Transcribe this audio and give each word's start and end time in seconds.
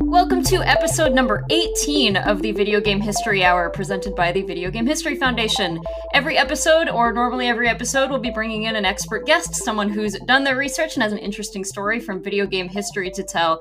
Welcome 0.00 0.42
to 0.44 0.56
episode 0.62 1.12
number 1.12 1.44
18 1.50 2.16
of 2.16 2.42
the 2.42 2.50
Video 2.52 2.80
Game 2.80 3.00
History 3.00 3.44
Hour 3.44 3.70
presented 3.70 4.16
by 4.16 4.32
the 4.32 4.42
Video 4.42 4.70
Game 4.70 4.86
History 4.86 5.14
Foundation. 5.14 5.80
Every 6.12 6.36
episode, 6.36 6.88
or 6.88 7.12
normally 7.12 7.46
every 7.46 7.68
episode, 7.68 8.10
we'll 8.10 8.18
be 8.18 8.30
bringing 8.30 8.64
in 8.64 8.74
an 8.74 8.84
expert 8.84 9.26
guest, 9.26 9.54
someone 9.54 9.90
who's 9.90 10.18
done 10.26 10.42
their 10.42 10.56
research 10.56 10.94
and 10.94 11.02
has 11.04 11.12
an 11.12 11.18
interesting 11.18 11.62
story 11.64 12.00
from 12.00 12.22
video 12.22 12.46
game 12.46 12.68
history 12.68 13.10
to 13.10 13.22
tell 13.22 13.60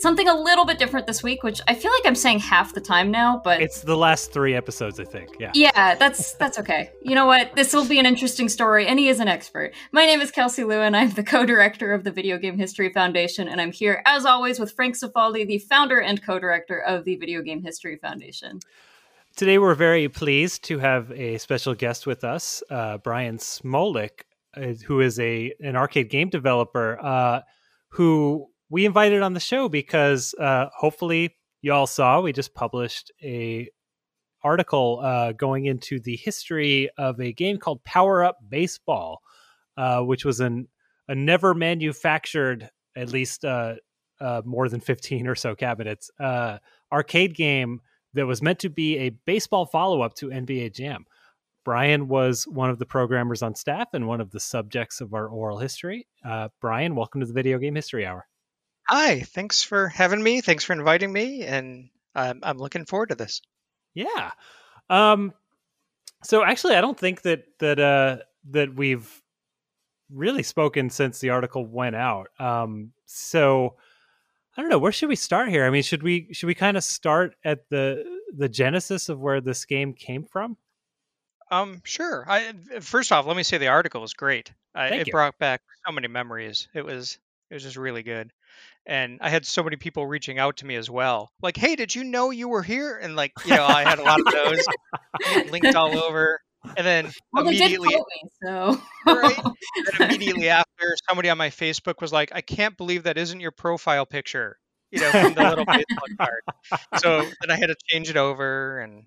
something 0.00 0.28
a 0.28 0.34
little 0.34 0.64
bit 0.64 0.78
different 0.78 1.06
this 1.06 1.22
week, 1.22 1.42
which 1.42 1.60
I 1.68 1.74
feel 1.74 1.90
like 1.92 2.06
I'm 2.06 2.14
saying 2.14 2.40
half 2.40 2.74
the 2.74 2.80
time 2.80 3.10
now, 3.10 3.40
but 3.42 3.60
It's 3.60 3.80
the 3.82 3.96
last 3.96 4.32
three 4.32 4.54
episodes, 4.54 5.00
I 5.00 5.04
think. 5.04 5.30
Yeah. 5.38 5.50
yeah, 5.54 5.94
that's 5.94 6.34
that's 6.34 6.58
okay. 6.58 6.90
You 7.02 7.14
know 7.14 7.26
what? 7.26 7.54
This 7.54 7.72
will 7.72 7.86
be 7.86 7.98
an 7.98 8.06
interesting 8.06 8.48
story, 8.48 8.86
and 8.86 8.98
he 8.98 9.08
is 9.08 9.20
an 9.20 9.28
expert. 9.28 9.72
My 9.92 10.04
name 10.04 10.20
is 10.20 10.30
Kelsey 10.30 10.64
Lewin. 10.64 10.94
I'm 10.94 11.10
the 11.10 11.24
co-director 11.24 11.92
of 11.92 12.04
the 12.04 12.10
Video 12.10 12.38
Game 12.38 12.58
History 12.58 12.92
Foundation, 12.92 13.48
and 13.48 13.60
I'm 13.60 13.72
here 13.72 14.02
as 14.06 14.24
always 14.24 14.58
with 14.58 14.72
Frank 14.72 14.96
Cifaldi, 14.96 15.46
the 15.46 15.58
founder 15.58 16.00
and 16.00 16.22
co-director 16.22 16.78
of 16.78 17.04
the 17.04 17.16
Video 17.16 17.42
Game 17.42 17.62
History 17.62 17.96
Foundation. 17.96 18.60
Today, 19.36 19.58
we're 19.58 19.74
very 19.74 20.08
pleased 20.08 20.64
to 20.64 20.78
have 20.78 21.12
a 21.12 21.38
special 21.38 21.74
guest 21.74 22.06
with 22.06 22.24
us, 22.24 22.62
uh, 22.70 22.98
Brian 22.98 23.36
Smolik, 23.36 24.22
uh, 24.56 24.72
who 24.86 25.00
is 25.00 25.18
a 25.20 25.52
an 25.60 25.76
arcade 25.76 26.08
game 26.08 26.30
developer 26.30 26.98
uh, 27.02 27.40
who 27.90 28.48
we 28.68 28.84
invited 28.84 29.22
on 29.22 29.34
the 29.34 29.40
show 29.40 29.68
because 29.68 30.34
uh, 30.34 30.66
hopefully 30.76 31.36
you 31.62 31.72
all 31.72 31.86
saw 31.86 32.20
we 32.20 32.32
just 32.32 32.54
published 32.54 33.10
a 33.22 33.68
article 34.42 35.00
uh, 35.02 35.32
going 35.32 35.66
into 35.66 35.98
the 36.00 36.16
history 36.16 36.88
of 36.98 37.20
a 37.20 37.32
game 37.32 37.58
called 37.58 37.82
Power 37.84 38.24
Up 38.24 38.38
Baseball, 38.48 39.20
uh, 39.76 40.00
which 40.00 40.24
was 40.24 40.40
an 40.40 40.68
a 41.08 41.14
never 41.14 41.54
manufactured, 41.54 42.68
at 42.96 43.10
least 43.10 43.44
uh, 43.44 43.74
uh, 44.20 44.42
more 44.44 44.68
than 44.68 44.80
fifteen 44.80 45.26
or 45.26 45.34
so 45.34 45.54
cabinets, 45.54 46.10
uh, 46.18 46.58
arcade 46.92 47.34
game 47.34 47.80
that 48.14 48.26
was 48.26 48.42
meant 48.42 48.58
to 48.60 48.70
be 48.70 48.98
a 48.98 49.10
baseball 49.10 49.66
follow 49.66 50.02
up 50.02 50.14
to 50.14 50.28
NBA 50.28 50.74
Jam. 50.74 51.04
Brian 51.64 52.06
was 52.08 52.44
one 52.46 52.70
of 52.70 52.78
the 52.78 52.86
programmers 52.86 53.42
on 53.42 53.54
staff 53.54 53.88
and 53.92 54.06
one 54.06 54.20
of 54.20 54.30
the 54.30 54.40
subjects 54.40 55.00
of 55.00 55.14
our 55.14 55.26
oral 55.28 55.58
history. 55.58 56.06
Brian, 56.60 56.94
welcome 56.94 57.20
to 57.20 57.26
the 57.26 57.32
Video 57.32 57.58
Game 57.58 57.74
History 57.74 58.06
Hour. 58.06 58.26
Hi, 58.88 59.20
thanks 59.20 59.62
for 59.62 59.88
having 59.88 60.22
me. 60.22 60.40
Thanks 60.40 60.64
for 60.64 60.72
inviting 60.72 61.12
me, 61.12 61.42
and 61.42 61.90
I'm 62.14 62.40
I'm 62.42 62.58
looking 62.58 62.86
forward 62.86 63.10
to 63.10 63.14
this. 63.14 63.42
Yeah. 63.94 64.30
Um 64.88 65.32
so 66.22 66.44
actually 66.44 66.76
I 66.76 66.80
don't 66.80 66.98
think 66.98 67.22
that 67.22 67.44
that 67.58 67.78
uh 67.78 68.18
that 68.50 68.74
we've 68.74 69.10
really 70.10 70.42
spoken 70.42 70.90
since 70.90 71.18
the 71.18 71.30
article 71.30 71.66
went 71.66 71.96
out. 71.96 72.28
Um 72.38 72.92
so 73.06 73.76
I 74.56 74.62
don't 74.62 74.70
know, 74.70 74.78
where 74.78 74.92
should 74.92 75.08
we 75.08 75.16
start 75.16 75.50
here? 75.50 75.66
I 75.66 75.70
mean, 75.70 75.82
should 75.82 76.02
we 76.02 76.28
should 76.32 76.46
we 76.46 76.54
kind 76.54 76.76
of 76.76 76.84
start 76.84 77.34
at 77.44 77.68
the 77.68 78.04
the 78.34 78.48
genesis 78.48 79.08
of 79.08 79.20
where 79.20 79.40
this 79.40 79.64
game 79.64 79.92
came 79.92 80.24
from? 80.24 80.56
Um, 81.50 81.80
sure. 81.84 82.24
I 82.28 82.52
first 82.80 83.12
off, 83.12 83.26
let 83.26 83.36
me 83.36 83.42
say 83.42 83.58
the 83.58 83.68
article 83.68 84.00
was 84.00 84.14
great. 84.14 84.52
Thank 84.74 85.02
it 85.02 85.06
you. 85.08 85.12
brought 85.12 85.38
back 85.38 85.62
so 85.86 85.92
many 85.92 86.08
memories. 86.08 86.68
It 86.74 86.84
was 86.84 87.18
it 87.50 87.54
was 87.54 87.62
just 87.62 87.76
really 87.76 88.02
good, 88.02 88.30
and 88.86 89.18
I 89.20 89.28
had 89.28 89.46
so 89.46 89.62
many 89.62 89.76
people 89.76 90.06
reaching 90.06 90.38
out 90.38 90.58
to 90.58 90.66
me 90.66 90.76
as 90.76 90.90
well. 90.90 91.30
Like, 91.42 91.56
hey, 91.56 91.76
did 91.76 91.94
you 91.94 92.04
know 92.04 92.30
you 92.30 92.48
were 92.48 92.62
here? 92.62 92.96
And 92.96 93.16
like, 93.16 93.32
you 93.44 93.54
know, 93.54 93.64
I 93.64 93.82
had 93.84 93.98
a 93.98 94.02
lot 94.02 94.20
of 94.20 94.32
those 94.32 94.64
linked 95.50 95.74
all 95.74 95.96
over. 96.08 96.40
And 96.76 96.86
then 96.86 97.10
Well, 97.32 97.46
immediately, 97.46 97.88
me, 97.88 98.30
so 98.42 98.80
right? 99.06 99.38
And 99.38 100.00
immediately 100.00 100.48
after, 100.48 100.96
somebody 101.08 101.30
on 101.30 101.38
my 101.38 101.50
Facebook 101.50 102.00
was 102.00 102.12
like, 102.12 102.32
"I 102.34 102.40
can't 102.40 102.76
believe 102.76 103.04
that 103.04 103.16
isn't 103.16 103.40
your 103.40 103.52
profile 103.52 104.04
picture." 104.06 104.58
You 104.90 105.00
know, 105.00 105.10
from 105.10 105.34
the 105.34 105.48
little 105.48 105.64
baseball 105.66 106.08
card. 106.18 106.80
So 106.96 107.22
then 107.40 107.50
I 107.50 107.56
had 107.56 107.66
to 107.66 107.76
change 107.88 108.10
it 108.10 108.16
over, 108.16 108.80
and 108.80 109.04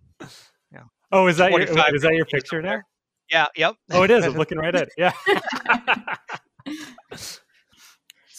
Oh, 1.12 1.28
is 1.28 1.38
that 1.38 1.52
your 1.52 1.62
is 1.62 2.02
that 2.03 2.13
your 2.13 2.25
picture 2.25 2.62
now? 2.62 2.69
there. 2.69 2.86
yeah, 3.31 3.46
yep. 3.56 3.75
Oh, 3.92 4.03
it 4.03 4.12
is. 4.12 4.25
I'm 4.25 4.34
looking 4.34 4.59
right 4.59 4.75
at 4.75 4.90
it. 4.90 4.94
Yeah. 4.97 5.13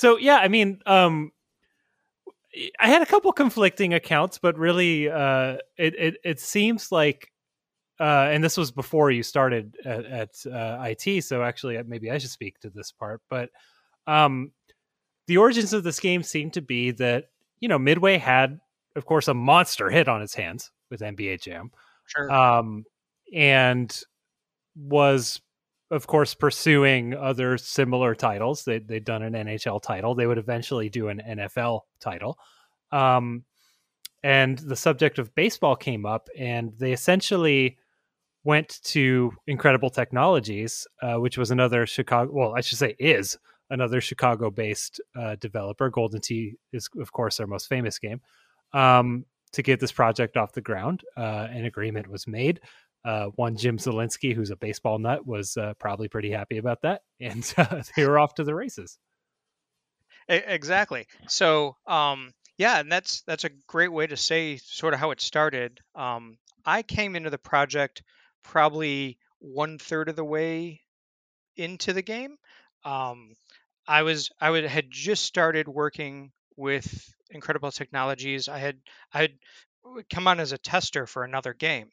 So 0.01 0.17
yeah, 0.17 0.37
I 0.37 0.49
mean, 0.49 0.81
um, 0.87 1.31
I 2.81 2.89
had 2.89 3.03
a 3.03 3.07
couple 3.07 3.31
conflicting 3.33 3.93
accounts, 3.93 4.39
but 4.39 4.57
really, 4.57 5.11
uh, 5.11 5.59
it 5.77 5.95
it 5.95 6.17
it 6.25 6.41
seems 6.41 6.91
like, 6.91 7.31
uh, 8.01 8.31
and 8.33 8.43
this 8.43 8.57
was 8.57 8.71
before 8.71 9.11
you 9.11 9.23
started 9.23 9.77
at, 9.85 10.07
at 10.07 10.31
uh, 10.51 10.83
IT, 10.89 11.23
so 11.23 11.43
actually, 11.43 11.77
uh, 11.77 11.83
maybe 11.87 12.11
I 12.11 12.17
should 12.17 12.31
speak 12.31 12.59
to 12.61 12.71
this 12.71 12.93
part. 12.93 13.21
But 13.29 13.51
um, 14.07 14.53
the 15.27 15.37
origins 15.37 15.75
of 15.75 15.83
this 15.83 16.01
game 16.01 16.23
seem 16.23 16.51
to 16.53 16.63
be 16.63 16.93
that 16.93 17.27
you 17.61 17.69
know 17.69 17.79
Midway 17.79 18.17
had, 18.17 18.59
of 18.97 19.05
course, 19.05 19.29
a 19.29 19.35
monster 19.35 19.91
hit 19.91 20.09
on 20.09 20.23
its 20.23 20.33
hands 20.35 20.73
with 20.91 21.01
NBA 21.01 21.43
Jam 21.43 21.73
Sure. 22.07 22.31
um, 22.31 22.85
and 23.35 24.01
was 24.75 25.43
of 25.91 26.07
course 26.07 26.35
pursuing 26.35 27.15
other 27.15 27.59
similar 27.59 28.15
titles. 28.15 28.65
They 28.65 28.79
they'd 28.79 29.05
done 29.05 29.23
an 29.23 29.33
NHL 29.33 29.83
title. 29.83 30.15
They 30.15 30.27
would 30.27 30.39
eventually 30.39 30.89
do 30.89 31.09
an 31.09 31.21
NFL 31.27 31.81
title. 32.01 32.39
Um, 32.93 33.45
and 34.23 34.59
the 34.59 34.77
subject 34.77 35.19
of 35.19 35.35
baseball 35.35 35.77
came 35.77 36.05
up, 36.05 36.29
and 36.39 36.73
they 36.79 36.93
essentially 36.93 37.79
went 38.45 38.81
to 38.83 39.33
Incredible 39.47 39.91
Technologies, 39.91 40.87
uh, 41.03 41.15
which 41.15 41.39
was 41.39 41.51
another 41.51 41.87
Chicago. 41.87 42.31
Well, 42.33 42.55
I 42.55 42.61
should 42.61 42.79
say 42.79 42.97
is 42.99 43.39
another 43.71 44.01
Chicago-based 44.01 45.01
uh, 45.19 45.37
developer. 45.37 45.89
Golden 45.91 46.21
Tee 46.21 46.55
is, 46.73 46.89
of 46.99 47.13
course, 47.13 47.37
their 47.37 47.47
most 47.47 47.69
famous 47.69 47.99
game. 47.99 48.21
Um, 48.73 49.25
to 49.53 49.63
get 49.63 49.81
this 49.81 49.93
project 49.93 50.37
off 50.37 50.53
the 50.53 50.61
ground, 50.61 51.03
uh, 51.17 51.49
an 51.51 51.65
agreement 51.65 52.09
was 52.09 52.27
made. 52.27 52.61
Uh, 53.05 53.27
one 53.37 53.57
Jim 53.57 53.79
Zielinski, 53.79 54.35
who's 54.35 54.51
a 54.51 54.57
baseball 54.57 54.99
nut, 54.99 55.27
was 55.27 55.57
uh, 55.57 55.75
probably 55.79 56.09
pretty 56.09 56.31
happy 56.31 56.59
about 56.59 56.83
that, 56.83 57.03
and 57.21 57.53
uh, 57.57 57.83
they 57.97 58.07
were 58.07 58.19
off 58.19 58.35
to 58.35 58.45
the 58.45 58.55
races. 58.55 58.99
Exactly. 60.29 61.07
So, 61.27 61.77
um, 61.87 62.33
yeah, 62.57 62.79
and 62.79 62.93
that's 62.93 63.23
that's 63.23 63.45
a 63.45 63.51
great 63.67 63.93
way 63.93 64.07
to 64.07 64.17
say 64.17 64.59
sort 64.59 64.95
of 64.95 65.01
how 65.01 65.11
it 65.11 65.21
started. 65.21 65.81
Um, 65.95 66.39
I 66.65 66.83
came 66.83 67.17
into 67.17 67.31
the 67.31 67.39
project 67.39 68.03
probably 68.45 69.19
one 69.41 69.79
third 69.79 70.09
of 70.09 70.17
the 70.17 70.25
way 70.25 70.83
into 71.57 71.93
the 71.93 72.03
game. 72.03 72.37
Um, 72.85 73.35
I 73.89 74.03
was 74.03 74.31
I 74.41 74.51
would 74.51 74.65
had 74.65 74.91
just 74.91 75.25
started 75.25 75.67
working 75.67 76.33
with 76.57 77.13
Incredible 77.31 77.73
Technologies. 77.73 78.49
I 78.49 78.59
had 78.59 78.79
I 79.13 79.23
had 79.23 79.33
come 80.13 80.29
on 80.29 80.39
as 80.39 80.53
a 80.53 80.59
tester 80.59 81.07
for 81.07 81.25
another 81.25 81.55
game, 81.55 81.91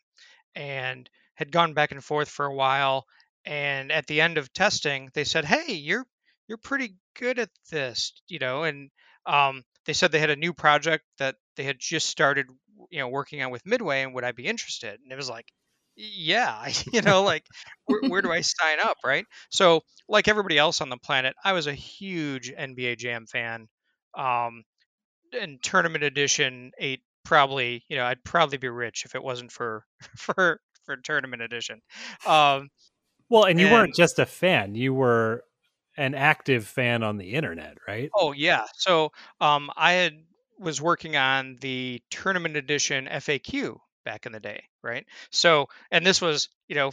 and 0.57 1.09
had 1.35 1.53
gone 1.53 1.73
back 1.75 1.93
and 1.93 2.03
forth 2.03 2.29
for 2.29 2.45
a 2.47 2.55
while. 2.55 3.05
And 3.45 3.91
at 3.93 4.07
the 4.07 4.21
end 4.21 4.37
of 4.37 4.51
testing, 4.53 5.11
they 5.13 5.23
said, 5.23 5.45
"Hey, 5.45 5.73
you're 5.73 6.05
you're 6.49 6.57
pretty 6.57 6.97
good 7.15 7.39
at 7.39 7.49
this," 7.71 8.13
you 8.27 8.39
know. 8.39 8.63
And 8.63 8.91
um, 9.25 9.63
they 9.85 9.93
said 9.93 10.11
they 10.11 10.19
had 10.19 10.31
a 10.31 10.35
new 10.35 10.53
project 10.53 11.05
that 11.19 11.35
they 11.55 11.63
had 11.63 11.79
just 11.79 12.09
started, 12.09 12.47
you 12.91 12.99
know, 12.99 13.07
working 13.09 13.41
on 13.43 13.51
with 13.51 13.65
Midway, 13.65 14.01
and 14.03 14.13
would 14.15 14.25
I 14.25 14.33
be 14.33 14.45
interested? 14.47 14.99
And 15.01 15.11
it 15.11 15.15
was 15.15 15.29
like, 15.29 15.47
yeah, 15.95 16.67
you 16.93 17.01
know, 17.01 17.23
like 17.23 17.45
where, 17.85 18.01
where 18.07 18.21
do 18.21 18.31
I 18.31 18.41
sign 18.41 18.79
up, 18.79 18.97
right? 19.05 19.25
So, 19.49 19.81
like 20.09 20.27
everybody 20.27 20.57
else 20.57 20.81
on 20.81 20.89
the 20.89 20.97
planet, 20.97 21.35
I 21.43 21.53
was 21.53 21.67
a 21.67 21.73
huge 21.73 22.51
NBA 22.51 22.95
Jam 22.95 23.25
fan. 23.27 23.67
Um, 24.15 24.63
and 25.33 25.61
Tournament 25.61 26.03
Edition 26.03 26.71
eight 26.77 27.01
probably, 27.27 27.83
you 27.89 27.97
know, 27.97 28.05
I'd 28.05 28.23
probably 28.23 28.57
be 28.57 28.69
rich 28.69 29.03
if 29.05 29.13
it 29.13 29.21
wasn't 29.21 29.51
for 29.51 29.83
for 30.17 30.61
for 30.85 30.97
Tournament 30.97 31.41
Edition. 31.41 31.81
Um, 32.25 32.69
Well, 33.29 33.43
and 33.43 33.59
you 33.59 33.67
weren't 33.67 33.93
just 33.95 34.17
a 34.19 34.25
fan; 34.25 34.75
you 34.75 34.93
were 34.93 35.43
an 35.97 36.15
active 36.15 36.65
fan 36.65 37.03
on 37.03 37.17
the 37.17 37.33
internet, 37.33 37.77
right? 37.87 38.09
oh 38.15 38.31
yeah, 38.31 38.63
so 38.75 39.11
um, 39.41 39.69
I 39.75 39.93
had 39.93 40.13
was 40.57 40.81
working 40.81 41.15
on 41.17 41.57
the 41.59 42.01
Tournament 42.09 42.55
Edition 42.55 43.07
FAQ 43.07 43.77
back 44.05 44.25
in 44.25 44.31
the 44.31 44.39
day, 44.39 44.63
right? 44.81 45.05
So, 45.31 45.67
and 45.91 46.05
this 46.05 46.21
was, 46.21 46.49
you 46.67 46.75
know, 46.75 46.91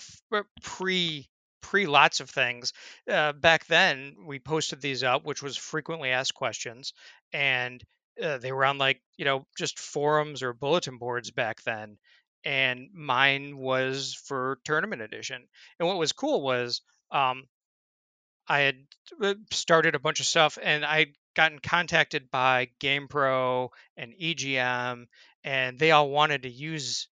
pre 0.63 1.29
pre 1.63 1.87
lots 1.87 2.19
of 2.21 2.29
things. 2.29 2.73
Uh, 3.09 3.33
back 3.33 3.67
then, 3.67 4.17
we 4.27 4.41
posted 4.41 4.81
these 4.81 5.05
up, 5.05 5.25
which 5.25 5.43
was 5.43 5.57
frequently 5.57 6.11
asked 6.11 6.35
questions, 6.35 6.93
and 7.33 7.83
uh, 8.23 8.39
they 8.39 8.53
were 8.53 8.65
on 8.65 8.79
like 8.79 9.01
you 9.17 9.25
know 9.25 9.47
just 9.57 9.79
forums 9.79 10.43
or 10.43 10.53
bulletin 10.53 10.99
boards 10.99 11.31
back 11.31 11.63
then. 11.63 11.99
And 12.47 12.89
mine 12.93 13.57
was 13.57 14.21
for 14.27 14.59
tournament 14.65 15.01
edition. 15.01 15.43
And 15.79 15.89
what 15.89 15.97
was 15.97 16.13
cool 16.13 16.43
was 16.43 16.83
um, 17.11 17.45
I 18.47 18.61
had 18.61 18.77
uh, 19.23 19.35
started 19.51 19.95
a 19.95 19.99
bunch 19.99 20.21
of 20.21 20.27
stuff, 20.27 20.59
and 20.63 20.85
I'd 20.85 21.15
gotten 21.35 21.59
contacted 21.59 22.31
by 22.31 22.69
GamePro 22.81 23.71
and 23.97 24.13
EGM, 24.21 25.07
and 25.43 25.79
they 25.79 25.91
all 25.91 26.11
wanted 26.11 26.43
to 26.43 26.51
use 26.51 27.09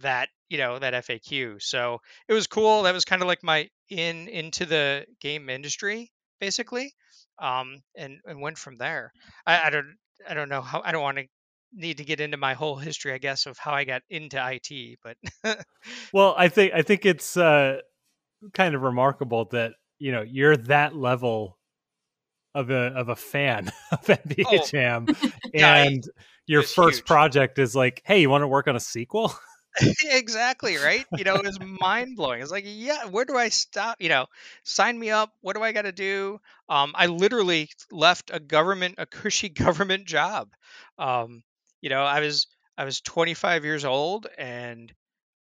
that 0.00 0.28
you 0.48 0.58
know 0.58 0.78
that 0.78 0.94
FAQ. 0.94 1.62
So 1.62 2.00
it 2.28 2.32
was 2.34 2.46
cool. 2.46 2.82
That 2.82 2.94
was 2.94 3.04
kind 3.04 3.22
of 3.22 3.28
like 3.28 3.42
my 3.42 3.68
in 3.88 4.28
into 4.28 4.66
the 4.66 5.06
game 5.20 5.48
industry 5.48 6.12
basically, 6.40 6.94
um, 7.38 7.82
and 7.96 8.18
and 8.26 8.40
went 8.40 8.58
from 8.58 8.76
there. 8.76 9.12
I, 9.46 9.66
I 9.66 9.70
don't 9.70 9.96
I 10.28 10.34
don't 10.34 10.48
know 10.48 10.60
how 10.60 10.82
I 10.84 10.92
don't 10.92 11.02
want 11.02 11.18
to 11.18 11.24
need 11.72 11.98
to 11.98 12.04
get 12.04 12.20
into 12.20 12.36
my 12.36 12.54
whole 12.54 12.76
history, 12.76 13.12
I 13.12 13.18
guess, 13.18 13.46
of 13.46 13.58
how 13.58 13.72
I 13.72 13.84
got 13.84 14.02
into 14.08 14.38
IT, 14.38 14.98
but 15.02 15.16
well, 16.12 16.34
I 16.36 16.48
think 16.48 16.72
I 16.74 16.82
think 16.82 17.04
it's 17.04 17.36
uh, 17.36 17.80
kind 18.52 18.74
of 18.74 18.82
remarkable 18.82 19.46
that 19.46 19.72
you 19.98 20.12
know 20.12 20.22
you're 20.22 20.56
that 20.56 20.94
level 20.94 21.58
of 22.54 22.70
a 22.70 22.92
of 22.94 23.08
a 23.08 23.16
fan 23.16 23.72
of 23.92 24.00
NBA 24.06 24.44
Oh. 24.46 24.66
Jam, 24.66 25.06
and 25.54 26.04
your 26.46 26.62
it's 26.62 26.72
first 26.72 26.98
huge. 27.00 27.06
project 27.06 27.58
is 27.58 27.74
like, 27.74 28.02
hey, 28.04 28.20
you 28.20 28.30
want 28.30 28.42
to 28.42 28.48
work 28.48 28.68
on 28.68 28.76
a 28.76 28.80
sequel? 28.80 29.34
exactly 30.04 30.76
right. 30.76 31.04
You 31.16 31.24
know, 31.24 31.34
it 31.36 31.44
was 31.44 31.58
mind 31.60 32.16
blowing. 32.16 32.40
It's 32.40 32.50
like, 32.50 32.64
yeah, 32.66 33.06
where 33.06 33.24
do 33.24 33.36
I 33.36 33.48
stop? 33.48 33.96
You 34.00 34.08
know, 34.08 34.26
sign 34.62 34.98
me 34.98 35.10
up. 35.10 35.32
What 35.40 35.56
do 35.56 35.62
I 35.62 35.72
got 35.72 35.82
to 35.82 35.92
do? 35.92 36.40
Um, 36.68 36.92
I 36.94 37.06
literally 37.06 37.70
left 37.90 38.30
a 38.32 38.40
government, 38.40 38.96
a 38.98 39.06
cushy 39.06 39.48
government 39.64 40.06
job. 40.06 40.50
Um, 40.98 41.42
you 41.80 41.90
know, 41.90 42.02
I 42.04 42.20
was 42.20 42.46
I 42.78 42.84
was 42.84 43.00
25 43.00 43.64
years 43.64 43.84
old, 43.84 44.26
and 44.38 44.92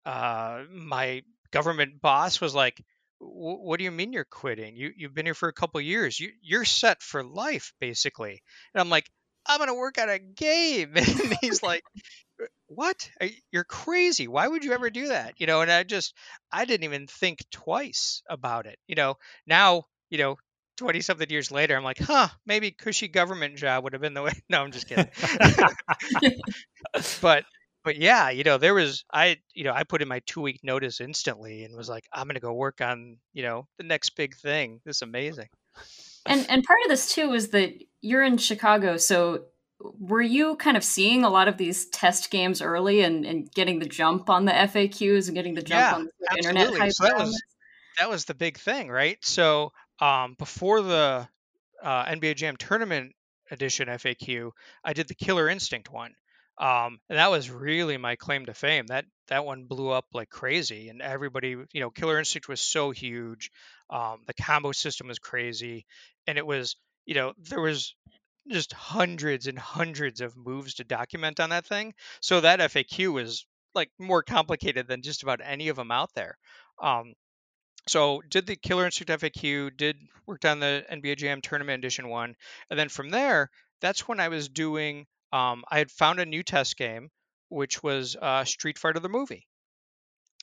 uh, 0.05 0.63
my 0.71 1.23
government 1.51 2.01
boss 2.01 2.41
was 2.41 2.55
like, 2.55 2.81
"What 3.19 3.77
do 3.77 3.83
you 3.85 3.91
mean 3.91 4.13
you're 4.13 4.25
quitting? 4.25 4.75
You 4.75 4.91
you've 4.95 5.13
been 5.13 5.25
here 5.25 5.35
for 5.35 5.49
a 5.49 5.53
couple 5.53 5.81
years. 5.81 6.19
You 6.19 6.31
you're 6.41 6.65
set 6.65 7.01
for 7.03 7.23
life, 7.23 7.73
basically." 7.79 8.41
And 8.73 8.81
I'm 8.81 8.89
like, 8.89 9.09
"I'm 9.47 9.59
gonna 9.59 9.75
work 9.75 9.97
on 9.99 10.09
a 10.09 10.19
game," 10.19 10.93
and 10.95 11.37
he's 11.41 11.63
like 11.63 11.83
what? 12.73 13.09
You're 13.51 13.63
crazy. 13.63 14.27
Why 14.27 14.47
would 14.47 14.63
you 14.63 14.73
ever 14.73 14.89
do 14.89 15.09
that? 15.09 15.35
You 15.37 15.47
know 15.47 15.61
and 15.61 15.71
i 15.71 15.83
just 15.83 16.13
i 16.51 16.65
didn't 16.65 16.85
even 16.85 17.07
think 17.07 17.39
twice 17.51 18.21
about 18.29 18.65
it 18.65 18.77
you 18.87 18.95
know? 18.95 19.15
Now 19.45 19.83
you 20.09 20.17
know 20.17 20.35
20 20.77 21.01
something 21.01 21.29
years 21.29 21.51
later 21.51 21.75
i'm 21.75 21.83
like 21.83 21.99
huh 21.99 22.27
maybe 22.45 22.71
cushy 22.71 23.07
government 23.07 23.55
job 23.55 23.83
would 23.83 23.93
have 23.93 24.01
been 24.01 24.13
the 24.13 24.21
way 24.21 24.31
no 24.49 24.61
i'm 24.61 24.71
just 24.71 24.87
kidding. 24.87 25.09
But 27.21 27.45
but 27.83 27.97
yeah 27.97 28.29
you 28.29 28.43
know 28.43 28.57
there 28.57 28.73
was 28.73 29.03
i 29.13 29.37
you 29.53 29.63
know 29.63 29.73
i 29.73 29.83
put 29.83 30.01
in 30.01 30.07
my 30.07 30.21
two 30.25 30.41
week 30.41 30.59
notice 30.63 31.01
instantly 31.01 31.63
and 31.63 31.75
was 31.75 31.89
like 31.89 32.05
i'm 32.13 32.27
gonna 32.27 32.39
go 32.39 32.53
work 32.53 32.81
on 32.81 33.17
you 33.33 33.43
know 33.43 33.67
the 33.77 33.83
next 33.83 34.11
big 34.15 34.35
thing. 34.35 34.81
This 34.85 34.97
is 34.97 35.01
amazing. 35.01 35.47
And 36.25 36.45
and 36.49 36.63
part 36.63 36.79
of 36.85 36.89
this 36.89 37.13
too 37.13 37.33
is 37.33 37.49
that 37.49 37.73
you're 38.01 38.23
in 38.23 38.37
Chicago, 38.37 38.97
so 38.97 39.45
were 39.99 40.21
you 40.21 40.55
kind 40.57 40.77
of 40.77 40.83
seeing 40.83 41.23
a 41.23 41.29
lot 41.29 41.47
of 41.47 41.57
these 41.57 41.85
test 41.87 42.29
games 42.31 42.61
early 42.61 43.01
and, 43.01 43.25
and 43.25 43.51
getting 43.51 43.79
the 43.79 43.85
jump 43.85 44.29
on 44.29 44.45
the 44.45 44.51
FAQs 44.51 45.27
and 45.27 45.35
getting 45.35 45.53
the 45.55 45.61
jump 45.61 45.81
Yeah, 45.81 45.95
on 45.95 46.09
the 46.19 46.27
of 46.31 46.37
internet 46.37 46.63
absolutely. 46.63 46.89
So 46.91 47.03
that 47.05 47.17
was- 47.17 47.43
that 47.99 48.09
was 48.09 48.25
the 48.25 48.33
big 48.33 48.57
thing, 48.57 48.89
right? 48.89 49.17
So 49.21 49.73
um, 49.99 50.35
before 50.39 50.81
the 50.81 51.27
uh, 51.83 52.05
NBA 52.05 52.35
Jam 52.35 52.55
Tournament 52.57 53.13
Edition 53.51 53.89
FAQ, 53.89 54.51
I 54.83 54.93
did 54.93 55.07
the 55.09 55.13
Killer 55.15 55.49
Instinct 55.49 55.91
one, 55.91 56.13
um, 56.57 56.99
and 57.09 57.19
that 57.19 57.29
was 57.29 57.49
really 57.51 57.97
my 57.97 58.15
claim 58.15 58.45
to 58.45 58.53
fame. 58.53 58.87
That 58.87 59.05
that 59.27 59.45
one 59.45 59.65
blew 59.65 59.89
up 59.89 60.05
like 60.13 60.29
crazy, 60.29 60.87
and 60.89 61.01
everybody, 61.01 61.49
you 61.49 61.81
know, 61.81 61.89
Killer 61.89 62.17
Instinct 62.17 62.47
was 62.47 62.61
so 62.61 62.91
huge. 62.91 63.51
Um, 63.89 64.21
the 64.25 64.33
combo 64.33 64.71
system 64.71 65.07
was 65.09 65.19
crazy, 65.19 65.85
and 66.27 66.37
it 66.37 66.45
was, 66.45 66.77
you 67.05 67.15
know, 67.15 67.33
there 67.37 67.61
was 67.61 67.93
just 68.51 68.73
hundreds 68.73 69.47
and 69.47 69.57
hundreds 69.57 70.21
of 70.21 70.35
moves 70.35 70.75
to 70.75 70.83
document 70.83 71.39
on 71.39 71.49
that 71.49 71.65
thing. 71.65 71.93
So 72.21 72.41
that 72.41 72.59
FAQ 72.59 73.13
was 73.13 73.45
like 73.73 73.89
more 73.99 74.23
complicated 74.23 74.87
than 74.87 75.01
just 75.01 75.23
about 75.23 75.41
any 75.43 75.69
of 75.69 75.75
them 75.75 75.91
out 75.91 76.13
there. 76.13 76.37
Um, 76.81 77.13
so 77.87 78.21
did 78.29 78.45
the 78.45 78.55
Killer 78.55 78.85
Instinct 78.85 79.11
FAQ, 79.11 79.75
did 79.75 79.97
worked 80.25 80.45
on 80.45 80.59
the 80.59 80.85
NBA 80.91 81.17
Jam 81.17 81.41
Tournament 81.41 81.79
Edition 81.79 82.09
one, 82.09 82.35
and 82.69 82.77
then 82.79 82.89
from 82.89 83.09
there, 83.09 83.49
that's 83.79 84.07
when 84.07 84.19
I 84.19 84.29
was 84.29 84.49
doing. 84.49 85.05
Um, 85.33 85.63
I 85.69 85.77
had 85.79 85.89
found 85.89 86.19
a 86.19 86.25
new 86.25 86.43
test 86.43 86.77
game, 86.77 87.09
which 87.49 87.81
was 87.81 88.15
uh, 88.21 88.43
Street 88.43 88.77
Fighter 88.77 88.99
the 88.99 89.09
movie, 89.09 89.47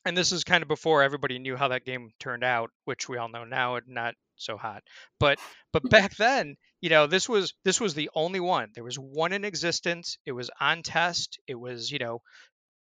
and 0.05 0.17
this 0.17 0.33
is 0.33 0.45
kind 0.45 0.63
of 0.63 0.69
before 0.69 1.03
everybody 1.03 1.39
knew 1.39 1.57
how 1.57 1.69
that 1.69 1.85
game 1.85 2.11
turned 2.19 2.45
out, 2.45 2.71
which 2.85 3.09
we 3.09 3.17
all 3.17 3.29
know 3.29 3.45
now, 3.45 3.77
it's 3.77 3.89
not 3.89 4.15
so 4.37 4.57
hot. 4.57 4.83
But 5.19 5.39
but 5.73 5.83
back 5.91 6.17
then, 6.17 6.57
you 6.81 6.91
know, 6.91 7.07
this 7.07 7.29
was 7.29 7.55
this 7.65 7.81
was 7.81 7.95
the 7.95 8.11
only 8.15 8.41
one. 8.41 8.71
There 8.75 8.85
was 8.85 8.99
one 8.99 9.33
in 9.33 9.45
existence. 9.45 10.19
It 10.27 10.33
was 10.33 10.51
on 10.61 10.83
test. 10.83 11.39
It 11.47 11.57
was 11.57 11.91
you 11.91 11.99
know 11.99 12.23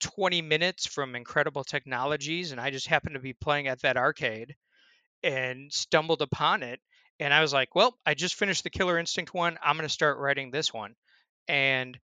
20 0.00 0.42
minutes 0.42 0.86
from 0.86 1.16
Incredible 1.16 1.64
Technologies, 1.64 2.52
and 2.52 2.60
I 2.60 2.70
just 2.70 2.86
happened 2.86 3.14
to 3.14 3.20
be 3.20 3.32
playing 3.32 3.68
at 3.68 3.82
that 3.82 3.96
arcade 3.96 4.54
and 5.22 5.72
stumbled 5.72 6.22
upon 6.22 6.62
it. 6.62 6.80
And 7.20 7.34
I 7.34 7.40
was 7.40 7.52
like, 7.52 7.74
well, 7.74 7.98
I 8.06 8.14
just 8.14 8.36
finished 8.36 8.62
the 8.62 8.70
Killer 8.70 8.98
Instinct 8.98 9.34
one. 9.34 9.58
I'm 9.62 9.76
going 9.76 9.88
to 9.88 9.92
start 9.92 10.18
writing 10.18 10.50
this 10.50 10.72
one. 10.72 10.94
And 11.48 11.98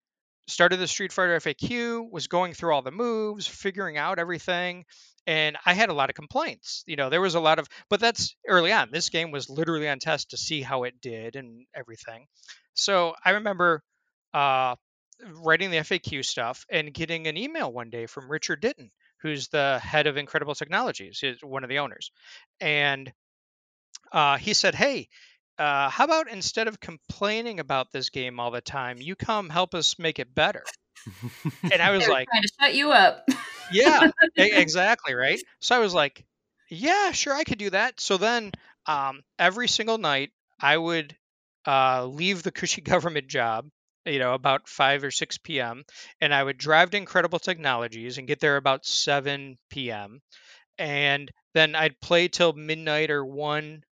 started 0.52 0.78
the 0.78 0.86
Street 0.86 1.12
Fighter 1.12 1.38
FAQ, 1.38 2.10
was 2.10 2.26
going 2.28 2.54
through 2.54 2.74
all 2.74 2.82
the 2.82 2.90
moves, 2.90 3.46
figuring 3.46 3.96
out 3.96 4.18
everything. 4.18 4.84
And 5.26 5.56
I 5.64 5.74
had 5.74 5.88
a 5.88 5.94
lot 5.94 6.10
of 6.10 6.16
complaints. 6.16 6.84
You 6.86 6.96
know, 6.96 7.10
there 7.10 7.20
was 7.20 7.34
a 7.34 7.40
lot 7.40 7.58
of, 7.58 7.68
but 7.88 8.00
that's 8.00 8.36
early 8.46 8.72
on. 8.72 8.90
This 8.90 9.08
game 9.08 9.30
was 9.30 9.48
literally 9.48 9.88
on 9.88 9.98
test 9.98 10.30
to 10.30 10.36
see 10.36 10.62
how 10.62 10.84
it 10.84 11.00
did 11.00 11.36
and 11.36 11.66
everything. 11.74 12.26
So 12.74 13.14
I 13.24 13.30
remember 13.30 13.82
uh, 14.34 14.76
writing 15.44 15.70
the 15.70 15.78
FAQ 15.78 16.24
stuff 16.24 16.66
and 16.70 16.92
getting 16.92 17.26
an 17.26 17.36
email 17.36 17.72
one 17.72 17.90
day 17.90 18.06
from 18.06 18.30
Richard 18.30 18.60
Ditton, 18.60 18.90
who's 19.22 19.48
the 19.48 19.78
head 19.78 20.06
of 20.06 20.16
Incredible 20.16 20.54
Technologies, 20.54 21.18
he's 21.20 21.42
one 21.42 21.62
of 21.62 21.70
the 21.70 21.78
owners. 21.78 22.10
And 22.60 23.12
uh, 24.12 24.36
he 24.38 24.54
said, 24.54 24.74
Hey, 24.74 25.08
uh, 25.58 25.88
how 25.88 26.04
about 26.04 26.28
instead 26.28 26.68
of 26.68 26.80
complaining 26.80 27.60
about 27.60 27.92
this 27.92 28.10
game 28.10 28.40
all 28.40 28.50
the 28.50 28.60
time, 28.60 28.98
you 29.00 29.16
come 29.16 29.48
help 29.48 29.74
us 29.74 29.98
make 29.98 30.18
it 30.18 30.34
better? 30.34 30.64
And 31.72 31.80
I 31.80 31.90
was 31.90 32.08
like, 32.08 32.28
trying 32.28 32.42
to 32.42 32.52
shut 32.60 32.74
you 32.74 32.90
up. 32.92 33.28
yeah, 33.72 34.10
exactly, 34.36 35.14
right? 35.14 35.40
So 35.60 35.76
I 35.76 35.78
was 35.78 35.94
like, 35.94 36.24
yeah, 36.70 37.12
sure, 37.12 37.34
I 37.34 37.44
could 37.44 37.58
do 37.58 37.70
that. 37.70 38.00
So 38.00 38.16
then 38.16 38.52
um, 38.86 39.22
every 39.38 39.68
single 39.68 39.98
night, 39.98 40.30
I 40.60 40.76
would 40.76 41.16
uh, 41.66 42.06
leave 42.06 42.42
the 42.42 42.52
cushy 42.52 42.80
government 42.82 43.28
job, 43.28 43.68
you 44.06 44.18
know, 44.18 44.34
about 44.34 44.68
5 44.68 45.04
or 45.04 45.10
6 45.10 45.38
p.m., 45.38 45.84
and 46.20 46.34
I 46.34 46.42
would 46.42 46.58
drive 46.58 46.90
to 46.90 46.96
Incredible 46.96 47.38
Technologies 47.38 48.18
and 48.18 48.26
get 48.26 48.40
there 48.40 48.56
about 48.56 48.86
7 48.86 49.58
p.m. 49.70 50.20
And 50.78 51.30
then 51.54 51.74
I'd 51.74 52.00
play 52.00 52.28
till 52.28 52.52
midnight 52.54 53.10
or 53.10 53.24
1 53.24 53.84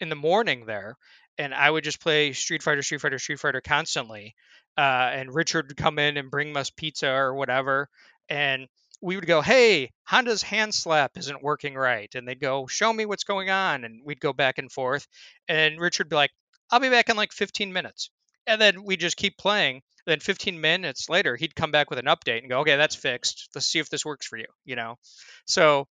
in 0.00 0.08
the 0.08 0.16
morning 0.16 0.66
there, 0.66 0.96
and 1.38 1.54
I 1.54 1.70
would 1.70 1.84
just 1.84 2.00
play 2.00 2.32
Street 2.32 2.62
Fighter, 2.62 2.82
Street 2.82 3.00
Fighter, 3.00 3.18
Street 3.18 3.40
Fighter 3.40 3.60
constantly. 3.60 4.34
Uh, 4.76 5.10
and 5.12 5.34
Richard 5.34 5.68
would 5.68 5.76
come 5.76 5.98
in 5.98 6.16
and 6.16 6.30
bring 6.30 6.56
us 6.56 6.70
pizza 6.70 7.10
or 7.10 7.34
whatever, 7.34 7.88
and 8.28 8.68
we 9.02 9.16
would 9.16 9.26
go, 9.26 9.40
"Hey, 9.40 9.92
Honda's 10.04 10.42
hand 10.42 10.74
slap 10.74 11.16
isn't 11.16 11.42
working 11.42 11.74
right," 11.74 12.14
and 12.14 12.26
they'd 12.26 12.40
go, 12.40 12.66
"Show 12.66 12.92
me 12.92 13.06
what's 13.06 13.24
going 13.24 13.50
on," 13.50 13.84
and 13.84 14.04
we'd 14.04 14.20
go 14.20 14.32
back 14.32 14.58
and 14.58 14.70
forth, 14.70 15.06
and 15.48 15.80
Richard 15.80 16.04
would 16.04 16.10
be 16.10 16.16
like, 16.16 16.32
"I'll 16.70 16.80
be 16.80 16.88
back 16.88 17.08
in 17.08 17.16
like 17.16 17.32
15 17.32 17.72
minutes," 17.72 18.10
and 18.46 18.60
then 18.60 18.84
we 18.84 18.96
just 18.96 19.16
keep 19.16 19.36
playing. 19.36 19.82
Then 20.06 20.20
15 20.20 20.60
minutes 20.60 21.08
later, 21.08 21.36
he'd 21.36 21.54
come 21.54 21.70
back 21.70 21.90
with 21.90 21.98
an 21.98 22.06
update 22.06 22.38
and 22.38 22.48
go, 22.48 22.60
"Okay, 22.60 22.76
that's 22.76 22.96
fixed. 22.96 23.48
Let's 23.54 23.66
see 23.66 23.80
if 23.80 23.90
this 23.90 24.04
works 24.04 24.26
for 24.26 24.38
you," 24.38 24.46
you 24.64 24.76
know. 24.76 24.98
So 25.46 25.88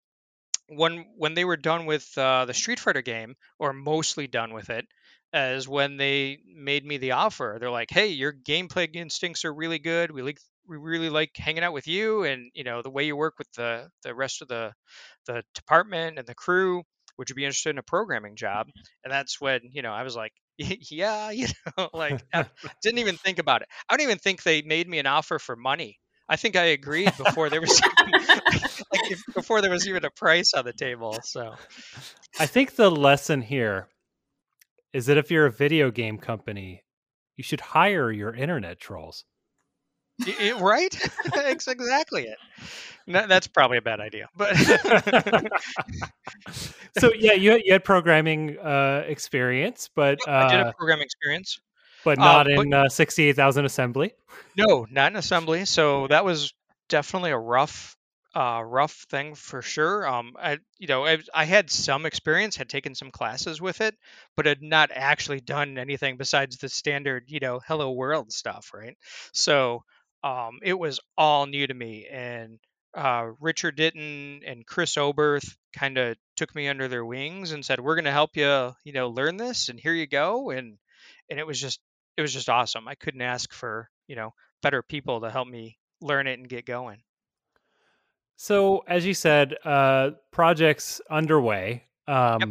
when 0.69 1.07
when 1.17 1.35
they 1.35 1.45
were 1.45 1.57
done 1.57 1.87
with 1.87 2.17
uh, 2.19 2.45
the 2.45 2.55
Street 2.55 2.81
Fighter 2.81 3.03
game, 3.03 3.37
or 3.59 3.73
mostly 3.73 4.27
done 4.27 4.53
with 4.53 4.71
it, 4.71 4.87
as 5.33 5.69
when 5.69 5.97
they 5.97 6.39
made 6.47 6.85
me 6.85 6.99
the 6.99 7.13
offer. 7.13 7.57
They're 7.61 7.71
like, 7.71 7.91
"Hey, 7.91 8.09
your 8.09 8.33
gameplay 8.33 8.95
instincts 8.95 9.45
are 9.45 9.53
really 9.55 9.79
good. 9.79 10.11
We 10.11 10.23
like 10.23 10.39
we 10.67 10.77
really 10.77 11.11
like 11.11 11.31
hanging 11.37 11.65
out 11.65 11.73
with 11.73 11.87
you, 11.87 12.25
and 12.25 12.51
you 12.55 12.65
know 12.65 12.83
the 12.83 12.91
way 12.91 13.05
you 13.07 13.17
work 13.17 13.39
with 13.39 13.51
the 13.53 13.91
the 14.03 14.15
rest 14.15 14.43
of 14.43 14.49
the 14.49 14.73
the 15.27 15.43
department 15.55 16.19
and 16.19 16.27
the 16.29 16.35
crew. 16.35 16.83
Would 17.19 17.31
you 17.31 17.35
be 17.35 17.45
interested 17.45 17.71
in 17.71 17.79
a 17.79 17.83
programming 17.83 18.37
job?" 18.37 18.69
And 19.05 19.13
that's 19.13 19.41
when 19.41 19.61
you 19.73 19.83
know 19.83 19.93
I 19.93 20.03
was 20.03 20.17
like, 20.17 20.33
"Yeah, 20.59 21.31
you 21.33 21.49
know, 21.77 21.89
like 21.95 22.25
didn't 22.83 22.99
even 22.99 23.17
think 23.17 23.39
about 23.39 23.63
it. 23.63 23.69
I 23.89 23.97
don't 23.97 24.05
even 24.05 24.19
think 24.19 24.43
they 24.43 24.63
made 24.63 24.89
me 24.89 24.99
an 24.99 25.07
offer 25.07 25.39
for 25.39 25.57
money." 25.57 25.99
I 26.29 26.37
think 26.37 26.57
I 26.57 26.65
agreed 26.65 27.17
before 27.17 27.49
there 27.51 27.61
was 27.61 27.81
like 28.93 29.11
if, 29.11 29.23
before 29.35 29.63
there 29.63 29.71
was 29.71 29.89
even 29.89 30.05
a 30.05 30.11
price 30.11 30.55
on 30.55 30.65
the 30.65 30.73
table. 30.73 31.21
So 31.23 31.55
I 32.39 32.47
think 32.47 32.77
the 32.77 32.91
lesson 32.91 33.43
here 33.43 33.89
is 34.93 35.07
that 35.07 35.17
if 35.17 35.31
you're 35.31 35.47
a 35.47 35.51
video 35.51 35.91
game 35.91 36.19
company, 36.19 36.85
you 37.37 37.45
should 37.45 37.61
hire 37.61 38.11
your 38.11 38.35
internet 38.35 38.81
trolls. 38.81 39.25
Y- 40.27 40.35
y- 40.41 40.61
right? 40.61 41.11
That's 41.35 41.69
exactly 41.69 42.25
it. 42.25 42.39
No, 43.07 43.27
that's 43.27 43.47
probably 43.47 43.79
a 43.79 43.83
bad 43.83 44.01
idea, 44.01 44.29
but 44.37 44.55
so 46.99 47.11
yeah, 47.15 47.33
you 47.33 47.53
had, 47.53 47.63
you 47.65 47.73
had 47.73 47.83
programming 47.83 48.59
uh, 48.59 49.05
experience, 49.07 49.89
but 49.95 50.19
I 50.29 50.51
did 50.51 50.61
uh, 50.61 50.69
a 50.69 50.73
program 50.75 51.01
experience. 51.01 51.59
But 52.09 52.19
uh, 52.19 52.25
not 52.25 52.47
but- 52.47 52.67
in 52.67 52.75
uh, 52.75 52.89
sixty 52.89 53.25
eight 53.25 53.37
thousand 53.37 53.67
assembly. 53.67 54.15
No, 54.57 54.87
not 54.91 55.13
in 55.13 55.17
assembly. 55.17 55.67
So 55.67 56.07
that 56.07 56.25
was 56.25 56.55
definitely 56.89 57.33
a 57.33 57.39
rough 57.39 57.97
uh, 58.35 58.63
rough 58.65 59.07
thing 59.11 59.35
for 59.35 59.63
sure. 59.63 60.07
Um, 60.09 60.35
I, 60.41 60.59
you 60.79 60.87
know, 60.87 61.05
I, 61.05 61.19
I 61.35 61.45
had 61.45 61.71
some 61.71 62.07
experience, 62.07 62.57
had 62.57 62.69
taken 62.69 62.95
some 62.95 63.11
classes 63.11 63.61
with 63.61 63.81
it, 63.81 63.95
but 64.37 64.47
had 64.47 64.63
not 64.63 64.91
actually 64.93 65.41
done 65.41 65.77
anything 65.77 66.17
besides 66.17 66.59
the 66.59 66.69
standard, 66.69 67.25
you 67.29 67.41
know, 67.41 67.61
hello 67.67 67.93
world 67.93 68.33
stuff, 68.33 68.71
right? 68.73 68.97
So, 69.33 69.83
um, 70.23 70.59
it 70.63 70.79
was 70.79 71.01
all 71.17 71.47
new 71.47 71.67
to 71.67 71.75
me, 71.75 72.07
and 72.11 72.59
uh, 72.95 73.29
Richard 73.41 73.77
Ditton 73.77 74.41
and 74.47 74.67
Chris 74.67 74.97
Oberth 74.97 75.57
kind 75.77 75.99
of 75.99 76.17
took 76.37 76.55
me 76.55 76.69
under 76.69 76.89
their 76.89 77.05
wings 77.05 77.53
and 77.53 77.65
said, 77.65 77.81
"We're 77.81 77.95
going 77.97 78.07
to 78.07 78.13
help 78.13 78.37
you, 78.37 78.73
you 78.85 78.93
know, 78.93 79.11
learn 79.11 79.37
this, 79.37 79.69
and 79.69 79.79
here 79.79 79.93
you 79.93 80.07
go." 80.07 80.51
And 80.51 80.79
and 81.31 81.39
it 81.39 81.47
was 81.47 81.61
just 81.61 81.81
it 82.19 82.23
was 82.23 82.33
just 82.33 82.49
awesome. 82.49 82.89
I 82.89 82.97
couldn't 82.97 83.23
ask 83.23 83.53
for 83.53 83.89
you 84.09 84.17
know 84.17 84.35
better 84.61 84.83
people 84.83 85.21
to 85.21 85.31
help 85.31 85.47
me 85.47 85.79
learn 86.01 86.27
it 86.27 86.39
and 86.39 86.49
get 86.49 86.67
going. 86.67 86.99
So, 88.37 88.85
as 88.87 89.07
you 89.07 89.15
said, 89.15 89.57
uh, 89.65 90.11
projects 90.33 91.01
underway, 91.11 91.85
um, 92.07 92.41
yep. 92.41 92.49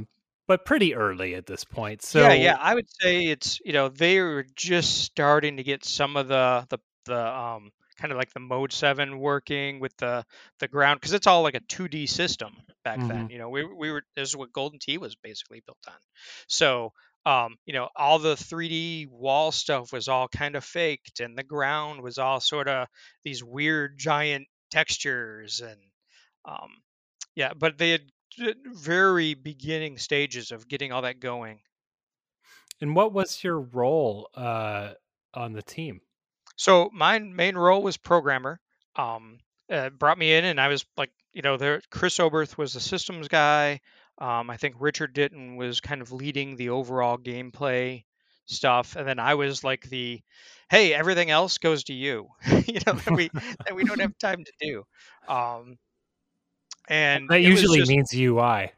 but 0.47 0.65
pretty 0.65 0.95
early 0.95 1.35
at 1.35 1.45
this 1.45 1.63
point. 1.63 2.01
So, 2.01 2.21
yeah, 2.21 2.33
yeah, 2.33 2.57
I 2.59 2.75
would 2.75 2.89
say 2.89 3.27
it's 3.27 3.59
you 3.63 3.73
know 3.73 3.89
they 3.89 4.21
were 4.21 4.45
just 4.55 5.03
starting 5.03 5.57
to 5.57 5.63
get 5.63 5.83
some 5.83 6.15
of 6.15 6.29
the 6.29 6.65
the 6.69 6.79
the 7.05 7.27
um, 7.27 7.71
kind 7.99 8.11
of 8.11 8.17
like 8.17 8.31
the 8.33 8.39
mode 8.39 8.71
7 8.71 9.19
working 9.19 9.79
with 9.79 9.95
the 9.97 10.23
the 10.59 10.67
ground 10.67 10.99
because 11.01 11.13
it's 11.13 11.27
all 11.27 11.41
like 11.41 11.55
a 11.55 11.61
2d 11.61 12.07
system 12.07 12.55
back 12.83 12.99
mm-hmm. 12.99 13.07
then 13.07 13.29
you 13.29 13.39
know 13.39 13.49
we, 13.49 13.63
we 13.63 13.91
were 13.91 14.03
this 14.15 14.29
is 14.29 14.35
what 14.35 14.53
golden 14.53 14.77
tee 14.77 14.97
was 14.97 15.15
basically 15.15 15.61
built 15.65 15.79
on 15.87 15.95
so 16.47 16.93
um, 17.27 17.55
you 17.65 17.73
know 17.73 17.89
all 17.95 18.19
the 18.19 18.35
3d 18.35 19.07
wall 19.09 19.51
stuff 19.51 19.91
was 19.91 20.07
all 20.07 20.27
kind 20.27 20.55
of 20.55 20.63
faked 20.63 21.19
and 21.19 21.37
the 21.37 21.43
ground 21.43 22.01
was 22.01 22.17
all 22.17 22.39
sort 22.39 22.67
of 22.67 22.87
these 23.23 23.43
weird 23.43 23.97
giant 23.97 24.47
textures 24.71 25.61
and 25.61 25.79
um, 26.45 26.69
yeah 27.35 27.53
but 27.57 27.77
they 27.77 27.91
had 27.91 28.01
very 28.73 29.33
beginning 29.33 29.97
stages 29.97 30.51
of 30.51 30.67
getting 30.67 30.91
all 30.91 31.01
that 31.01 31.19
going 31.19 31.59
and 32.79 32.95
what 32.95 33.11
was 33.11 33.43
your 33.43 33.59
role 33.59 34.29
uh, 34.35 34.91
on 35.33 35.53
the 35.53 35.63
team 35.63 35.99
so 36.57 36.89
my 36.91 37.19
main 37.19 37.55
role 37.55 37.81
was 37.83 37.97
programmer. 37.97 38.59
Um, 38.95 39.39
uh, 39.69 39.89
brought 39.91 40.17
me 40.17 40.33
in, 40.33 40.43
and 40.43 40.59
I 40.59 40.67
was 40.69 40.85
like, 40.97 41.11
you 41.31 41.43
know, 41.43 41.57
there. 41.57 41.81
Chris 41.91 42.17
Oberth 42.17 42.57
was 42.57 42.73
the 42.73 42.79
systems 42.79 43.27
guy. 43.27 43.79
Um, 44.19 44.49
I 44.49 44.57
think 44.57 44.75
Richard 44.79 45.13
Ditton 45.13 45.57
was 45.57 45.79
kind 45.79 46.01
of 46.01 46.11
leading 46.11 46.55
the 46.55 46.69
overall 46.69 47.17
gameplay 47.17 48.03
stuff, 48.45 48.95
and 48.95 49.07
then 49.07 49.19
I 49.19 49.35
was 49.35 49.63
like 49.63 49.83
the, 49.83 50.21
hey, 50.69 50.93
everything 50.93 51.29
else 51.29 51.57
goes 51.59 51.83
to 51.85 51.93
you. 51.93 52.29
you 52.65 52.79
know 52.85 52.93
that 52.93 53.11
we 53.11 53.29
that 53.65 53.75
we 53.75 53.83
don't 53.83 54.01
have 54.01 54.17
time 54.17 54.43
to 54.43 54.51
do. 54.59 54.83
Um, 55.27 55.77
and 56.87 57.29
that 57.29 57.41
usually 57.41 57.79
just, 57.79 57.91
means 57.91 58.13
UI. 58.13 58.71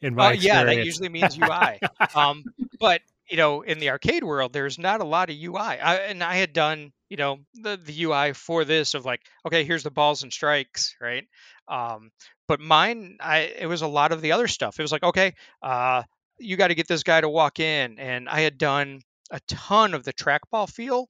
In 0.00 0.14
my 0.14 0.28
uh, 0.28 0.32
yeah, 0.32 0.64
that 0.64 0.84
usually 0.84 1.08
means 1.08 1.38
UI. 1.38 1.80
um, 2.14 2.44
but 2.80 3.00
you 3.30 3.38
know, 3.38 3.62
in 3.62 3.78
the 3.78 3.88
arcade 3.88 4.24
world, 4.24 4.52
there's 4.52 4.78
not 4.78 5.00
a 5.00 5.04
lot 5.04 5.30
of 5.30 5.36
UI. 5.36 5.58
I, 5.58 5.96
and 5.96 6.22
I 6.22 6.34
had 6.34 6.52
done, 6.52 6.92
you 7.08 7.16
know, 7.16 7.38
the, 7.54 7.80
the 7.82 8.04
UI 8.04 8.34
for 8.34 8.66
this 8.66 8.92
of 8.92 9.06
like, 9.06 9.22
okay, 9.46 9.64
here's 9.64 9.84
the 9.84 9.90
balls 9.90 10.22
and 10.22 10.30
strikes, 10.30 10.94
right? 11.00 11.24
Um, 11.66 12.10
but 12.48 12.60
mine, 12.60 13.18
I 13.20 13.52
it 13.58 13.66
was 13.66 13.82
a 13.82 13.86
lot 13.86 14.12
of 14.12 14.20
the 14.20 14.32
other 14.32 14.48
stuff. 14.48 14.78
It 14.78 14.82
was 14.82 14.92
like, 14.92 15.02
okay, 15.02 15.34
uh, 15.62 16.02
you 16.38 16.56
got 16.56 16.68
to 16.68 16.74
get 16.74 16.88
this 16.88 17.02
guy 17.02 17.20
to 17.20 17.28
walk 17.28 17.60
in, 17.60 17.98
and 17.98 18.28
I 18.28 18.40
had 18.40 18.58
done 18.58 19.02
a 19.30 19.40
ton 19.48 19.94
of 19.94 20.04
the 20.04 20.12
trackball 20.12 20.70
feel 20.70 21.08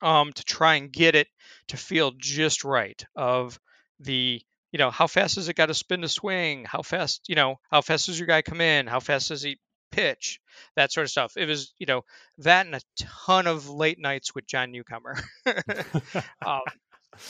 um, 0.00 0.32
to 0.32 0.44
try 0.44 0.76
and 0.76 0.92
get 0.92 1.14
it 1.14 1.28
to 1.68 1.76
feel 1.76 2.12
just 2.16 2.64
right. 2.64 3.04
Of 3.16 3.58
the 4.00 4.40
you 4.72 4.78
know 4.78 4.90
how 4.90 5.06
fast 5.06 5.34
does 5.34 5.48
it 5.48 5.56
got 5.56 5.66
to 5.66 5.74
spin 5.74 6.00
to 6.00 6.08
swing 6.08 6.64
how 6.64 6.82
fast 6.82 7.28
you 7.28 7.34
know 7.34 7.56
how 7.70 7.82
fast 7.82 8.06
does 8.06 8.18
your 8.18 8.26
guy 8.26 8.40
come 8.40 8.60
in 8.62 8.86
how 8.86 9.00
fast 9.00 9.28
does 9.28 9.42
he 9.42 9.58
pitch, 9.92 10.40
that 10.74 10.90
sort 10.90 11.04
of 11.04 11.10
stuff. 11.10 11.36
It 11.36 11.46
was, 11.46 11.72
you 11.78 11.86
know, 11.86 12.04
that 12.38 12.66
and 12.66 12.74
a 12.74 12.80
ton 12.98 13.46
of 13.46 13.68
late 13.68 14.00
nights 14.00 14.34
with 14.34 14.46
John 14.46 14.72
Newcomer, 14.72 15.16
um, 16.44 16.62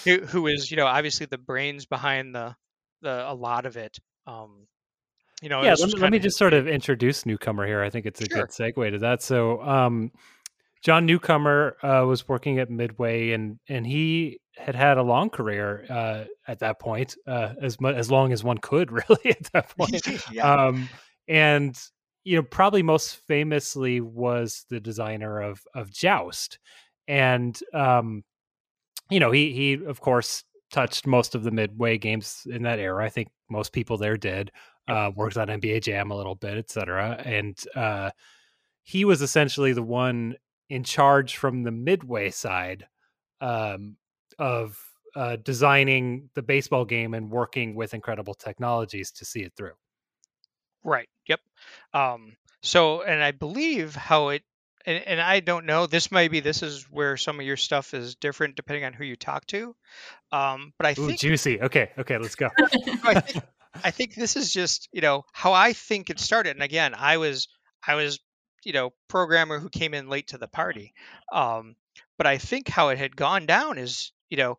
who, 0.04 0.20
who 0.20 0.46
is, 0.46 0.70
you 0.70 0.78
know, 0.78 0.86
obviously 0.86 1.26
the 1.26 1.36
brains 1.36 1.84
behind 1.84 2.34
the, 2.34 2.56
the 3.02 3.30
a 3.30 3.34
lot 3.34 3.66
of 3.66 3.76
it. 3.76 3.98
Um, 4.26 4.66
you 5.42 5.48
know, 5.48 5.62
yeah. 5.62 5.74
Let 5.78 5.88
me, 5.88 6.00
let 6.00 6.12
me 6.12 6.18
just 6.18 6.38
sort 6.38 6.54
of 6.54 6.68
introduce 6.68 7.26
Newcomer 7.26 7.66
here. 7.66 7.82
I 7.82 7.90
think 7.90 8.06
it's 8.06 8.20
a 8.20 8.26
sure. 8.26 8.46
good 8.46 8.50
segue 8.50 8.92
to 8.92 8.98
that. 8.98 9.22
So, 9.22 9.60
um, 9.62 10.12
John 10.82 11.06
Newcomer 11.06 11.76
uh, 11.82 12.04
was 12.06 12.28
working 12.28 12.58
at 12.58 12.70
Midway, 12.70 13.30
and 13.32 13.58
and 13.68 13.86
he 13.86 14.40
had 14.56 14.74
had 14.74 14.98
a 14.98 15.02
long 15.02 15.30
career 15.30 15.84
uh, 15.88 16.24
at 16.46 16.60
that 16.60 16.78
point, 16.78 17.16
uh, 17.26 17.54
as 17.60 17.80
much 17.80 17.96
as 17.96 18.10
long 18.10 18.32
as 18.32 18.44
one 18.44 18.58
could 18.58 18.92
really 19.08 19.30
at 19.30 19.52
that 19.52 19.68
point. 19.76 20.06
yeah. 20.30 20.66
um, 20.66 20.88
and 21.28 21.78
you 22.24 22.36
know, 22.36 22.42
probably 22.42 22.82
most 22.82 23.16
famously 23.26 24.00
was 24.00 24.64
the 24.70 24.80
designer 24.80 25.40
of 25.40 25.60
of 25.74 25.90
Joust, 25.90 26.58
and 27.08 27.58
um, 27.72 28.22
you 29.10 29.20
know, 29.20 29.30
he 29.30 29.52
he 29.52 29.84
of 29.84 30.00
course 30.00 30.44
touched 30.72 31.06
most 31.06 31.34
of 31.34 31.44
the 31.44 31.50
midway 31.50 31.98
games 31.98 32.46
in 32.50 32.62
that 32.62 32.80
era. 32.80 33.04
I 33.04 33.10
think 33.10 33.28
most 33.48 33.72
people 33.72 33.98
there 33.98 34.16
did. 34.16 34.50
Uh, 34.88 35.12
worked 35.14 35.36
on 35.36 35.46
NBA 35.46 35.82
Jam 35.82 36.10
a 36.10 36.16
little 36.16 36.34
bit, 36.34 36.58
etc. 36.58 37.22
And 37.24 37.56
uh, 37.76 38.10
he 38.82 39.04
was 39.04 39.22
essentially 39.22 39.72
the 39.72 39.82
one 39.82 40.34
in 40.68 40.82
charge 40.82 41.36
from 41.36 41.62
the 41.62 41.70
midway 41.70 42.30
side 42.30 42.86
um, 43.40 43.96
of 44.38 44.78
uh, 45.14 45.36
designing 45.36 46.30
the 46.34 46.42
baseball 46.42 46.84
game 46.84 47.14
and 47.14 47.30
working 47.30 47.74
with 47.74 47.94
incredible 47.94 48.34
technologies 48.34 49.12
to 49.12 49.24
see 49.24 49.42
it 49.42 49.52
through. 49.56 49.74
Right. 50.84 51.08
Yep. 51.28 51.40
Um, 51.94 52.36
so, 52.62 53.02
and 53.02 53.22
I 53.22 53.30
believe 53.30 53.94
how 53.94 54.28
it, 54.30 54.42
and, 54.86 55.02
and 55.06 55.20
I 55.20 55.40
don't 55.40 55.66
know. 55.66 55.86
This 55.86 56.10
might 56.10 56.30
be 56.30 56.40
this 56.40 56.62
is 56.62 56.84
where 56.90 57.16
some 57.16 57.38
of 57.38 57.46
your 57.46 57.56
stuff 57.56 57.94
is 57.94 58.14
different 58.16 58.56
depending 58.56 58.84
on 58.84 58.92
who 58.92 59.04
you 59.04 59.16
talk 59.16 59.46
to. 59.48 59.74
Um, 60.30 60.72
but 60.78 60.86
I 60.86 60.90
Ooh, 60.92 61.08
think 61.08 61.20
juicy. 61.20 61.60
Okay. 61.60 61.90
Okay. 61.98 62.18
Let's 62.18 62.34
go. 62.34 62.48
I, 63.04 63.20
think, 63.20 63.44
I 63.84 63.90
think 63.90 64.14
this 64.14 64.36
is 64.36 64.52
just 64.52 64.88
you 64.92 65.00
know 65.00 65.24
how 65.32 65.52
I 65.52 65.72
think 65.72 66.10
it 66.10 66.18
started. 66.18 66.56
And 66.56 66.62
again, 66.62 66.94
I 66.96 67.18
was 67.18 67.48
I 67.86 67.94
was 67.94 68.18
you 68.64 68.72
know 68.72 68.90
programmer 69.08 69.58
who 69.58 69.68
came 69.68 69.94
in 69.94 70.08
late 70.08 70.28
to 70.28 70.38
the 70.38 70.48
party. 70.48 70.92
Um, 71.32 71.76
but 72.18 72.26
I 72.26 72.38
think 72.38 72.68
how 72.68 72.88
it 72.88 72.98
had 72.98 73.16
gone 73.16 73.46
down 73.46 73.78
is 73.78 74.12
you 74.30 74.36
know 74.36 74.56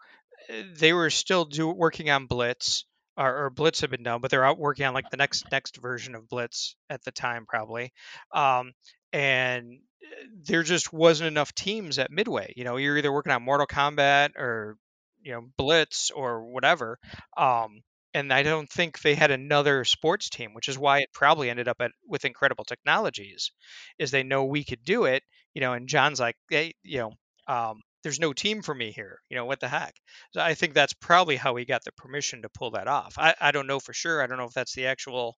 they 0.75 0.93
were 0.93 1.09
still 1.09 1.45
do, 1.45 1.69
working 1.69 2.09
on 2.09 2.25
Blitz 2.25 2.85
or, 3.17 3.45
or, 3.45 3.49
Blitz 3.49 3.81
had 3.81 3.91
been 3.91 4.03
done, 4.03 4.21
but 4.21 4.31
they're 4.31 4.43
out 4.43 4.57
working 4.57 4.85
on 4.85 4.93
like 4.93 5.09
the 5.09 5.17
next 5.17 5.45
next 5.51 5.77
version 5.77 6.15
of 6.15 6.27
Blitz 6.27 6.75
at 6.89 7.03
the 7.03 7.11
time, 7.11 7.45
probably. 7.47 7.93
Um, 8.33 8.73
and 9.11 9.79
there 10.45 10.63
just 10.63 10.91
wasn't 10.91 11.27
enough 11.27 11.53
teams 11.53 11.99
at 11.99 12.11
Midway. 12.11 12.53
You 12.55 12.63
know, 12.63 12.77
you're 12.77 12.97
either 12.97 13.11
working 13.11 13.31
on 13.31 13.43
Mortal 13.43 13.67
Kombat 13.67 14.35
or 14.37 14.77
you 15.21 15.33
know 15.33 15.49
Blitz 15.57 16.11
or 16.11 16.43
whatever. 16.43 16.99
Um, 17.37 17.81
and 18.13 18.31
I 18.31 18.43
don't 18.43 18.69
think 18.69 19.01
they 19.01 19.15
had 19.15 19.31
another 19.31 19.85
sports 19.85 20.29
team, 20.29 20.53
which 20.53 20.69
is 20.69 20.77
why 20.77 20.99
it 20.99 21.09
probably 21.13 21.49
ended 21.49 21.67
up 21.67 21.77
at 21.81 21.91
with 22.07 22.25
Incredible 22.25 22.65
Technologies, 22.65 23.51
is 23.97 24.11
they 24.11 24.23
know 24.23 24.45
we 24.45 24.63
could 24.63 24.83
do 24.83 25.05
it. 25.05 25.23
You 25.53 25.61
know, 25.61 25.73
and 25.73 25.87
John's 25.87 26.19
like, 26.19 26.35
hey, 26.49 26.73
you 26.83 26.99
know, 26.99 27.11
um, 27.47 27.81
there's 28.03 28.19
no 28.19 28.33
team 28.33 28.61
for 28.61 28.73
me 28.73 28.91
here. 28.91 29.19
You 29.29 29.37
know, 29.37 29.45
what 29.45 29.59
the 29.59 29.67
heck? 29.67 29.95
So 30.31 30.41
I 30.41 30.53
think 30.53 30.73
that's 30.73 30.93
probably 30.93 31.35
how 31.35 31.55
he 31.55 31.65
got 31.65 31.83
the 31.83 31.91
permission 31.93 32.41
to 32.41 32.49
pull 32.49 32.71
that 32.71 32.87
off. 32.87 33.15
I, 33.17 33.33
I 33.39 33.51
don't 33.51 33.67
know 33.67 33.79
for 33.79 33.93
sure. 33.93 34.21
I 34.21 34.27
don't 34.27 34.37
know 34.37 34.45
if 34.45 34.53
that's 34.53 34.75
the 34.75 34.87
actual 34.87 35.37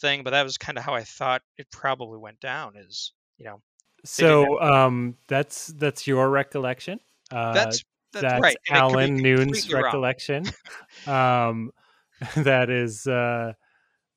thing, 0.00 0.22
but 0.22 0.30
that 0.30 0.44
was 0.44 0.58
kind 0.58 0.78
of 0.78 0.84
how 0.84 0.94
I 0.94 1.04
thought 1.04 1.42
it 1.56 1.70
probably 1.70 2.18
went 2.18 2.40
down 2.40 2.76
is, 2.76 3.12
you 3.36 3.46
know. 3.46 3.60
So 4.04 4.60
um 4.60 5.16
that's 5.26 5.68
that's 5.68 6.06
your 6.06 6.30
recollection. 6.30 7.00
Uh 7.30 7.52
that's 7.52 7.84
that's, 8.12 8.22
that's 8.22 8.42
right. 8.42 8.56
Alan 8.70 9.16
Noon's 9.16 9.72
recollection. 9.72 10.44
um 11.06 11.70
that 12.36 12.70
is 12.70 13.06
uh 13.06 13.52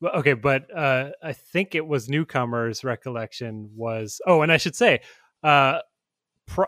okay, 0.03 0.33
but 0.33 0.65
uh 0.75 1.11
I 1.23 1.33
think 1.33 1.75
it 1.75 1.85
was 1.85 2.09
newcomers 2.09 2.83
recollection 2.83 3.71
was 3.75 4.21
oh 4.25 4.41
and 4.41 4.51
I 4.51 4.57
should 4.57 4.75
say 4.75 5.01
uh 5.43 5.79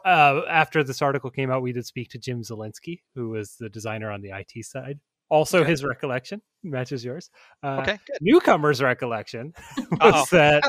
uh, 0.06 0.42
after 0.50 0.84
this 0.84 1.02
article 1.02 1.30
came 1.30 1.52
out, 1.52 1.62
we 1.62 1.74
did 1.74 1.86
speak 1.86 2.10
to 2.10 2.18
Jim 2.18 2.42
Zielinski, 2.42 3.02
who 3.16 3.30
was 3.30 3.56
the 3.60 3.70
designer 3.70 4.12
on 4.12 4.22
the 4.22 4.30
IT 4.30 4.66
side. 4.66 5.00
Also, 5.30 5.62
okay. 5.62 5.72
his 5.72 5.84
recollection 5.84 6.42
matches 6.64 7.04
yours. 7.04 7.30
Uh, 7.64 7.80
okay, 7.82 8.00
good. 8.06 8.18
newcomer's 8.22 8.82
recollection 8.82 9.54
was 10.02 10.30
that 10.30 10.64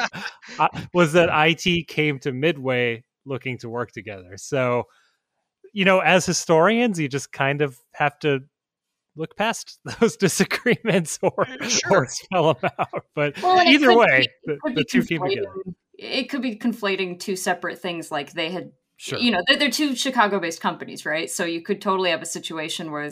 uh, 0.58 0.68
was 0.92 1.12
that 1.12 1.28
IT 1.32 1.88
came 1.88 2.18
to 2.20 2.32
Midway 2.32 3.04
looking 3.26 3.58
to 3.58 3.68
work 3.68 3.92
together. 3.92 4.36
So, 4.36 4.84
you 5.72 5.84
know, 5.84 6.00
as 6.00 6.26
historians, 6.26 6.98
you 6.98 7.08
just 7.08 7.32
kind 7.32 7.62
of 7.62 7.78
have 7.94 8.18
to 8.20 8.40
look 9.16 9.36
past 9.36 9.78
those 10.00 10.16
disagreements 10.16 11.18
or, 11.22 11.46
sure. 11.68 11.90
or 11.90 12.06
spell 12.06 12.54
them 12.54 12.70
out. 12.78 13.04
But 13.14 13.40
well, 13.42 13.66
either 13.66 13.96
way, 13.96 14.26
be, 14.46 14.54
the, 14.64 14.72
the 14.74 14.84
two 14.84 15.02
came 15.02 15.22
together. 15.22 15.48
It 15.96 16.24
could 16.24 16.42
be 16.42 16.56
conflating 16.56 17.20
two 17.20 17.36
separate 17.36 17.78
things, 17.78 18.10
like 18.10 18.32
they 18.32 18.50
had 18.50 18.72
Sure. 18.96 19.18
You 19.18 19.32
know, 19.32 19.42
they're, 19.46 19.56
they're 19.56 19.70
two 19.70 19.96
Chicago 19.96 20.38
based 20.38 20.60
companies, 20.60 21.04
right? 21.04 21.28
So 21.28 21.44
you 21.44 21.62
could 21.62 21.80
totally 21.80 22.10
have 22.10 22.22
a 22.22 22.26
situation 22.26 22.92
where 22.92 23.02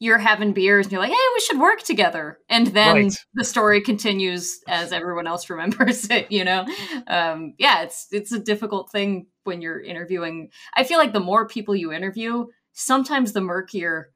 you're 0.00 0.18
having 0.18 0.52
beers 0.52 0.86
and 0.86 0.92
you're 0.92 1.00
like, 1.00 1.10
hey, 1.12 1.16
we 1.34 1.40
should 1.40 1.58
work 1.60 1.82
together. 1.82 2.38
And 2.48 2.66
then 2.68 2.94
Right. 2.94 3.14
the 3.34 3.44
story 3.44 3.80
continues 3.80 4.60
as 4.68 4.92
everyone 4.92 5.26
else 5.26 5.48
remembers 5.50 6.10
it, 6.10 6.30
you 6.32 6.44
know? 6.44 6.66
Um, 7.06 7.54
yeah, 7.58 7.82
it's 7.82 8.06
it's 8.10 8.32
a 8.32 8.38
difficult 8.38 8.90
thing 8.90 9.26
when 9.44 9.60
you're 9.62 9.80
interviewing. 9.80 10.50
I 10.74 10.84
feel 10.84 10.98
like 10.98 11.12
the 11.12 11.20
more 11.20 11.46
people 11.46 11.74
you 11.76 11.92
interview, 11.92 12.46
sometimes 12.72 13.32
the 13.32 13.40
murkier 13.40 14.10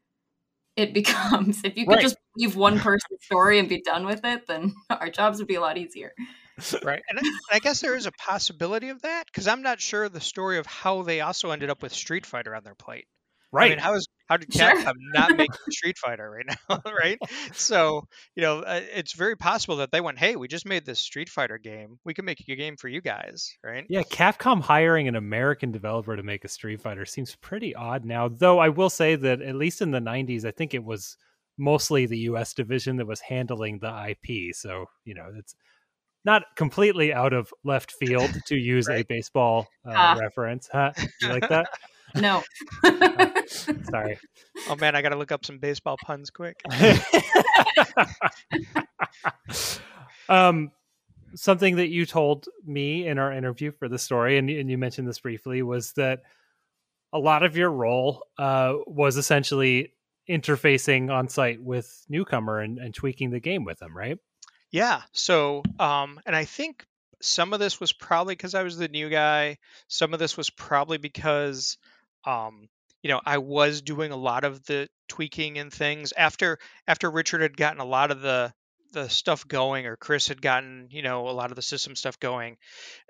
it 0.77 0.95
becomes. 0.95 1.63
If 1.65 1.77
you 1.77 1.87
could 1.87 1.95
Right. 1.97 2.03
just 2.03 2.17
leave 2.37 2.57
one 2.57 2.79
person's 2.79 3.25
story 3.25 3.59
and 3.59 3.69
be 3.69 3.81
done 3.83 4.07
with 4.07 4.21
it, 4.25 4.47
then 4.47 4.75
our 4.91 5.11
jobs 5.11 5.39
would 5.39 5.49
be 5.49 5.57
a 5.57 5.61
lot 5.61 5.77
easier. 5.79 6.13
right 6.83 7.03
and 7.09 7.19
I- 7.21 7.57
I 7.57 7.59
guess 7.61 7.81
there 7.81 7.95
is 7.97 8.07
a 8.07 8.13
possibility 8.13 8.89
of 8.89 9.03
that 9.03 9.27
because 9.27 9.47
I'm 9.47 9.63
not 9.63 9.81
sure 9.81 10.09
the 10.09 10.21
story 10.21 10.59
of 10.59 10.67
how 10.67 11.03
they 11.03 11.21
also 11.21 11.51
ended 11.51 11.71
up 11.71 11.83
with 11.83 11.93
Street 11.95 12.27
Fighter 12.27 12.55
on 12.55 12.65
their 12.65 12.75
plate. 12.75 13.07
Right. 13.53 13.67
I 13.67 13.69
mean, 13.71 13.79
how 13.79 13.95
is 13.95 14.07
how 14.29 14.37
did 14.37 14.53
Sure. 14.53 14.71
Capcom 14.71 14.95
not 15.15 15.37
make 15.37 15.51
Street 15.71 15.97
Fighter 15.99 16.31
right 16.31 16.47
now, 16.69 16.83
right? 16.99 17.19
So 17.53 18.03
you 18.37 18.43
know, 18.43 18.61
uh, 18.61 18.81
it's 18.95 19.13
very 19.15 19.37
possible 19.37 19.77
that 19.77 19.91
they 19.91 20.01
went, 20.01 20.19
"Hey, 20.19 20.37
we 20.37 20.49
just 20.49 20.67
made 20.67 20.85
this 20.85 21.01
Street 21.01 21.29
Fighter 21.29 21.59
game. 21.59 21.99
We 22.05 22.15
can 22.15 22.25
make 22.25 22.41
a 22.49 22.57
game 22.57 22.77
for 22.77 22.89
you 22.89 23.01
guys, 23.01 23.51
right?" 23.65 23.85
yeah, 23.89 24.03
Capcom 24.03 24.61
hiring 24.61 25.09
an 25.09 25.17
American 25.17 25.73
developer 25.73 26.15
to 26.17 26.23
make 26.23 26.45
a 26.45 26.49
Street 26.49 26.81
Fighter 26.81 27.05
seems 27.07 27.35
pretty 27.37 27.75
odd 27.75 28.05
now. 28.05 28.29
Though 28.29 28.59
I 28.59 28.69
will 28.69 28.91
say 28.91 29.17
that 29.17 29.41
at 29.41 29.55
least 29.55 29.81
in 29.83 29.91
the 29.91 30.01
90s, 30.01 30.45
I 30.45 30.51
think 30.51 30.75
it 30.75 30.85
was 30.85 31.17
mostly 31.57 32.07
the 32.07 32.19
US 32.31 32.55
division 32.55 32.97
that 32.99 33.07
was 33.07 33.21
handling 33.21 33.79
the 33.81 34.11
IP. 34.11 34.55
So, 34.55 34.87
you 35.05 35.15
know, 35.15 35.27
it's 35.37 35.55
not 36.25 36.43
completely 36.57 37.13
out 37.13 37.33
of 37.33 37.53
left 37.65 37.91
field 37.99 38.31
to 38.47 38.57
use 38.57 38.89
a 38.89 39.03
baseball 39.03 39.67
uh, 39.87 39.93
Ah. 39.97 40.17
reference. 40.21 40.69
Huh? 40.71 40.93
You 41.21 41.29
like 41.29 41.49
that? 41.49 41.69
No. 42.15 42.43
Sorry. 43.91 44.19
Oh 44.69 44.77
man, 44.77 44.95
I 44.95 45.03
got 45.03 45.11
to 45.11 45.17
look 45.17 45.33
up 45.33 45.45
some 45.45 45.59
baseball 45.59 45.97
puns 46.05 46.31
quick. 46.31 46.61
um, 50.29 50.71
something 51.35 51.77
that 51.77 51.89
you 51.89 52.07
told 52.07 52.47
me 52.67 53.07
in 53.07 53.19
our 53.19 53.33
interview 53.33 53.73
for 53.73 53.89
the 53.89 53.99
story, 53.99 54.39
and, 54.39 54.49
and 54.51 54.71
you 54.71 54.79
mentioned 54.79 55.09
this 55.09 55.21
briefly, 55.21 55.63
was 55.63 55.93
that 55.93 56.23
a 57.13 57.19
lot 57.19 57.43
of 57.43 57.57
your 57.57 57.71
role 57.71 58.25
uh, 58.39 58.75
was 58.87 59.17
essentially 59.17 59.93
interfacing 60.29 61.11
on 61.11 61.29
site 61.29 61.63
with 61.63 62.05
newcomer 62.09 62.61
and, 62.61 62.79
and 62.79 62.95
tweaking 62.95 63.31
the 63.31 63.41
game 63.41 63.65
with 63.65 63.79
them, 63.79 63.97
right? 63.97 64.19
Yeah. 64.71 65.03
So, 65.13 65.63
um, 65.79 66.21
and 66.27 66.37
I 66.37 66.45
think 66.45 66.87
some 67.23 67.53
of 67.53 67.61
this 67.61 67.81
was 67.81 67.93
probably 67.93 68.35
because 68.35 68.55
I 68.55 68.63
was 68.63 68.77
the 68.77 68.89
new 68.89 69.09
guy. 69.09 69.59
Some 69.89 70.13
of 70.13 70.21
this 70.21 70.37
was 70.37 70.51
probably 70.51 70.99
because, 70.99 71.79
um, 72.29 72.69
you 73.03 73.11
know, 73.11 73.21
I 73.25 73.39
was 73.39 73.83
doing 73.83 74.13
a 74.13 74.17
lot 74.17 74.45
of 74.45 74.65
the 74.67 74.89
tweaking 75.09 75.59
and 75.59 75.73
things 75.73 76.13
after 76.17 76.59
after 76.87 77.11
Richard 77.11 77.43
had 77.43 77.57
gotten 77.57 77.81
a 77.81 77.85
lot 77.85 78.11
of 78.11 78.21
the 78.21 78.53
the 78.93 79.09
stuff 79.09 79.47
going, 79.47 79.87
or 79.87 79.97
Chris 79.97 80.29
had 80.29 80.41
gotten, 80.43 80.89
you 80.91 81.03
know, 81.03 81.29
a 81.29 81.31
lot 81.33 81.51
of 81.51 81.57
the 81.57 81.63
system 81.63 81.95
stuff 81.95 82.19
going. 82.21 82.57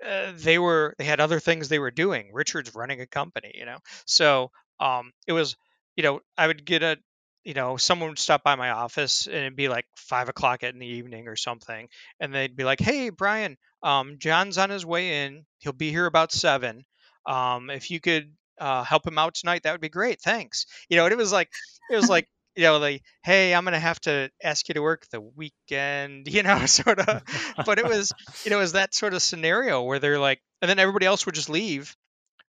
Uh, 0.05 0.33
they 0.35 0.59
were 0.59 0.95
they 0.97 1.05
had 1.05 1.19
other 1.19 1.39
things 1.39 1.69
they 1.69 1.79
were 1.79 1.91
doing. 1.91 2.31
Richard's 2.33 2.75
running 2.75 3.01
a 3.01 3.07
company, 3.07 3.51
you 3.55 3.65
know, 3.65 3.77
so 4.05 4.51
um, 4.79 5.11
it 5.27 5.33
was, 5.33 5.55
you 5.95 6.03
know, 6.03 6.21
I 6.37 6.47
would 6.47 6.65
get 6.65 6.83
a 6.83 6.97
you 7.45 7.53
know, 7.53 7.77
someone 7.77 8.09
would 8.09 8.19
stop 8.19 8.43
by 8.43 8.55
my 8.55 8.69
office 8.71 9.25
and 9.25 9.35
it'd 9.35 9.55
be 9.55 9.69
like 9.69 9.85
five 9.95 10.27
o'clock 10.29 10.61
in 10.63 10.77
the 10.77 10.85
evening 10.85 11.27
or 11.27 11.35
something, 11.35 11.87
and 12.19 12.33
they'd 12.33 12.55
be 12.55 12.65
like, 12.65 12.79
"Hey, 12.81 13.09
Brian, 13.09 13.57
um, 13.81 14.17
John's 14.19 14.57
on 14.57 14.69
his 14.69 14.85
way 14.85 15.25
in. 15.25 15.45
He'll 15.59 15.73
be 15.73 15.89
here 15.89 16.05
about 16.05 16.31
seven. 16.33 16.85
Um, 17.25 17.69
if 17.69 17.91
you 17.91 17.99
could 18.01 18.33
uh, 18.59 18.83
help 18.83 19.05
him 19.05 19.17
out 19.17 19.35
tonight, 19.35 19.63
that 19.63 19.71
would 19.71 19.81
be 19.81 19.89
great. 19.89 20.21
Thanks." 20.21 20.65
You 20.89 20.97
know, 20.97 21.05
and 21.05 21.13
it 21.13 21.17
was 21.17 21.31
like, 21.31 21.49
it 21.91 21.95
was 21.95 22.09
like, 22.09 22.27
you 22.55 22.63
know, 22.63 22.77
like, 22.77 23.03
"Hey, 23.23 23.53
I'm 23.53 23.63
gonna 23.63 23.79
have 23.79 23.99
to 24.01 24.29
ask 24.43 24.67
you 24.67 24.73
to 24.75 24.81
work 24.81 25.07
the 25.11 25.21
weekend," 25.21 26.27
you 26.33 26.43
know, 26.43 26.65
sort 26.65 26.99
of. 26.99 27.23
But 27.65 27.79
it 27.79 27.85
was, 27.85 28.11
you 28.43 28.51
know, 28.51 28.57
it 28.57 28.61
was 28.61 28.73
that 28.73 28.93
sort 28.93 29.13
of 29.13 29.21
scenario 29.21 29.83
where 29.83 29.99
they're 29.99 30.19
like, 30.19 30.41
and 30.61 30.69
then 30.69 30.79
everybody 30.79 31.05
else 31.05 31.25
would 31.25 31.35
just 31.35 31.49
leave, 31.49 31.95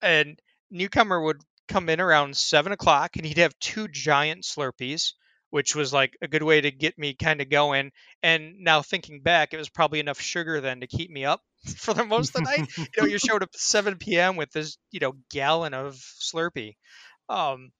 and 0.01 0.39
newcomer 0.71 1.19
would 1.21 1.41
come 1.67 1.89
in 1.89 2.01
around 2.01 2.35
seven 2.35 2.71
o'clock 2.71 3.15
and 3.15 3.25
he'd 3.25 3.37
have 3.37 3.57
two 3.59 3.87
giant 3.87 4.43
slurpees 4.43 5.13
which 5.51 5.75
was 5.75 5.91
like 5.93 6.15
a 6.21 6.27
good 6.27 6.43
way 6.43 6.61
to 6.61 6.71
get 6.71 6.97
me 6.97 7.13
kind 7.13 7.41
of 7.41 7.49
going 7.49 7.91
and 8.23 8.59
now 8.59 8.81
thinking 8.81 9.21
back 9.21 9.53
it 9.53 9.57
was 9.57 9.69
probably 9.69 9.99
enough 9.99 10.19
sugar 10.19 10.61
then 10.61 10.81
to 10.81 10.87
keep 10.87 11.09
me 11.11 11.25
up 11.25 11.41
for 11.77 11.93
the 11.93 12.05
most 12.05 12.29
of 12.29 12.33
the 12.35 12.41
night 12.41 12.67
you 12.77 12.85
know 12.97 13.05
you 13.05 13.17
showed 13.19 13.43
up 13.43 13.49
at 13.53 13.59
7 13.59 13.97
p.m 13.97 14.35
with 14.35 14.51
this 14.51 14.77
you 14.91 14.99
know 14.99 15.13
gallon 15.31 15.73
of 15.73 15.95
slurpee 15.95 16.75
um 17.29 17.71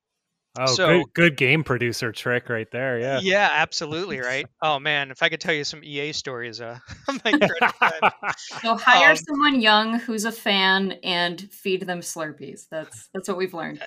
Oh, 0.57 0.65
So- 0.65 0.87
good, 0.87 1.13
good 1.13 1.37
game 1.37 1.63
producer 1.63 2.11
trick 2.11 2.49
right 2.49 2.67
there. 2.71 2.99
Yeah. 2.99 3.19
yeah 3.21 3.47
absolutely 3.53 4.19
right 4.19 4.47
oh 4.63 4.79
man 4.79 5.11
if 5.11 5.21
i 5.21 5.29
could 5.29 5.39
tell 5.39 5.53
you 5.53 5.63
some 5.63 5.83
ea 5.83 6.11
stories 6.11 6.59
uh 6.59 6.79
my 7.23 7.31
credit 7.31 7.59
card. 7.79 8.13
So 8.61 8.75
hire 8.75 9.11
Um, 9.11 9.15
someone 9.15 9.61
young 9.61 9.99
who's 9.99 10.25
a 10.25 10.31
fan 10.31 10.93
and 11.03 11.39
feed 11.53 11.83
them 11.83 11.99
Slurpees. 12.01 12.65
That's 12.69 13.09
that's 13.13 13.27
what 13.29 13.37
we've 13.37 13.53
learned. 13.53 13.81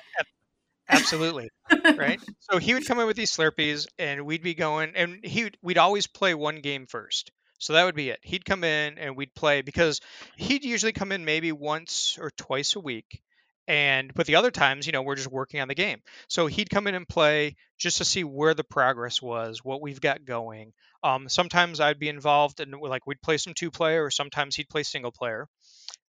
absolutely 0.88 1.48
right? 1.96 2.20
So 2.38 2.58
he 2.58 2.74
would 2.74 2.86
come 2.86 2.98
in 3.00 3.06
with 3.06 3.16
these 3.16 3.30
Slurpees, 3.32 3.86
and 3.98 4.24
we'd 4.26 4.42
be 4.42 4.54
going, 4.54 4.92
and 4.94 5.18
he 5.24 5.44
would, 5.44 5.56
we'd 5.62 5.78
always 5.78 6.06
play 6.06 6.34
one 6.34 6.60
game 6.60 6.86
first. 6.86 7.32
So 7.62 7.74
that 7.74 7.84
would 7.84 7.94
be 7.94 8.10
it. 8.10 8.18
He'd 8.22 8.44
come 8.44 8.64
in 8.64 8.98
and 8.98 9.16
we'd 9.16 9.34
play 9.36 9.62
because 9.62 10.00
he'd 10.36 10.64
usually 10.64 10.92
come 10.92 11.12
in 11.12 11.24
maybe 11.24 11.52
once 11.52 12.18
or 12.20 12.30
twice 12.30 12.74
a 12.74 12.80
week. 12.80 13.22
And 13.68 14.12
but 14.12 14.26
the 14.26 14.34
other 14.34 14.50
times, 14.50 14.86
you 14.86 14.92
know, 14.92 15.02
we're 15.02 15.14
just 15.14 15.30
working 15.30 15.60
on 15.60 15.68
the 15.68 15.76
game. 15.76 16.00
So 16.28 16.48
he'd 16.48 16.70
come 16.70 16.88
in 16.88 16.96
and 16.96 17.08
play 17.08 17.54
just 17.78 17.98
to 17.98 18.04
see 18.04 18.24
where 18.24 18.54
the 18.54 18.64
progress 18.64 19.22
was, 19.22 19.64
what 19.64 19.80
we've 19.80 20.00
got 20.00 20.24
going. 20.24 20.72
Um, 21.04 21.28
sometimes 21.28 21.78
I'd 21.78 22.00
be 22.00 22.08
involved 22.08 22.58
and 22.58 22.74
like 22.80 23.06
we'd 23.06 23.22
play 23.22 23.38
some 23.38 23.54
two 23.54 23.70
player, 23.70 24.04
or 24.04 24.10
sometimes 24.10 24.56
he'd 24.56 24.68
play 24.68 24.82
single 24.82 25.12
player. 25.12 25.46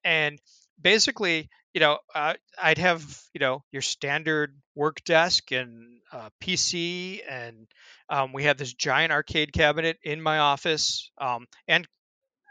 And 0.04 0.40
basically, 0.82 1.50
you 1.78 1.82
know, 1.82 2.00
uh, 2.16 2.34
I'd 2.60 2.80
have 2.80 3.04
you 3.36 3.40
know 3.40 3.64
your 3.72 3.84
standard 3.84 4.60
work 4.74 5.04
desk 5.04 5.52
and 5.52 6.00
uh, 6.12 6.30
PC, 6.42 7.22
and 7.30 7.68
um, 8.10 8.34
we 8.34 8.44
had 8.44 8.58
this 8.58 8.74
giant 8.74 9.12
arcade 9.12 9.54
cabinet 9.54 10.00
in 10.02 10.20
my 10.20 10.40
office, 10.40 11.12
um, 11.20 11.46
and 11.68 11.88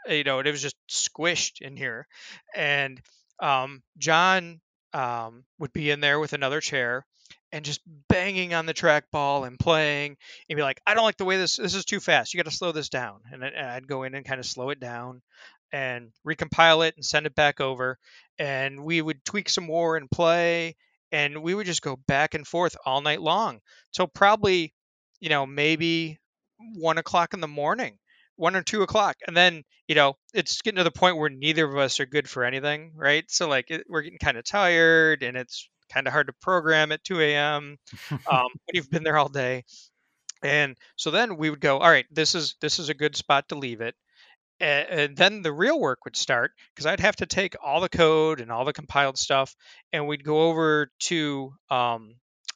you 0.07 0.23
know 0.23 0.39
it 0.39 0.49
was 0.49 0.61
just 0.61 0.77
squished 0.89 1.59
in 1.59 1.75
here, 1.75 2.07
and 2.55 3.01
um, 3.41 3.83
John 3.97 4.61
um, 4.93 5.43
would 5.59 5.73
be 5.73 5.91
in 5.91 5.99
there 5.99 6.21
with 6.21 6.31
another 6.31 6.61
chair 6.61 7.05
and 7.51 7.65
just 7.65 7.81
banging 8.07 8.53
on 8.53 8.65
the 8.65 8.73
trackball 8.73 9.45
and 9.45 9.59
playing 9.59 10.15
and 10.49 10.55
be 10.55 10.63
like, 10.63 10.81
I 10.85 10.93
don't 10.93 11.03
like 11.03 11.17
the 11.17 11.25
way 11.25 11.37
this 11.37 11.57
this 11.57 11.75
is 11.75 11.85
too 11.85 11.99
fast. 11.99 12.33
You 12.33 12.37
got 12.41 12.49
to 12.49 12.55
slow 12.55 12.71
this 12.71 12.89
down. 12.89 13.19
And 13.31 13.43
I'd 13.43 13.87
go 13.87 14.03
in 14.03 14.15
and 14.15 14.25
kind 14.25 14.39
of 14.39 14.45
slow 14.45 14.69
it 14.69 14.79
down 14.79 15.21
and 15.71 16.11
recompile 16.25 16.87
it 16.87 16.95
and 16.95 17.05
send 17.05 17.25
it 17.25 17.35
back 17.35 17.59
over. 17.59 17.97
And 18.39 18.83
we 18.83 19.01
would 19.01 19.23
tweak 19.25 19.49
some 19.49 19.65
more 19.65 19.97
and 19.97 20.09
play. 20.09 20.75
And 21.11 21.41
we 21.41 21.53
would 21.53 21.65
just 21.65 21.81
go 21.81 21.95
back 21.95 22.33
and 22.33 22.45
forth 22.45 22.75
all 22.85 23.01
night 23.01 23.21
long. 23.21 23.61
till 23.93 24.07
probably, 24.07 24.73
you 25.19 25.29
know, 25.29 25.45
maybe 25.45 26.19
one 26.75 26.97
o'clock 26.97 27.33
in 27.33 27.39
the 27.39 27.47
morning, 27.47 27.97
one 28.35 28.55
or 28.55 28.63
two 28.63 28.83
o'clock. 28.83 29.17
And 29.25 29.35
then, 29.35 29.63
you 29.87 29.95
know, 29.95 30.17
it's 30.33 30.61
getting 30.61 30.77
to 30.77 30.83
the 30.83 30.91
point 30.91 31.17
where 31.17 31.29
neither 31.29 31.65
of 31.65 31.77
us 31.77 31.99
are 31.99 32.05
good 32.05 32.29
for 32.29 32.43
anything, 32.43 32.91
right? 32.95 33.23
So 33.29 33.47
like 33.47 33.71
it, 33.71 33.85
we're 33.87 34.01
getting 34.01 34.19
kind 34.19 34.37
of 34.37 34.43
tired 34.43 35.23
and 35.23 35.37
it's 35.37 35.69
kind 35.91 36.07
of 36.07 36.13
hard 36.13 36.27
to 36.27 36.33
program 36.41 36.91
at 36.91 37.03
2 37.03 37.21
a.m. 37.21 37.77
um, 38.11 38.17
when 38.27 38.73
you've 38.73 38.89
been 38.89 39.03
there 39.03 39.17
all 39.17 39.29
day. 39.29 39.63
And 40.43 40.77
so 40.95 41.11
then 41.11 41.37
we 41.37 41.49
would 41.49 41.61
go, 41.61 41.79
all 41.79 41.89
right, 41.89 42.05
this 42.11 42.35
is 42.35 42.55
this 42.61 42.79
is 42.79 42.89
a 42.89 42.93
good 42.93 43.15
spot 43.15 43.49
to 43.49 43.55
leave 43.55 43.81
it. 43.81 43.95
And, 44.59 45.15
then 45.15 45.41
the 45.41 45.53
real 45.53 45.79
work 45.79 46.05
would 46.05 46.15
start 46.15 46.51
because 46.73 46.85
I'd 46.85 46.99
have 46.99 47.17
to 47.17 47.25
take 47.25 47.55
all 47.63 47.79
the 47.79 47.89
code 47.89 48.41
and 48.41 48.51
all 48.51 48.65
the 48.65 48.73
compiled 48.73 49.17
stuff, 49.17 49.55
and 49.93 50.07
we'd 50.07 50.23
go 50.23 50.47
over 50.49 50.91
to 51.01 51.53
um, 51.69 52.15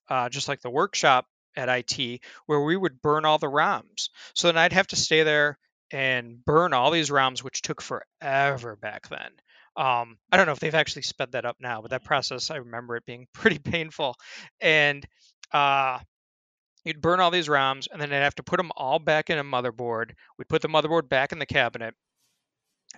uh, 0.10 0.30
just 0.30 0.48
like 0.48 0.62
the 0.62 0.70
workshop 0.70 1.26
at 1.56 1.70
IT 1.70 2.22
where 2.46 2.62
we 2.62 2.76
would 2.76 3.02
burn 3.02 3.26
all 3.26 3.38
the 3.38 3.48
ROMs. 3.48 4.10
So 4.34 4.48
then 4.48 4.58
I'd 4.58 4.74
have 4.74 4.88
to 4.88 4.96
stay 4.96 5.24
there 5.24 5.58
and 5.92 6.44
burn 6.46 6.74
all 6.74 6.92
these 6.92 7.10
ROMs, 7.10 7.44
which 7.44 7.62
took 7.62 7.82
forever 7.82 8.76
back 8.76 9.10
then. 9.10 9.32
Um, 9.78 10.18
I 10.32 10.38
don't 10.38 10.46
know 10.46 10.52
if 10.52 10.60
they've 10.60 10.76
actually 10.76 11.04
sped 11.04 11.34
that 11.34 11.46
up 11.46 11.58
now, 11.60 11.82
but 11.82 11.92
that 11.92 12.04
process 12.04 12.52
I 12.52 12.58
remember 12.58 12.96
it 12.96 13.06
being 13.06 13.28
pretty 13.34 13.60
painful. 13.60 14.16
And 14.60 15.06
uh, 15.52 16.00
you'd 16.84 17.02
burn 17.02 17.20
all 17.20 17.32
these 17.32 17.48
ROMs, 17.48 17.88
and 17.92 18.02
then 18.02 18.12
I'd 18.14 18.18
have 18.24 18.36
to 18.36 18.44
put 18.44 18.58
them 18.58 18.72
all 18.76 19.00
back 19.00 19.30
in 19.30 19.38
a 19.38 19.44
motherboard. 19.44 20.12
We'd 20.38 20.50
put 20.50 20.62
the 20.62 20.68
motherboard 20.70 21.10
back 21.10 21.32
in 21.32 21.40
the 21.40 21.46
cabinet 21.46 21.94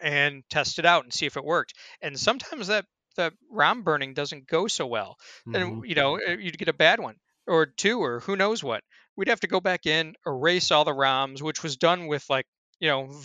and 0.01 0.43
test 0.49 0.79
it 0.79 0.85
out 0.85 1.03
and 1.03 1.13
see 1.13 1.25
if 1.25 1.37
it 1.37 1.45
worked. 1.45 1.73
And 2.01 2.19
sometimes 2.19 2.67
that 2.67 2.85
the 3.15 3.31
ROM 3.51 3.83
burning 3.83 4.13
doesn't 4.13 4.47
go 4.47 4.67
so 4.67 4.87
well, 4.87 5.17
Mhm. 5.47 5.55
and 5.55 5.85
you 5.87 5.95
know 5.95 6.17
uh, 6.19 6.31
you'd 6.31 6.57
get 6.57 6.67
a 6.67 6.73
bad 6.73 6.99
one 6.99 7.15
or 7.45 7.65
two 7.67 8.01
or 8.03 8.19
who 8.21 8.35
knows 8.35 8.63
what. 8.63 8.83
We'd 9.15 9.27
have 9.27 9.41
to 9.41 9.47
go 9.47 9.59
back 9.59 9.85
in, 9.85 10.15
erase 10.25 10.71
all 10.71 10.83
the 10.85 10.93
ROMs, 10.95 11.41
which 11.41 11.61
was 11.61 11.77
done 11.77 12.07
with 12.07 12.27
like 12.29 12.47
you 12.79 12.89
know 12.89 13.21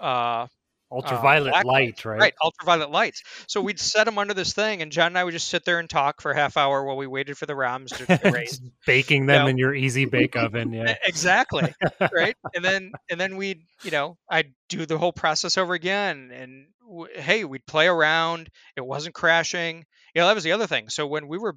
uh, 0.00 0.46
ultraviolet 0.90 1.54
uh, 1.54 1.62
light, 1.64 2.04
right? 2.04 2.20
Right, 2.20 2.34
ultraviolet 2.42 2.90
lights. 2.90 3.22
So 3.46 3.60
we'd 3.60 3.80
set 3.80 4.04
them 4.04 4.18
under 4.18 4.34
this 4.34 4.52
thing, 4.52 4.82
and 4.82 4.90
John 4.90 5.08
and 5.08 5.18
I 5.18 5.24
would 5.24 5.32
just 5.32 5.48
sit 5.48 5.64
there 5.64 5.78
and 5.78 5.88
talk 5.88 6.20
for 6.20 6.30
a 6.30 6.36
half 6.36 6.56
hour 6.56 6.84
while 6.84 6.96
we 6.96 7.06
waited 7.06 7.38
for 7.38 7.46
the 7.46 7.54
ROMs 7.54 7.96
to 7.96 8.30
raise. 8.30 8.60
baking 8.86 9.26
them 9.26 9.36
you 9.36 9.42
know? 9.42 9.48
in 9.48 9.58
your 9.58 9.74
easy 9.74 10.04
bake 10.04 10.36
oven, 10.36 10.72
yeah. 10.74 10.96
exactly, 11.04 11.72
right. 12.12 12.36
And 12.54 12.64
then 12.64 12.92
and 13.10 13.20
then 13.20 13.36
we'd 13.36 13.62
you 13.82 13.90
know 13.90 14.16
I'd 14.28 14.52
do 14.68 14.84
the 14.84 14.98
whole 14.98 15.12
process 15.12 15.56
over 15.56 15.74
again, 15.74 16.30
and 16.32 16.66
w- 16.86 17.12
hey, 17.14 17.44
we'd 17.44 17.66
play 17.66 17.86
around. 17.86 18.48
It 18.76 18.84
wasn't 18.84 19.14
crashing. 19.14 19.84
You 20.14 20.22
know, 20.22 20.26
that 20.26 20.34
was 20.34 20.44
the 20.44 20.52
other 20.52 20.66
thing. 20.66 20.88
So 20.88 21.06
when 21.06 21.28
we 21.28 21.38
were 21.38 21.56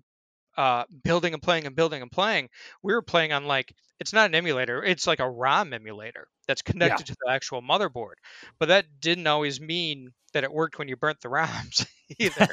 uh, 0.57 0.83
building 1.03 1.33
and 1.33 1.41
playing 1.41 1.65
and 1.65 1.75
building 1.75 2.01
and 2.01 2.11
playing, 2.11 2.49
we 2.81 2.93
were 2.93 3.01
playing 3.01 3.33
on 3.33 3.45
like 3.45 3.73
it's 3.99 4.13
not 4.13 4.27
an 4.27 4.35
emulator; 4.35 4.83
it's 4.83 5.07
like 5.07 5.19
a 5.19 5.29
ROM 5.29 5.73
emulator 5.73 6.27
that's 6.47 6.61
connected 6.61 7.07
yeah. 7.07 7.13
to 7.13 7.17
the 7.25 7.31
actual 7.31 7.61
motherboard. 7.61 8.15
But 8.59 8.67
that 8.67 8.85
didn't 8.99 9.27
always 9.27 9.61
mean 9.61 10.11
that 10.33 10.43
it 10.43 10.51
worked 10.51 10.77
when 10.77 10.87
you 10.87 10.95
burnt 10.95 11.21
the 11.21 11.29
ROMs 11.29 11.87
either. 12.19 12.47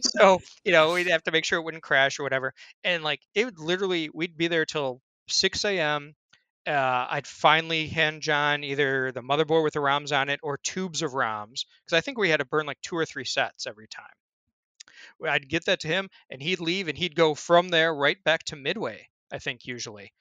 so 0.00 0.40
you 0.64 0.72
know 0.72 0.94
we'd 0.94 1.08
have 1.08 1.24
to 1.24 1.32
make 1.32 1.44
sure 1.44 1.58
it 1.58 1.64
wouldn't 1.64 1.82
crash 1.82 2.18
or 2.18 2.22
whatever. 2.22 2.54
And 2.84 3.02
like 3.02 3.20
it 3.34 3.44
would 3.44 3.58
literally, 3.58 4.10
we'd 4.12 4.36
be 4.36 4.48
there 4.48 4.64
till 4.64 5.00
6 5.28 5.64
a.m. 5.64 6.14
Uh, 6.66 7.06
I'd 7.10 7.26
finally 7.26 7.86
hand 7.86 8.20
John 8.20 8.62
either 8.62 9.10
the 9.12 9.22
motherboard 9.22 9.64
with 9.64 9.72
the 9.72 9.80
ROMs 9.80 10.16
on 10.16 10.28
it 10.28 10.40
or 10.42 10.58
tubes 10.58 11.00
of 11.00 11.12
ROMs 11.12 11.64
because 11.84 11.96
I 11.96 12.02
think 12.02 12.18
we 12.18 12.28
had 12.28 12.40
to 12.40 12.44
burn 12.44 12.66
like 12.66 12.80
two 12.82 12.96
or 12.96 13.06
three 13.06 13.24
sets 13.24 13.66
every 13.66 13.88
time. 13.88 14.04
I'd 15.26 15.48
get 15.48 15.64
that 15.66 15.80
to 15.80 15.88
him, 15.88 16.08
and 16.30 16.42
he'd 16.42 16.60
leave, 16.60 16.88
and 16.88 16.96
he'd 16.98 17.14
go 17.14 17.34
from 17.34 17.68
there 17.68 17.94
right 17.94 18.22
back 18.24 18.44
to 18.44 18.56
Midway. 18.56 19.08
I 19.30 19.38
think 19.38 19.66
usually, 19.66 20.12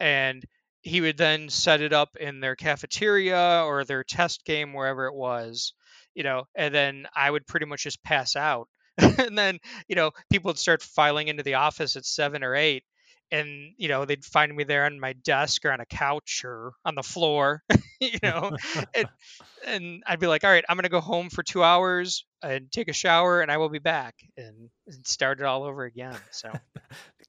and 0.00 0.44
he 0.82 1.00
would 1.00 1.16
then 1.16 1.48
set 1.48 1.80
it 1.80 1.92
up 1.92 2.16
in 2.16 2.40
their 2.40 2.56
cafeteria 2.56 3.62
or 3.64 3.84
their 3.84 4.04
test 4.04 4.44
game 4.44 4.72
wherever 4.72 5.06
it 5.06 5.14
was, 5.14 5.72
you 6.14 6.22
know, 6.22 6.44
and 6.54 6.74
then 6.74 7.06
I 7.14 7.30
would 7.30 7.46
pretty 7.46 7.66
much 7.66 7.82
just 7.84 8.02
pass 8.04 8.36
out. 8.36 8.68
and 8.98 9.36
then, 9.36 9.58
you 9.88 9.96
know, 9.96 10.12
people 10.30 10.48
would 10.48 10.58
start 10.58 10.82
filing 10.82 11.28
into 11.28 11.42
the 11.42 11.54
office 11.54 11.96
at 11.96 12.04
seven 12.06 12.42
or 12.44 12.54
eight, 12.54 12.84
and 13.30 13.72
you 13.76 13.88
know 13.88 14.04
they'd 14.04 14.24
find 14.24 14.54
me 14.54 14.64
there 14.64 14.84
on 14.84 15.00
my 15.00 15.12
desk 15.12 15.64
or 15.64 15.72
on 15.72 15.80
a 15.80 15.86
couch 15.86 16.42
or 16.44 16.72
on 16.84 16.94
the 16.94 17.02
floor 17.02 17.62
you 18.00 18.18
know 18.22 18.56
and, 18.94 19.08
and 19.66 20.02
i'd 20.06 20.20
be 20.20 20.26
like 20.26 20.44
all 20.44 20.50
right 20.50 20.64
i'm 20.68 20.76
going 20.76 20.84
to 20.84 20.88
go 20.88 21.00
home 21.00 21.30
for 21.30 21.42
two 21.42 21.62
hours 21.62 22.24
and 22.42 22.70
take 22.70 22.88
a 22.88 22.92
shower 22.92 23.40
and 23.40 23.50
i 23.50 23.56
will 23.56 23.68
be 23.68 23.78
back 23.78 24.14
and, 24.36 24.70
and 24.86 25.06
start 25.06 25.40
it 25.40 25.46
all 25.46 25.64
over 25.64 25.84
again 25.84 26.16
so. 26.30 26.50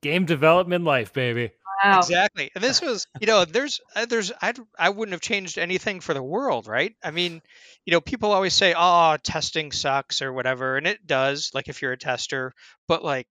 Game 0.04 0.26
development 0.26 0.84
life 0.84 1.12
baby. 1.12 1.50
Wow. 1.84 1.98
exactly 1.98 2.52
and 2.54 2.64
this 2.64 2.82
was 2.82 3.08
you 3.20 3.26
know 3.26 3.46
there's 3.46 3.82
uh, 3.96 4.06
there's 4.06 4.32
I, 4.40 4.54
I 4.78 4.90
wouldn't 4.90 5.14
have 5.14 5.22
changed 5.22 5.58
anything 5.58 6.02
for 6.02 6.14
the 6.14 6.22
world 6.22 6.68
right? 6.68 6.96
I 7.04 7.10
mean 7.10 7.42
you 7.84 7.92
know 7.92 8.00
people 8.00 8.32
always 8.32 8.54
say 8.54 8.76
oh 8.78 9.18
testing 9.24 9.72
sucks 9.72 10.22
or 10.22 10.32
whatever 10.32 10.78
and 10.78 10.86
it 10.86 11.08
does 11.08 11.50
like 11.56 11.68
if 11.68 11.82
you're 11.82 11.94
a 11.94 11.98
tester 11.98 12.54
but 12.88 13.04
like 13.04 13.28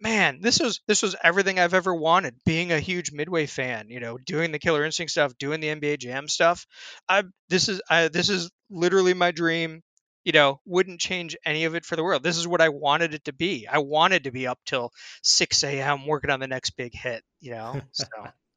man, 0.00 0.38
this 0.40 0.60
was 0.60 0.80
this 0.86 1.02
was 1.02 1.14
everything 1.22 1.58
I've 1.58 1.74
ever 1.74 1.94
wanted. 1.94 2.34
Being 2.44 2.72
a 2.72 2.80
huge 2.80 3.12
Midway 3.12 3.46
fan, 3.46 3.88
you 3.88 4.00
know, 4.00 4.18
doing 4.18 4.52
the 4.52 4.58
Killer 4.58 4.84
Instinct 4.84 5.12
stuff, 5.12 5.36
doing 5.38 5.60
the 5.60 5.68
NBA 5.68 5.98
Jam 5.98 6.28
stuff. 6.28 6.66
I 7.08 7.24
this 7.48 7.68
is 7.68 7.80
I, 7.88 8.08
this 8.08 8.28
is 8.28 8.50
literally 8.70 9.14
my 9.14 9.30
dream. 9.30 9.82
You 10.24 10.32
know, 10.32 10.60
wouldn't 10.66 11.00
change 11.00 11.34
any 11.46 11.64
of 11.64 11.74
it 11.74 11.86
for 11.86 11.96
the 11.96 12.04
world. 12.04 12.22
This 12.22 12.36
is 12.36 12.46
what 12.46 12.60
I 12.60 12.68
wanted 12.68 13.14
it 13.14 13.24
to 13.24 13.32
be. 13.32 13.66
I 13.66 13.78
wanted 13.78 14.24
to 14.24 14.30
be 14.30 14.46
up 14.46 14.58
till 14.66 14.92
6 15.22 15.64
a.m. 15.64 16.06
working 16.06 16.30
on 16.30 16.40
the 16.40 16.46
next 16.46 16.70
big 16.76 16.94
hit. 16.94 17.22
You 17.40 17.52
know, 17.52 17.80
so. 17.92 18.06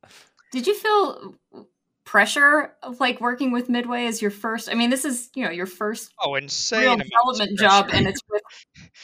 Did 0.52 0.68
you 0.68 0.76
feel 0.76 1.36
pressure 2.06 2.74
of 2.84 3.00
like 3.00 3.22
working 3.22 3.52
with 3.52 3.70
Midway 3.70 4.06
as 4.06 4.22
your 4.22 4.32
first? 4.32 4.70
I 4.70 4.76
mean, 4.76 4.90
this 4.90 5.06
is 5.06 5.30
you 5.36 5.44
know 5.44 5.52
your 5.52 5.66
first 5.66 6.12
oh 6.20 6.36
insane 6.36 6.82
real 6.82 6.98
development 6.98 7.60
job, 7.60 7.90
and 7.94 8.08
it's 8.08 8.22
with 8.30 8.42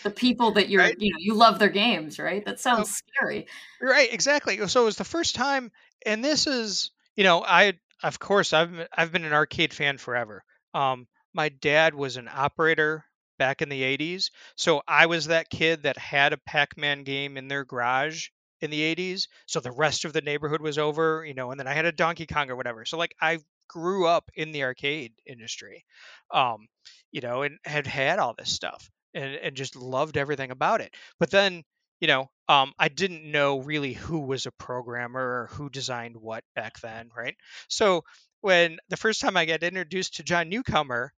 the 0.04 0.10
people 0.10 0.52
that 0.52 0.70
you're 0.70 0.82
right? 0.82 0.96
you 1.00 1.12
know 1.12 1.18
you 1.20 1.34
love 1.34 1.60
their 1.60 1.70
games, 1.70 2.20
right? 2.20 2.44
That 2.46 2.60
sounds 2.60 2.90
oh, 2.90 3.10
scary. 3.18 3.48
Right, 3.82 4.12
exactly. 4.12 4.66
So 4.68 4.82
it 4.82 4.86
was 4.86 4.98
the 4.98 5.04
first 5.04 5.36
time, 5.36 5.72
and 6.06 6.24
this 6.24 6.48
is 6.48 6.92
you 7.16 7.24
know 7.24 7.44
I 7.44 7.74
of 8.04 8.20
course 8.20 8.54
I've 8.54 8.88
I've 8.94 9.12
been 9.12 9.26
an 9.26 9.34
arcade 9.34 9.74
fan 9.74 9.98
forever. 9.98 10.44
Um, 10.74 11.08
my 11.34 11.50
dad 11.50 11.94
was 11.94 12.18
an 12.18 12.30
operator 12.34 13.06
back 13.38 13.62
in 13.62 13.70
the 13.70 13.82
80s. 13.82 14.30
So 14.56 14.84
I 14.88 15.08
was 15.08 15.28
that 15.28 15.50
kid 15.50 15.84
that 15.84 15.98
had 15.98 16.34
a 16.34 16.38
Pac-Man 16.38 17.04
game 17.04 17.38
in 17.38 17.48
their 17.48 17.64
garage 17.64 18.28
in 18.62 18.70
the 18.70 18.82
80s 18.82 19.28
so 19.46 19.60
the 19.60 19.72
rest 19.72 20.06
of 20.06 20.14
the 20.14 20.22
neighborhood 20.22 20.62
was 20.62 20.78
over 20.78 21.24
you 21.26 21.34
know 21.34 21.52
and 21.52 21.60
then 21.60 21.68
i 21.68 21.74
had 21.74 21.86
a 21.86 21.92
donkey 21.92 22.26
kong 22.26 22.50
or 22.50 22.56
whatever 22.56 22.86
so 22.86 22.98
like 22.98 23.16
i 23.22 23.40
grew 23.68 24.08
up 24.08 24.30
in 24.36 24.52
the 24.52 24.64
arcade 24.64 25.14
industry 25.26 25.86
um 26.34 26.68
you 27.12 27.22
know 27.22 27.44
and 27.44 27.58
had 27.66 27.88
had 27.88 28.20
all 28.20 28.34
this 28.38 28.52
stuff 28.52 28.90
and, 29.14 29.36
and 29.36 29.56
just 29.56 29.76
loved 29.76 30.18
everything 30.18 30.52
about 30.52 30.82
it 30.82 30.94
but 31.20 31.32
then 31.32 31.64
you 32.00 32.08
know 32.08 32.30
um 32.48 32.74
i 32.80 32.88
didn't 32.88 33.30
know 33.30 33.60
really 33.60 33.94
who 33.94 34.20
was 34.20 34.46
a 34.46 34.52
programmer 34.52 35.20
or 35.44 35.48
who 35.52 35.70
designed 35.70 36.16
what 36.18 36.44
back 36.56 36.80
then 36.80 37.10
right? 37.16 37.36
So 37.68 38.04
when 38.42 38.78
the 38.90 38.98
first 38.98 39.22
time 39.22 39.38
i 39.38 39.46
got 39.46 39.64
introduced 39.64 40.16
to 40.16 40.24
john 40.24 40.50
newcomer 40.50 41.14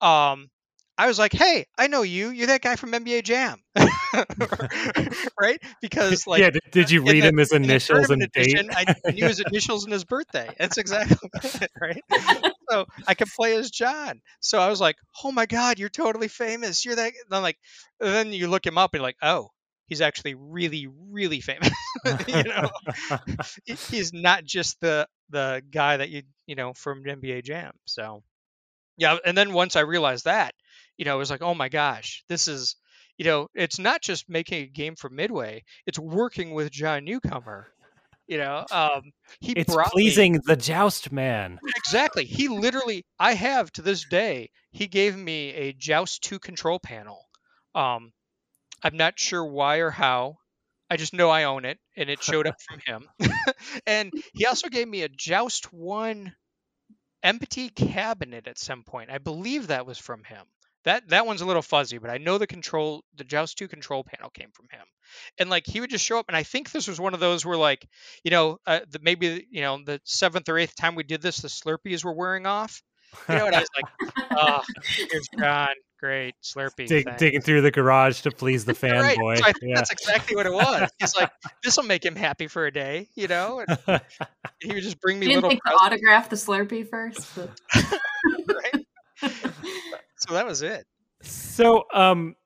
um 0.00 0.50
I 0.96 1.06
was 1.08 1.18
like, 1.18 1.32
"Hey, 1.32 1.66
I 1.76 1.88
know 1.88 2.02
you. 2.02 2.30
You're 2.30 2.46
that 2.48 2.62
guy 2.62 2.76
from 2.76 2.92
NBA 2.92 3.24
Jam, 3.24 3.60
right?" 5.40 5.60
Because 5.82 6.26
like, 6.26 6.40
yeah, 6.40 6.50
did, 6.50 6.62
did 6.70 6.90
you 6.90 7.02
read 7.02 7.22
the, 7.22 7.28
him 7.28 7.38
his 7.38 7.52
initials 7.52 8.10
and 8.10 8.22
edition, 8.22 8.68
date? 8.68 8.96
I 9.04 9.10
knew 9.10 9.26
his 9.26 9.40
initials 9.40 9.84
and 9.84 9.92
his 9.92 10.04
birthday. 10.04 10.48
That's 10.58 10.78
exactly 10.78 11.28
it, 11.42 11.70
right. 11.80 12.02
So 12.70 12.86
I 13.08 13.14
could 13.14 13.28
play 13.28 13.56
as 13.56 13.70
John. 13.70 14.20
So 14.40 14.60
I 14.60 14.68
was 14.68 14.80
like, 14.80 14.96
"Oh 15.24 15.32
my 15.32 15.46
God, 15.46 15.78
you're 15.78 15.88
totally 15.88 16.28
famous. 16.28 16.84
You're 16.84 16.96
that." 16.96 17.12
And 17.26 17.34
I'm 17.34 17.42
like, 17.42 17.58
then 17.98 18.32
you 18.32 18.48
look 18.48 18.64
him 18.64 18.78
up 18.78 18.94
and 18.94 19.00
you're 19.00 19.08
like, 19.08 19.16
"Oh, 19.20 19.48
he's 19.86 20.00
actually 20.00 20.34
really, 20.34 20.86
really 21.10 21.40
famous. 21.40 21.70
you 22.28 22.44
know, 22.44 22.70
he's 23.64 24.12
not 24.12 24.44
just 24.44 24.80
the 24.80 25.08
the 25.30 25.62
guy 25.72 25.96
that 25.96 26.10
you 26.10 26.22
you 26.46 26.54
know 26.54 26.72
from 26.72 27.02
NBA 27.02 27.42
Jam." 27.42 27.72
So 27.84 28.22
yeah, 28.96 29.16
and 29.24 29.36
then 29.36 29.52
once 29.52 29.76
I 29.76 29.80
realized 29.80 30.24
that 30.24 30.54
you 30.96 31.04
know, 31.04 31.16
it 31.16 31.18
was 31.18 31.30
like, 31.30 31.42
oh 31.42 31.54
my 31.54 31.68
gosh, 31.68 32.24
this 32.28 32.48
is, 32.48 32.76
you 33.18 33.24
know, 33.24 33.48
it's 33.54 33.78
not 33.78 34.02
just 34.02 34.28
making 34.28 34.64
a 34.64 34.66
game 34.66 34.96
for 34.96 35.10
Midway; 35.10 35.62
it's 35.86 35.98
working 35.98 36.52
with 36.52 36.70
John 36.70 37.04
Newcomer. 37.04 37.68
You 38.26 38.38
know, 38.38 38.64
um, 38.70 39.12
he 39.40 39.54
brought 39.54 39.86
it's 39.86 39.92
pleasing 39.92 40.32
me, 40.34 40.38
the 40.44 40.56
joust 40.56 41.12
man. 41.12 41.58
Exactly. 41.76 42.24
He 42.24 42.48
literally, 42.48 43.04
I 43.18 43.34
have 43.34 43.70
to 43.72 43.82
this 43.82 44.06
day. 44.08 44.50
He 44.72 44.86
gave 44.86 45.16
me 45.16 45.50
a 45.50 45.72
Joust 45.74 46.22
two 46.22 46.38
control 46.38 46.78
panel. 46.78 47.28
Um, 47.74 48.12
I'm 48.82 48.96
not 48.96 49.18
sure 49.18 49.44
why 49.44 49.78
or 49.78 49.90
how. 49.90 50.36
I 50.90 50.96
just 50.96 51.12
know 51.12 51.30
I 51.30 51.44
own 51.44 51.64
it, 51.64 51.78
and 51.96 52.08
it 52.08 52.22
showed 52.22 52.46
up 52.46 52.56
from 52.66 52.80
him. 52.86 53.08
and 53.86 54.12
he 54.32 54.46
also 54.46 54.68
gave 54.68 54.88
me 54.88 55.02
a 55.02 55.08
Joust 55.08 55.72
one 55.72 56.34
empty 57.24 57.70
cabinet 57.70 58.46
at 58.46 58.58
some 58.58 58.84
point. 58.84 59.10
I 59.10 59.18
believe 59.18 59.68
that 59.68 59.86
was 59.86 59.98
from 59.98 60.22
him. 60.22 60.44
That 60.84 61.08
that 61.08 61.26
one's 61.26 61.40
a 61.40 61.46
little 61.46 61.62
fuzzy, 61.62 61.96
but 61.96 62.10
I 62.10 62.18
know 62.18 62.36
the 62.36 62.46
control, 62.46 63.04
the 63.16 63.24
Joust 63.24 63.56
2 63.56 63.68
control 63.68 64.04
panel 64.04 64.30
came 64.30 64.50
from 64.52 64.66
him. 64.70 64.84
And 65.38 65.48
like 65.48 65.66
he 65.66 65.80
would 65.80 65.90
just 65.90 66.04
show 66.04 66.18
up, 66.18 66.26
and 66.28 66.36
I 66.36 66.42
think 66.42 66.70
this 66.70 66.86
was 66.86 67.00
one 67.00 67.14
of 67.14 67.20
those 67.20 67.44
where 67.44 67.56
like, 67.56 67.88
you 68.22 68.30
know, 68.30 68.58
uh, 68.66 68.80
the, 68.90 68.98
maybe 69.00 69.46
you 69.50 69.62
know 69.62 69.82
the 69.82 70.00
seventh 70.04 70.48
or 70.48 70.58
eighth 70.58 70.76
time 70.76 70.94
we 70.94 71.02
did 71.02 71.22
this, 71.22 71.38
the 71.38 71.48
Slurpees 71.48 72.04
were 72.04 72.12
wearing 72.12 72.46
off. 72.46 72.82
You 73.28 73.36
know, 73.36 73.46
and 73.46 73.54
I 73.54 73.60
was 73.60 73.68
like, 73.76 74.12
oh, 74.32 74.60
here's 75.10 75.28
John. 75.38 75.68
Great 76.04 76.34
Slurpee. 76.42 76.86
Dig, 76.86 77.16
digging 77.16 77.40
through 77.40 77.62
the 77.62 77.70
garage 77.70 78.20
to 78.22 78.30
please 78.30 78.66
the 78.66 78.74
fanboy. 78.74 79.40
right. 79.40 79.56
so 79.58 79.66
yeah. 79.66 79.74
That's 79.74 79.90
exactly 79.90 80.36
what 80.36 80.44
it 80.44 80.52
was. 80.52 80.90
He's 80.98 81.16
like, 81.16 81.30
this 81.62 81.78
will 81.78 81.84
make 81.84 82.04
him 82.04 82.14
happy 82.14 82.46
for 82.46 82.66
a 82.66 82.70
day, 82.70 83.08
you 83.14 83.26
know. 83.26 83.64
And 83.66 83.78
he 84.60 84.74
would 84.74 84.82
just 84.82 85.00
bring 85.00 85.18
me 85.18 85.28
you 85.28 85.36
little. 85.36 85.48
Didn't 85.48 85.62
think 85.64 85.78
to 85.78 85.82
autograph 85.82 86.28
the 86.28 86.36
Slurpee 86.36 86.86
first. 86.86 87.26
But... 87.34 87.58
right 88.48 88.84
so 89.22 90.34
that 90.34 90.46
was 90.46 90.60
it. 90.60 90.86
So, 91.22 91.84
um, 91.94 92.36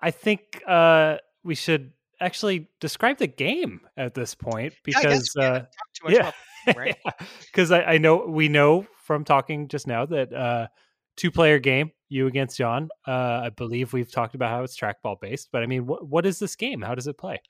I 0.00 0.12
think 0.12 0.62
uh, 0.64 1.16
we 1.42 1.56
should 1.56 1.92
actually 2.20 2.68
describe 2.78 3.18
the 3.18 3.26
game 3.26 3.80
at 3.96 4.14
this 4.14 4.36
point 4.36 4.74
because 4.84 5.32
yeah, 5.36 5.64
yeah, 6.06 6.30
because 6.66 7.70
right? 7.72 7.84
I, 7.84 7.94
I, 7.94 7.98
know 7.98 8.26
we 8.26 8.48
know 8.48 8.86
from 9.04 9.24
talking 9.24 9.66
just 9.66 9.88
now 9.88 10.06
that 10.06 10.32
uh, 10.32 10.68
two 11.16 11.30
player 11.30 11.58
game, 11.58 11.92
you 12.08 12.26
against 12.26 12.56
John. 12.56 12.88
Uh, 13.06 13.42
I 13.44 13.50
believe 13.50 13.92
we've 13.92 14.10
talked 14.10 14.34
about 14.34 14.50
how 14.50 14.62
it's 14.62 14.78
trackball 14.78 15.20
based, 15.20 15.48
but 15.52 15.62
I 15.62 15.66
mean, 15.66 15.86
what 15.86 16.06
what 16.06 16.26
is 16.26 16.38
this 16.38 16.56
game? 16.56 16.82
How 16.82 16.94
does 16.94 17.06
it 17.06 17.18
play? 17.18 17.40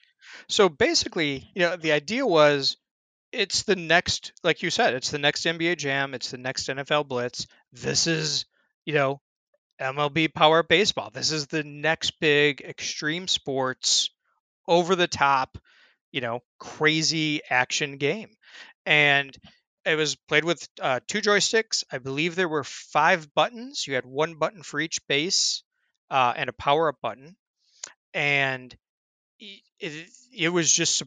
So 0.49 0.69
basically, 0.69 1.51
you 1.55 1.63
know, 1.63 1.77
the 1.77 1.93
idea 1.93 2.27
was 2.27 2.77
it's 3.33 3.63
the 3.63 3.77
next, 3.77 4.33
like 4.43 4.63
you 4.63 4.71
said, 4.71 4.95
it's 4.95 5.11
the 5.11 5.19
next 5.19 5.45
NBA 5.45 5.79
Jam, 5.79 6.15
it's 6.15 6.31
the 6.31 6.39
next 6.39 6.69
NFL 6.69 7.09
Blitz. 7.09 7.47
This 7.73 8.07
is, 8.07 8.45
you 8.85 8.95
know, 8.95 9.21
MLB 9.81 10.35
Power 10.35 10.63
Baseball. 10.63 11.11
This 11.13 11.31
is 11.31 11.47
the 11.47 11.63
next 11.63 12.19
big 12.21 12.61
extreme 12.61 13.29
sports, 13.29 14.11
over 14.71 14.95
the 14.95 15.09
top, 15.09 15.59
you 16.13 16.21
know, 16.21 16.41
crazy 16.59 17.41
action 17.51 17.97
game. 17.97 18.31
And 18.87 19.37
it 19.91 19.97
was 19.97 20.17
played 20.17 20.45
with 20.45 20.67
uh, 20.81 21.01
two 21.07 21.21
joysticks. 21.21 21.85
I 21.91 21.99
believe 21.99 22.35
there 22.35 22.49
were 22.49 22.65
five 22.65 23.33
buttons. 23.35 23.87
You 23.87 23.95
had 23.95 24.07
one 24.07 24.35
button 24.35 24.63
for 24.63 24.81
each 24.81 25.07
base 25.09 25.63
uh, 26.11 26.33
and 26.37 26.49
a 26.49 26.53
power 26.55 26.89
up 26.89 26.97
button, 27.03 27.37
and 28.15 28.75
it, 29.79 30.09
it 30.33 30.49
was 30.51 30.73
just 30.73 31.03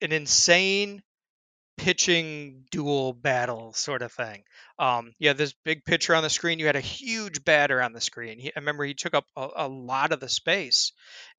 an 0.00 0.12
insane 0.12 1.02
pitching 1.76 2.64
duel 2.70 3.12
battle 3.12 3.72
sort 3.72 4.02
of 4.02 4.12
thing. 4.12 4.42
Um, 4.78 5.12
you 5.18 5.28
had 5.28 5.38
this 5.38 5.54
big 5.64 5.84
pitcher 5.84 6.14
on 6.14 6.22
the 6.22 6.30
screen. 6.30 6.58
You 6.58 6.66
had 6.66 6.76
a 6.76 6.80
huge 6.80 7.44
batter 7.44 7.80
on 7.80 7.92
the 7.92 8.00
screen. 8.00 8.38
He, 8.38 8.48
I 8.48 8.58
remember 8.58 8.84
he 8.84 8.94
took 8.94 9.14
up 9.14 9.26
a, 9.36 9.48
a 9.56 9.68
lot 9.68 10.12
of 10.12 10.20
the 10.20 10.28
space, 10.28 10.92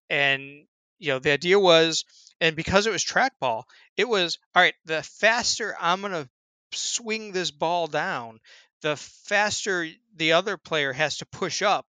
and 0.09 0.65
you 0.97 1.09
know 1.09 1.19
the 1.19 1.31
idea 1.31 1.59
was, 1.59 2.05
and 2.41 2.55
because 2.55 2.87
it 2.87 2.91
was 2.91 3.03
trackball, 3.05 3.63
it 3.97 4.07
was 4.07 4.39
all 4.55 4.63
right. 4.63 4.73
The 4.85 5.03
faster 5.03 5.75
I'm 5.79 6.01
gonna 6.01 6.27
swing 6.73 7.31
this 7.31 7.51
ball 7.51 7.87
down, 7.87 8.39
the 8.81 8.95
faster 8.95 9.87
the 10.15 10.33
other 10.33 10.57
player 10.57 10.93
has 10.93 11.17
to 11.17 11.25
push 11.25 11.61
up, 11.61 11.85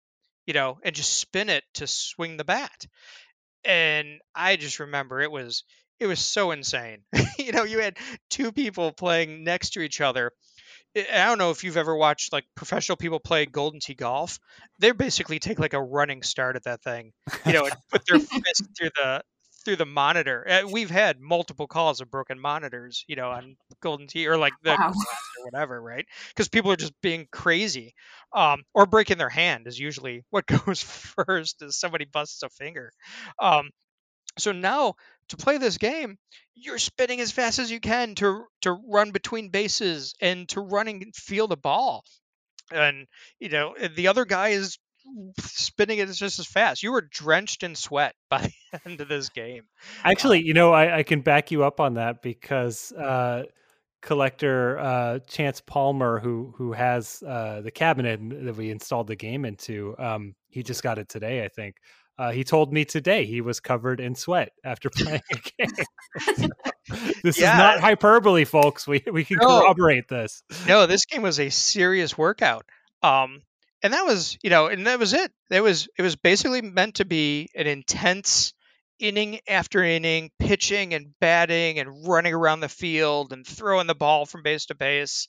you 0.45 0.53
know, 0.53 0.79
and 0.83 0.95
just 0.95 1.19
spin 1.19 1.49
it 1.49 1.63
to 1.75 1.87
swing 1.87 2.37
the 2.37 2.43
bat. 2.43 2.85
And 3.63 4.19
I 4.35 4.55
just 4.55 4.79
remember 4.79 5.21
it 5.21 5.31
was 5.31 5.63
it 5.99 6.07
was 6.07 6.19
so 6.19 6.51
insane. 6.51 6.99
you 7.39 7.51
know, 7.51 7.63
you 7.63 7.79
had 7.79 7.97
two 8.29 8.51
people 8.51 8.91
playing 8.91 9.43
next 9.43 9.71
to 9.71 9.81
each 9.81 10.01
other. 10.01 10.31
I 10.95 11.25
don't 11.25 11.37
know 11.37 11.51
if 11.51 11.63
you've 11.63 11.75
ever 11.75 11.93
watched 11.93 12.31
like 12.31 12.45
professional 12.55 12.95
people 12.95 13.19
play 13.19 13.45
Golden 13.45 13.81
Tee 13.81 13.95
golf. 13.95 14.39
They 14.79 14.91
basically 14.91 15.39
take 15.39 15.59
like 15.59 15.73
a 15.73 15.81
running 15.81 16.23
start 16.23 16.55
at 16.55 16.63
that 16.63 16.81
thing, 16.81 17.11
you 17.45 17.51
know, 17.51 17.65
and 17.65 17.75
put 17.91 18.05
their 18.07 18.19
fist 18.19 18.63
through 18.77 18.91
the 18.95 19.21
through 19.65 19.75
the 19.75 19.85
monitor. 19.85 20.47
Uh, 20.47 20.67
we've 20.69 20.89
had 20.89 21.19
multiple 21.19 21.67
calls 21.67 21.99
of 21.99 22.09
broken 22.11 22.39
monitors, 22.39 23.03
you 23.07 23.15
know, 23.15 23.31
on 23.31 23.57
Golden 23.81 24.07
Tee 24.07 24.27
or 24.27 24.37
like 24.37 24.53
the 24.63 24.75
wow. 24.79 24.89
or 24.89 25.45
whatever, 25.45 25.81
right? 25.81 26.05
Because 26.29 26.47
people 26.47 26.71
are 26.71 26.77
just 26.77 26.93
being 27.01 27.27
crazy, 27.31 27.93
um, 28.33 28.63
or 28.73 28.85
breaking 28.85 29.17
their 29.17 29.29
hand 29.29 29.67
is 29.67 29.77
usually 29.77 30.23
what 30.29 30.45
goes 30.65 30.81
first. 30.81 31.61
Is 31.61 31.77
somebody 31.77 32.05
busts 32.05 32.43
a 32.43 32.49
finger. 32.49 32.91
Um, 33.39 33.71
so 34.37 34.51
now 34.51 34.95
to 35.29 35.37
play 35.37 35.57
this 35.57 35.77
game, 35.77 36.17
you're 36.53 36.77
spinning 36.77 37.19
as 37.19 37.31
fast 37.31 37.59
as 37.59 37.71
you 37.71 37.79
can 37.79 38.15
to 38.15 38.45
to 38.61 38.71
run 38.87 39.11
between 39.11 39.49
bases 39.49 40.13
and 40.21 40.47
to 40.49 40.61
running 40.61 41.03
and 41.03 41.15
feel 41.15 41.47
the 41.47 41.57
ball. 41.57 42.03
And 42.71 43.07
you 43.39 43.49
know 43.49 43.75
the 43.95 44.07
other 44.07 44.25
guy 44.25 44.49
is 44.49 44.77
spinning 45.39 45.99
it 45.99 46.11
just 46.11 46.39
as 46.39 46.45
fast. 46.45 46.83
You 46.83 46.91
were 46.91 47.01
drenched 47.01 47.63
in 47.63 47.75
sweat 47.75 48.15
by 48.29 48.41
the 48.71 48.81
end 48.85 49.01
of 49.01 49.07
this 49.07 49.29
game. 49.29 49.63
Actually, 50.03 50.39
um, 50.39 50.45
you 50.45 50.53
know, 50.53 50.73
I, 50.73 50.97
I, 50.97 51.03
can 51.03 51.21
back 51.21 51.51
you 51.51 51.63
up 51.63 51.79
on 51.79 51.95
that 51.95 52.21
because 52.21 52.91
uh, 52.91 53.43
collector 54.01 54.79
uh, 54.79 55.19
Chance 55.27 55.61
Palmer, 55.61 56.19
who 56.19 56.53
who 56.57 56.73
has 56.73 57.23
uh, 57.27 57.61
the 57.61 57.71
cabinet 57.71 58.19
that 58.45 58.55
we 58.55 58.69
installed 58.69 59.07
the 59.07 59.15
game 59.15 59.45
into, 59.45 59.95
um, 59.99 60.35
he 60.49 60.63
just 60.63 60.83
got 60.83 60.97
it 60.97 61.09
today, 61.09 61.43
I 61.43 61.49
think. 61.49 61.75
Uh, 62.17 62.31
he 62.31 62.45
told 62.45 62.71
me 62.71 62.85
today 62.85 63.25
he 63.25 63.41
was 63.41 63.59
covered 63.59 63.99
in 63.99 64.15
sweat 64.15 64.51
after 64.63 64.89
playing 64.95 65.21
a 65.33 65.35
game. 65.35 66.49
this 67.23 67.37
yeah. 67.37 67.53
is 67.53 67.57
not 67.57 67.79
hyperbole, 67.81 68.45
folks. 68.45 68.87
We 68.87 69.03
we 69.11 69.25
can 69.25 69.37
no. 69.41 69.61
corroborate 69.61 70.07
this. 70.07 70.43
No, 70.67 70.85
this 70.85 71.05
game 71.05 71.23
was 71.23 71.39
a 71.39 71.49
serious 71.49 72.17
workout. 72.17 72.65
Um, 73.03 73.41
and 73.83 73.93
that 73.93 74.05
was 74.05 74.37
you 74.43 74.49
know 74.49 74.67
and 74.67 74.87
that 74.87 74.99
was 74.99 75.13
it. 75.13 75.31
It 75.49 75.61
was 75.61 75.87
it 75.97 76.01
was 76.01 76.15
basically 76.15 76.61
meant 76.61 76.95
to 76.95 77.05
be 77.05 77.49
an 77.55 77.67
intense 77.67 78.53
inning 78.99 79.39
after 79.47 79.83
inning 79.83 80.31
pitching 80.39 80.93
and 80.93 81.07
batting 81.19 81.79
and 81.79 82.07
running 82.07 82.33
around 82.33 82.61
the 82.61 82.69
field 82.69 83.33
and 83.33 83.45
throwing 83.45 83.87
the 83.87 83.95
ball 83.95 84.25
from 84.25 84.43
base 84.43 84.67
to 84.67 84.75
base. 84.75 85.27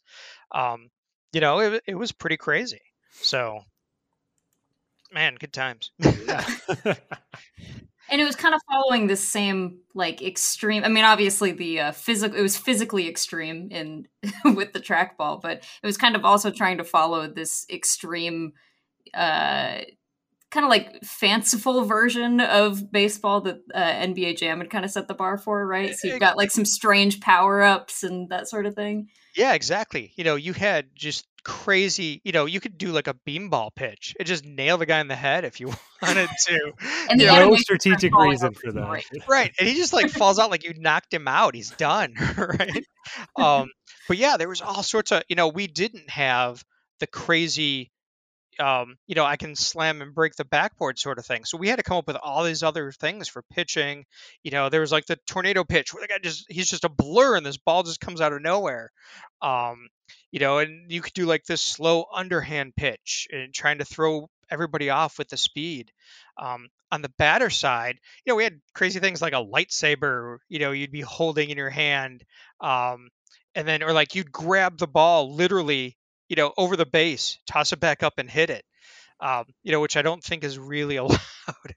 Um, 0.52 0.88
you 1.32 1.40
know 1.40 1.60
it, 1.60 1.82
it 1.86 1.94
was 1.94 2.12
pretty 2.12 2.36
crazy. 2.36 2.82
So 3.20 3.60
man 5.12 5.36
good 5.36 5.52
times 5.52 5.90
and 8.10 8.20
it 8.20 8.24
was 8.24 8.36
kind 8.36 8.54
of 8.54 8.60
following 8.70 9.06
the 9.06 9.16
same 9.16 9.78
like 9.94 10.22
extreme 10.22 10.84
i 10.84 10.88
mean 10.88 11.04
obviously 11.04 11.52
the 11.52 11.80
uh, 11.80 11.92
physical 11.92 12.38
it 12.38 12.42
was 12.42 12.56
physically 12.56 13.08
extreme 13.08 13.68
in 13.70 14.06
with 14.54 14.72
the 14.72 14.80
trackball 14.80 15.40
but 15.40 15.58
it 15.82 15.86
was 15.86 15.96
kind 15.96 16.16
of 16.16 16.24
also 16.24 16.50
trying 16.50 16.78
to 16.78 16.84
follow 16.84 17.26
this 17.26 17.66
extreme 17.70 18.52
uh 19.14 19.78
kind 20.50 20.64
of 20.64 20.70
like 20.70 21.02
fanciful 21.04 21.84
version 21.84 22.40
of 22.40 22.90
baseball 22.90 23.40
that 23.42 23.58
uh, 23.74 23.92
nba 24.06 24.36
jam 24.36 24.58
had 24.58 24.70
kind 24.70 24.84
of 24.84 24.90
set 24.90 25.08
the 25.08 25.14
bar 25.14 25.36
for 25.36 25.66
right? 25.66 25.96
So 25.96 26.08
you've 26.08 26.20
got 26.20 26.36
like 26.36 26.50
some 26.50 26.64
strange 26.64 27.20
power-ups 27.20 28.04
and 28.04 28.28
that 28.30 28.48
sort 28.48 28.66
of 28.66 28.74
thing. 28.74 29.08
Yeah 29.34 29.54
exactly. 29.54 30.12
You 30.16 30.24
know 30.24 30.36
you 30.36 30.52
had 30.52 30.86
just 30.94 31.26
crazy, 31.46 32.20
you 32.24 32.32
know, 32.32 32.46
you 32.46 32.58
could 32.58 32.76
do 32.76 32.90
like 32.90 33.06
a 33.06 33.14
beanball 33.14 33.72
pitch. 33.72 34.16
It 34.18 34.24
just 34.24 34.44
nail 34.44 34.78
the 34.78 34.86
guy 34.86 34.98
in 34.98 35.06
the 35.06 35.14
head 35.14 35.44
if 35.44 35.60
you 35.60 35.68
wanted 36.02 36.28
to. 36.48 36.72
and 37.08 37.20
you 37.20 37.28
know, 37.28 37.50
no 37.50 37.56
strategic 37.56 38.12
reason 38.16 38.52
for 38.52 38.72
that. 38.72 38.88
Right. 38.88 39.06
right. 39.28 39.52
And 39.56 39.68
he 39.68 39.76
just 39.76 39.92
like 39.92 40.10
falls 40.10 40.40
out 40.40 40.50
like 40.50 40.64
you 40.64 40.74
knocked 40.76 41.14
him 41.14 41.28
out. 41.28 41.54
He's 41.54 41.70
done. 41.70 42.14
right. 42.36 42.84
Um, 43.36 43.70
but 44.08 44.16
yeah, 44.16 44.38
there 44.38 44.48
was 44.48 44.60
all 44.60 44.82
sorts 44.82 45.12
of, 45.12 45.22
you 45.28 45.36
know, 45.36 45.46
we 45.46 45.68
didn't 45.68 46.10
have 46.10 46.64
the 46.98 47.06
crazy 47.06 47.92
um, 48.58 48.96
you 49.06 49.14
know, 49.14 49.24
I 49.24 49.36
can 49.36 49.54
slam 49.54 50.00
and 50.00 50.14
break 50.14 50.34
the 50.34 50.46
backboard 50.46 50.98
sort 50.98 51.18
of 51.18 51.26
thing. 51.26 51.44
So 51.44 51.58
we 51.58 51.68
had 51.68 51.76
to 51.76 51.82
come 51.82 51.98
up 51.98 52.06
with 52.06 52.16
all 52.16 52.42
these 52.42 52.62
other 52.62 52.90
things 52.90 53.28
for 53.28 53.42
pitching. 53.52 54.06
You 54.42 54.50
know, 54.50 54.70
there 54.70 54.80
was 54.80 54.90
like 54.90 55.04
the 55.04 55.18
tornado 55.26 55.62
pitch 55.62 55.92
where 55.92 56.00
the 56.00 56.08
guy 56.08 56.16
just 56.22 56.46
he's 56.48 56.70
just 56.70 56.86
a 56.86 56.88
blur 56.88 57.36
and 57.36 57.44
this 57.44 57.58
ball 57.58 57.82
just 57.82 58.00
comes 58.00 58.22
out 58.22 58.32
of 58.32 58.40
nowhere. 58.40 58.90
Um, 59.42 59.88
you 60.36 60.40
know, 60.40 60.58
and 60.58 60.92
you 60.92 61.00
could 61.00 61.14
do 61.14 61.24
like 61.24 61.46
this 61.46 61.62
slow 61.62 62.04
underhand 62.14 62.76
pitch 62.76 63.26
and 63.32 63.54
trying 63.54 63.78
to 63.78 63.86
throw 63.86 64.28
everybody 64.50 64.90
off 64.90 65.16
with 65.16 65.30
the 65.30 65.36
speed. 65.38 65.90
Um, 66.36 66.68
on 66.92 67.00
the 67.00 67.08
batter 67.16 67.48
side, 67.48 67.98
you 68.22 68.32
know, 68.32 68.36
we 68.36 68.44
had 68.44 68.60
crazy 68.74 69.00
things 69.00 69.22
like 69.22 69.32
a 69.32 69.36
lightsaber, 69.36 70.36
you 70.50 70.58
know, 70.58 70.72
you'd 70.72 70.92
be 70.92 71.00
holding 71.00 71.48
in 71.48 71.56
your 71.56 71.70
hand. 71.70 72.22
Um, 72.60 73.08
and 73.54 73.66
then, 73.66 73.82
or 73.82 73.94
like 73.94 74.14
you'd 74.14 74.30
grab 74.30 74.76
the 74.76 74.86
ball 74.86 75.34
literally 75.34 75.96
you 76.28 76.36
know, 76.36 76.52
over 76.58 76.76
the 76.76 76.84
base, 76.84 77.38
toss 77.46 77.72
it 77.72 77.80
back 77.80 78.02
up 78.02 78.14
and 78.18 78.30
hit 78.30 78.50
it. 78.50 78.64
Um, 79.20 79.44
you 79.62 79.72
know, 79.72 79.80
which 79.80 79.96
I 79.96 80.02
don't 80.02 80.22
think 80.22 80.44
is 80.44 80.58
really 80.58 80.96
allowed. 80.96 81.18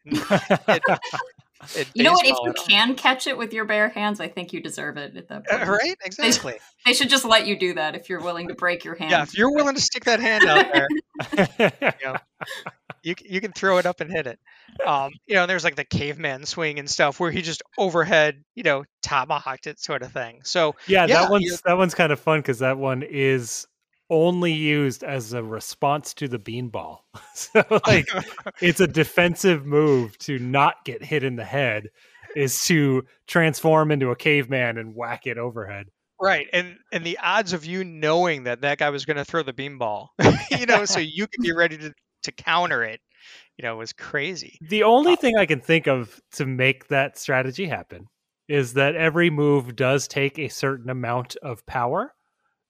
in, 0.04 0.17
in, 0.17 0.22
in 0.67 0.80
you 1.93 2.04
know 2.04 2.13
what? 2.13 2.26
If 2.26 2.38
you 2.43 2.54
can 2.67 2.95
catch 2.95 3.28
it 3.28 3.38
with 3.38 3.54
your 3.54 3.65
bare 3.65 3.89
hands, 3.89 4.19
I 4.19 4.28
think 4.28 4.54
you 4.54 4.62
deserve 4.62 4.98
it 4.98 5.15
at 5.15 5.28
that 5.28 5.45
uh, 5.50 5.58
point. 5.58 5.69
Uh, 5.69 5.72
right? 5.72 5.98
Exactly. 6.06 6.54
They, 6.54 6.60
they, 6.86 6.93
should 6.93 7.10
just 7.10 7.26
let 7.26 7.48
you 7.48 7.60
do 7.60 7.74
that 7.74 7.95
if 7.95 8.10
you're 8.10 8.22
willing 8.22 8.48
to 8.48 8.54
break 8.54 8.86
your 8.86 8.95
hand. 8.95 9.12
Yeah, 9.12 9.24
if 9.24 9.38
you're 9.38 9.54
willing 9.54 9.76
to 9.76 9.82
stick 9.82 10.06
that 10.06 10.19
hand 10.19 10.45
out 10.45 10.74
there, 10.74 10.88
you, 11.82 11.91
know, 12.06 12.15
you, 13.04 13.15
you 13.26 13.41
can 13.41 13.52
throw 13.52 13.78
it 13.78 13.86
up 13.86 14.00
and 14.00 14.10
hit 14.10 14.28
it. 14.28 14.39
Um, 14.86 15.12
you 15.28 15.36
know, 15.36 15.45
there's 15.45 15.63
like 15.63 15.76
the 15.76 15.84
caveman 15.84 16.45
swing 16.45 16.80
and 16.80 16.89
stuff 16.89 17.19
where 17.19 17.32
he 17.32 17.41
just 17.41 17.62
overhead, 17.78 18.43
you 18.56 18.63
know, 18.63 18.86
tomahawked 19.02 19.67
it, 19.67 19.80
sort 19.80 20.02
of 20.02 20.12
thing. 20.13 20.41
So 20.43 20.76
yeah, 20.88 21.06
yeah 21.06 21.22
that 21.22 21.32
one's 21.32 21.62
that 21.65 21.78
one's 21.78 21.95
kind 21.95 22.12
of 22.12 22.19
fun 22.19 22.39
because 22.39 22.60
that 22.60 22.78
one 22.78 23.04
is 23.04 23.67
only 24.10 24.54
used 24.54 25.04
as 25.04 25.34
a 25.34 25.43
response 25.43 26.13
to 26.15 26.28
the 26.28 26.39
beanball. 26.39 27.00
so 27.34 27.63
like 27.88 28.08
it's 28.62 28.80
a 28.80 28.88
defensive 28.88 29.65
move 29.65 30.17
to 30.19 30.39
not 30.39 30.84
get 30.86 31.04
hit 31.04 31.24
in 31.24 31.36
the 31.36 31.45
head 31.45 31.89
is 32.36 32.65
to 32.65 33.04
transform 33.28 33.91
into 33.91 34.12
a 34.12 34.15
caveman 34.15 34.78
and 34.78 34.95
whack 34.95 35.26
it 35.28 35.38
overhead. 35.38 35.88
Right. 36.22 36.48
And 36.52 36.78
and 36.91 37.06
the 37.06 37.17
odds 37.19 37.54
of 37.54 37.65
you 37.65 37.84
knowing 37.84 38.43
that 38.43 38.62
that 38.62 38.78
guy 38.78 38.89
was 38.89 39.06
going 39.06 39.17
to 39.17 39.26
throw 39.26 39.43
the 39.43 39.54
beanball, 39.54 40.10
you 40.52 40.65
know, 40.65 40.86
so 40.86 41.00
you 41.00 41.28
could 41.28 41.41
be 41.41 41.54
ready 41.54 41.78
to 41.78 41.93
to 42.24 42.32
counter 42.32 42.84
it, 42.84 43.00
you 43.58 43.63
know, 43.63 43.78
was 43.78 43.93
crazy. 43.93 44.58
The 44.62 44.84
only 44.84 45.13
uh, 45.13 45.17
thing 45.17 45.38
I 45.38 45.45
can 45.45 45.62
think 45.62 45.88
of 45.88 46.19
to 46.34 46.45
make 46.45 46.88
that 46.89 47.17
strategy 47.17 47.65
happen 47.67 48.08
is 48.50 48.74
that 48.74 48.95
every 48.95 49.30
move 49.30 49.76
does 49.76 50.08
take 50.08 50.38
a 50.39 50.50
certain 50.50 50.89
amount 50.89 51.38
of 51.38 51.65
power 51.65 52.13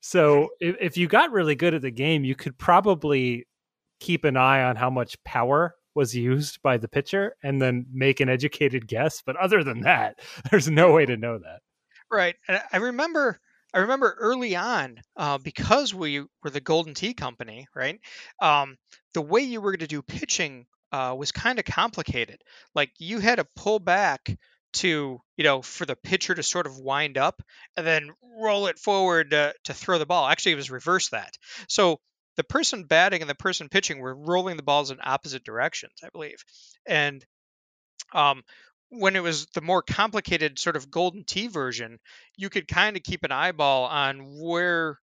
so 0.02 0.50
if, 0.60 0.76
if 0.80 0.98
you 0.98 1.08
got 1.08 1.32
really 1.32 1.56
good 1.56 1.74
at 1.74 1.82
the 1.82 1.92
game, 1.92 2.24
you 2.24 2.36
could 2.36 2.58
probably 2.58 3.48
keep 4.00 4.24
an 4.24 4.38
eye 4.38 4.64
on 4.64 4.76
how 4.76 4.90
much 4.90 5.22
power 5.24 5.76
was 5.96 6.16
used 6.16 6.62
by 6.62 6.78
the 6.78 6.88
pitcher 6.88 7.36
and 7.44 7.62
then 7.62 7.86
make 7.92 8.20
an 8.20 8.30
educated 8.30 8.88
guess. 8.88 9.22
But 9.26 9.36
other 9.36 9.64
than 9.64 9.82
that, 9.82 10.20
there's 10.52 10.70
no 10.70 10.92
way 10.92 11.06
to 11.06 11.18
know 11.18 11.38
that. 11.38 11.60
Right. 12.12 12.36
And 12.48 12.62
I 12.72 12.78
remember 12.78 13.40
I 13.74 13.80
remember 13.80 14.16
early 14.20 14.56
on, 14.56 15.00
uh, 15.16 15.38
because 15.38 15.94
we 15.94 16.22
were 16.44 16.50
the 16.50 16.60
Golden 16.60 16.96
Tee 16.96 17.14
Company, 17.14 17.68
right? 17.76 18.00
Um, 18.42 18.78
the 19.14 19.22
way 19.22 19.42
you 19.42 19.62
were 19.62 19.72
going 19.72 19.80
to 19.80 19.88
do 19.88 20.02
pitching 20.02 20.66
uh, 20.92 21.16
was 21.18 21.32
kind 21.32 21.60
of 21.60 21.66
complicated. 21.66 22.42
Like 22.74 22.92
you 22.98 23.20
had 23.20 23.36
to 23.36 23.48
pull 23.56 23.78
back 23.80 24.36
to 24.74 25.20
you 25.38 25.44
know 25.44 25.62
for 25.62 25.86
the 25.86 25.96
pitcher 25.96 26.36
to 26.36 26.44
sort 26.44 26.66
of 26.66 26.80
wind 26.80 27.18
up 27.18 27.42
and 27.76 27.86
then 27.86 28.12
roll 28.40 28.68
it 28.68 28.80
forward 28.80 29.32
to, 29.32 29.54
to 29.66 29.74
throw 29.74 29.98
the 29.98 30.06
ball. 30.06 30.28
Actually 30.28 30.54
it 30.54 30.58
was 30.58 30.72
reverse 30.72 31.10
that. 31.10 31.38
So 31.68 32.00
the 32.38 32.44
person 32.44 32.86
batting 32.86 33.22
and 33.22 33.30
the 33.30 33.36
person 33.36 33.70
pitching 33.70 34.00
were 34.00 34.16
rolling 34.16 34.58
the 34.58 34.64
balls 34.64 34.92
in 34.92 34.98
opposite 35.04 35.44
directions 35.44 35.94
i 36.04 36.10
believe. 36.10 36.44
And 36.86 37.26
um, 38.14 38.44
when 38.90 39.16
it 39.16 39.24
was 39.24 39.48
the 39.54 39.62
more 39.62 39.84
complicated 39.84 40.58
sort 40.58 40.76
of 40.76 40.90
golden 40.90 41.24
tee 41.24 41.48
version 41.48 42.00
you 42.38 42.50
could 42.50 42.68
kind 42.68 42.98
of 42.98 43.04
keep 43.04 43.24
an 43.24 43.32
eyeball 43.32 43.86
on 43.86 44.40
where 44.40 45.00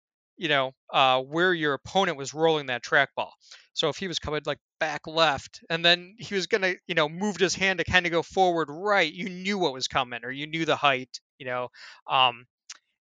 you 0.42 0.48
know, 0.48 0.74
uh, 0.92 1.22
where 1.22 1.54
your 1.54 1.76
opponent 1.76 2.18
was 2.18 2.34
rolling 2.34 2.66
that 2.66 2.84
trackball. 2.84 3.30
So 3.74 3.90
if 3.90 3.98
he 3.98 4.08
was 4.08 4.18
coming 4.18 4.42
like 4.48 4.58
back 4.82 5.08
left 5.08 5.62
and 5.70 5.86
then 5.86 6.16
he 6.18 6.36
was 6.36 6.48
gonna, 6.48 6.74
you 6.88 6.96
know, 6.96 7.08
moved 7.08 7.40
his 7.40 7.56
hand 7.56 7.78
to 7.78 7.86
kind 7.86 8.06
of 8.06 8.12
go 8.12 8.24
forward 8.24 8.68
right, 8.70 9.14
you 9.14 9.30
knew 9.30 9.58
what 9.58 9.74
was 9.74 9.88
coming 9.88 10.26
or 10.26 10.32
you 10.32 10.48
knew 10.48 10.66
the 10.66 10.76
height, 10.76 11.22
you 11.38 11.46
know. 11.46 11.70
Um, 12.10 12.46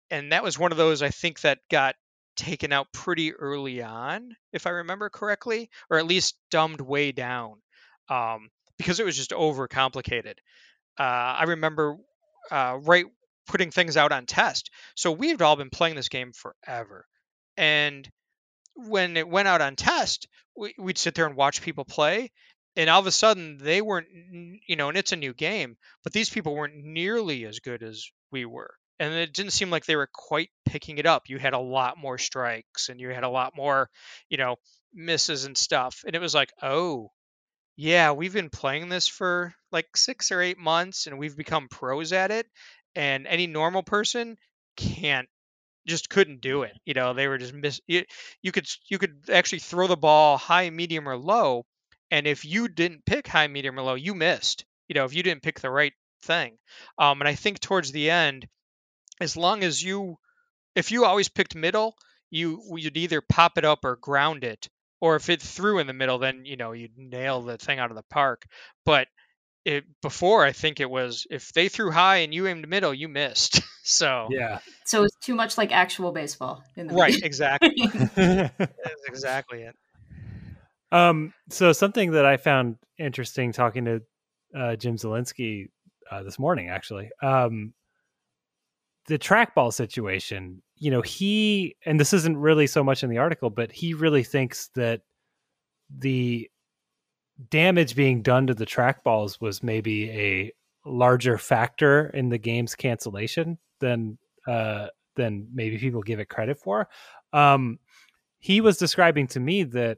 and 0.09 0.31
that 0.31 0.43
was 0.43 0.57
one 0.57 0.71
of 0.71 0.77
those 0.77 1.01
I 1.01 1.09
think 1.09 1.41
that 1.41 1.59
got 1.69 1.95
taken 2.35 2.73
out 2.73 2.91
pretty 2.91 3.33
early 3.33 3.81
on, 3.81 4.35
if 4.51 4.67
I 4.67 4.71
remember 4.71 5.09
correctly, 5.09 5.69
or 5.89 5.97
at 5.97 6.07
least 6.07 6.35
dumbed 6.51 6.81
way 6.81 7.11
down 7.11 7.57
um, 8.09 8.49
because 8.77 8.99
it 8.99 9.05
was 9.05 9.15
just 9.15 9.33
over 9.33 9.67
complicated. 9.67 10.39
Uh, 10.99 11.03
I 11.03 11.43
remember 11.43 11.97
uh, 12.51 12.79
right 12.81 13.05
putting 13.47 13.71
things 13.71 13.97
out 13.97 14.11
on 14.11 14.25
test. 14.25 14.71
So 14.95 15.11
we've 15.11 15.41
all 15.41 15.55
been 15.55 15.69
playing 15.69 15.95
this 15.95 16.09
game 16.09 16.33
forever. 16.33 17.05
And 17.55 18.09
when 18.77 19.17
it 19.17 19.27
went 19.27 19.47
out 19.47 19.61
on 19.61 19.75
test, 19.75 20.27
we, 20.55 20.73
would 20.77 20.97
sit 20.97 21.15
there 21.15 21.25
and 21.25 21.35
watch 21.35 21.61
people 21.61 21.85
play. 21.85 22.31
And 22.75 22.89
all 22.89 22.99
of 22.99 23.07
a 23.07 23.11
sudden, 23.11 23.57
they 23.57 23.81
weren't, 23.81 24.07
you 24.67 24.75
know, 24.75 24.89
and 24.89 24.97
it's 24.97 25.11
a 25.11 25.17
new 25.17 25.33
game, 25.33 25.77
but 26.03 26.13
these 26.13 26.29
people 26.29 26.55
weren't 26.55 26.75
nearly 26.75 27.45
as 27.45 27.59
good 27.59 27.81
as 27.81 28.05
we 28.31 28.45
were 28.45 28.75
and 28.99 29.13
it 29.13 29.33
didn't 29.33 29.51
seem 29.51 29.69
like 29.69 29.85
they 29.85 29.95
were 29.95 30.09
quite 30.11 30.49
picking 30.65 30.97
it 30.97 31.05
up. 31.05 31.29
You 31.29 31.37
had 31.37 31.53
a 31.53 31.59
lot 31.59 31.97
more 31.97 32.17
strikes 32.17 32.89
and 32.89 32.99
you 32.99 33.09
had 33.09 33.23
a 33.23 33.29
lot 33.29 33.55
more, 33.55 33.89
you 34.29 34.37
know, 34.37 34.55
misses 34.93 35.45
and 35.45 35.57
stuff. 35.57 36.03
And 36.05 36.15
it 36.15 36.21
was 36.21 36.33
like, 36.33 36.51
oh, 36.61 37.11
yeah, 37.75 38.11
we've 38.11 38.33
been 38.33 38.49
playing 38.49 38.89
this 38.89 39.07
for 39.07 39.53
like 39.71 39.95
six 39.95 40.31
or 40.31 40.41
eight 40.41 40.57
months 40.57 41.05
and 41.05 41.19
we've 41.19 41.37
become 41.37 41.67
pros 41.69 42.11
at 42.11 42.31
it. 42.31 42.47
And 42.95 43.27
any 43.27 43.45
normal 43.45 43.83
person 43.83 44.37
can't 44.75 45.29
just 45.87 46.09
couldn't 46.09 46.41
do 46.41 46.63
it. 46.63 46.73
You 46.85 46.93
know, 46.93 47.13
they 47.13 47.27
were 47.27 47.37
just 47.37 47.53
miss. 47.53 47.81
You, 47.87 48.03
you 48.41 48.51
could 48.51 48.67
you 48.89 48.97
could 48.97 49.29
actually 49.31 49.59
throw 49.59 49.87
the 49.87 49.97
ball 49.97 50.37
high, 50.37 50.69
medium, 50.69 51.07
or 51.07 51.17
low, 51.17 51.65
and 52.11 52.27
if 52.27 52.45
you 52.45 52.67
didn't 52.67 53.05
pick 53.05 53.27
high, 53.27 53.47
medium, 53.47 53.79
or 53.79 53.83
low, 53.83 53.95
you 53.95 54.13
missed. 54.13 54.65
You 54.87 54.95
know, 54.95 55.05
if 55.05 55.13
you 55.13 55.23
didn't 55.23 55.43
pick 55.43 55.59
the 55.59 55.69
right 55.69 55.93
thing. 56.23 56.57
Um, 56.97 57.21
and 57.21 57.27
I 57.27 57.35
think 57.35 57.59
towards 57.59 57.91
the 57.91 58.09
end, 58.09 58.47
as 59.19 59.35
long 59.35 59.63
as 59.63 59.81
you 59.81 60.17
if 60.75 60.91
you 60.91 61.05
always 61.05 61.29
picked 61.29 61.55
middle 61.55 61.95
you 62.29 62.61
you'd 62.75 62.97
either 62.97 63.21
pop 63.21 63.57
it 63.57 63.65
up 63.65 63.83
or 63.83 63.95
ground 63.95 64.43
it 64.43 64.69
or 64.99 65.15
if 65.15 65.29
it 65.29 65.41
threw 65.41 65.79
in 65.79 65.87
the 65.87 65.93
middle 65.93 66.17
then 66.19 66.45
you 66.45 66.57
know 66.57 66.71
you'd 66.71 66.97
nail 66.97 67.41
the 67.41 67.57
thing 67.57 67.79
out 67.79 67.89
of 67.89 67.97
the 67.97 68.03
park 68.03 68.45
but 68.85 69.07
it 69.67 69.83
before 70.01 70.45
i 70.45 70.51
think 70.51 70.79
it 70.79 70.89
was 70.89 71.27
if 71.29 71.51
they 71.53 71.67
threw 71.69 71.91
high 71.91 72.17
and 72.17 72.33
you 72.33 72.47
aimed 72.47 72.67
middle 72.67 72.93
you 72.93 73.07
missed. 73.07 73.61
So 73.89 74.27
yeah. 74.29 74.59
So 74.83 75.05
it's 75.05 75.15
too 75.21 75.33
much 75.33 75.57
like 75.57 75.71
actual 75.71 76.11
baseball 76.11 76.61
right 76.75 77.15
exactly. 77.23 77.73
That's 78.15 79.05
exactly 79.07 79.61
it. 79.61 79.77
Um 80.91 81.33
so 81.49 81.71
something 81.71 82.11
that 82.11 82.25
i 82.25 82.35
found 82.35 82.75
interesting 82.99 83.53
talking 83.53 83.85
to 83.85 84.01
uh, 84.53 84.75
jim 84.75 84.97
zielinski 84.97 85.67
uh, 86.11 86.21
this 86.23 86.37
morning 86.37 86.67
actually 86.67 87.09
um 87.23 87.73
the 89.07 89.17
trackball 89.17 89.73
situation, 89.73 90.61
you 90.75 90.91
know, 90.91 91.01
he 91.01 91.75
and 91.85 91.99
this 91.99 92.13
isn't 92.13 92.37
really 92.37 92.67
so 92.67 92.83
much 92.83 93.03
in 93.03 93.09
the 93.09 93.17
article, 93.17 93.49
but 93.49 93.71
he 93.71 93.93
really 93.93 94.23
thinks 94.23 94.69
that 94.75 95.01
the 95.97 96.49
damage 97.49 97.95
being 97.95 98.21
done 98.21 98.47
to 98.47 98.53
the 98.53 98.65
trackballs 98.65 99.39
was 99.39 99.63
maybe 99.63 100.09
a 100.11 100.51
larger 100.85 101.37
factor 101.37 102.07
in 102.09 102.29
the 102.29 102.37
game's 102.37 102.75
cancellation 102.75 103.57
than 103.79 104.17
uh, 104.47 104.87
than 105.15 105.47
maybe 105.53 105.77
people 105.77 106.01
give 106.01 106.19
it 106.19 106.29
credit 106.29 106.59
for. 106.59 106.87
Um, 107.33 107.79
he 108.39 108.61
was 108.61 108.77
describing 108.77 109.27
to 109.27 109.39
me 109.39 109.63
that 109.63 109.97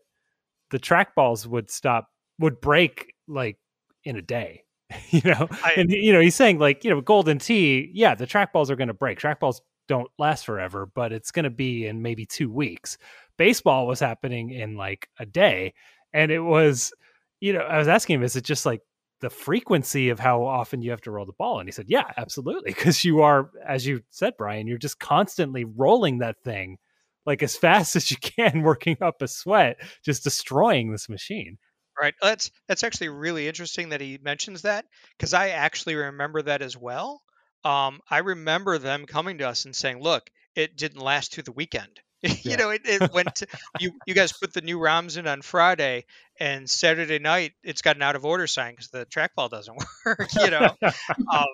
the 0.72 0.80
trackballs 0.80 1.46
would 1.46 1.70
stop 1.70 2.10
would 2.40 2.62
break 2.62 3.14
like 3.28 3.58
in 4.04 4.16
a 4.16 4.22
day 4.22 4.64
you 5.10 5.22
know? 5.24 5.48
I, 5.64 5.74
and 5.78 5.90
you 5.92 6.14
know 6.14 6.20
he's 6.20 6.36
saying 6.36 6.60
like 6.60 6.84
you 6.84 6.90
know 6.90 7.02
golden 7.02 7.40
tee 7.40 7.92
yeah 7.94 8.16
the 8.16 8.28
trackballs 8.28 8.70
are 8.70 8.76
going 8.76 8.88
to 8.88 8.94
break. 8.94 9.20
Trackballs 9.20 9.62
don't 9.88 10.10
last 10.18 10.46
forever 10.46 10.86
but 10.86 11.12
it's 11.12 11.32
going 11.32 11.44
to 11.44 11.50
be 11.50 11.86
in 11.86 12.02
maybe 12.02 12.26
two 12.26 12.52
weeks. 12.52 12.98
Baseball 13.38 13.88
was 13.88 14.00
happening 14.00 14.52
in 14.52 14.76
like 14.76 15.08
a 15.20 15.26
day 15.26 15.74
and 16.14 16.32
it 16.32 16.40
was 16.40 16.92
you 17.40 17.54
know 17.54 17.60
i 17.60 17.78
was 17.78 17.88
asking 17.88 18.16
him 18.16 18.24
is 18.24 18.36
it 18.36 18.44
just 18.44 18.66
like 18.66 18.82
the 19.22 19.30
frequency 19.30 20.10
of 20.10 20.20
how 20.20 20.44
often 20.46 20.82
you 20.82 20.92
have 20.92 21.02
to 21.02 21.12
roll 21.12 21.26
the 21.26 21.34
ball 21.38 21.60
and 21.60 21.68
he 21.68 21.72
said 21.72 21.86
yeah 21.88 22.12
absolutely 22.18 22.72
because 22.72 23.04
you 23.04 23.22
are 23.22 23.50
as 23.68 23.86
you 23.86 24.02
said 24.10 24.34
brian 24.38 24.68
you're 24.68 24.78
just 24.78 25.00
constantly 25.00 25.66
rolling 25.66 26.20
that 26.20 26.42
thing 26.44 26.78
like 27.26 27.44
as 27.44 27.56
fast 27.56 27.96
as 27.98 28.10
you 28.10 28.18
can 28.18 28.62
working 28.62 28.98
up 29.02 29.22
a 29.22 29.28
sweat 29.28 29.78
just 30.04 30.24
destroying 30.24 30.92
this 30.92 31.10
machine 31.10 31.58
Right. 32.00 32.14
That's 32.22 32.50
that's 32.66 32.86
actually 32.86 33.10
really 33.10 33.50
interesting 33.50 33.90
that 33.90 34.00
he 34.00 34.18
mentions 34.22 34.62
that 34.62 34.86
because 35.18 35.34
I 35.34 35.50
actually 35.50 35.96
remember 35.96 36.42
that 36.44 36.62
as 36.62 36.78
well. 36.78 37.22
Um, 37.66 38.00
I 38.10 38.20
remember 38.20 38.78
them 38.78 39.06
coming 39.06 39.40
to 39.40 39.50
us 39.50 39.66
and 39.66 39.76
saying, 39.76 40.02
"Look, 40.02 40.30
it 40.56 40.78
didn't 40.78 41.02
last 41.02 41.34
through 41.34 41.44
the 41.44 41.52
weekend. 41.52 42.00
you 42.44 42.58
know, 42.58 42.70
it, 42.70 42.82
it 42.86 43.14
went 43.14 43.36
to 43.36 43.48
you. 43.80 43.94
You 44.06 44.14
guys 44.14 44.34
put 44.34 44.54
the 44.54 44.62
new 44.62 44.78
ROMs 44.78 45.18
in 45.18 45.26
on 45.26 45.42
Friday, 45.42 46.06
and 46.40 46.70
Saturday 46.70 47.20
night 47.20 47.54
it's 47.64 47.82
got 47.82 47.96
an 47.96 48.02
out 48.02 48.16
of 48.16 48.26
order 48.26 48.46
sign 48.46 48.74
because 48.74 48.90
the 48.90 49.06
trackball 49.06 49.50
doesn't 49.50 49.78
work. 50.06 50.30
You 50.36 50.50
know, 50.50 50.76
um, 50.82 51.46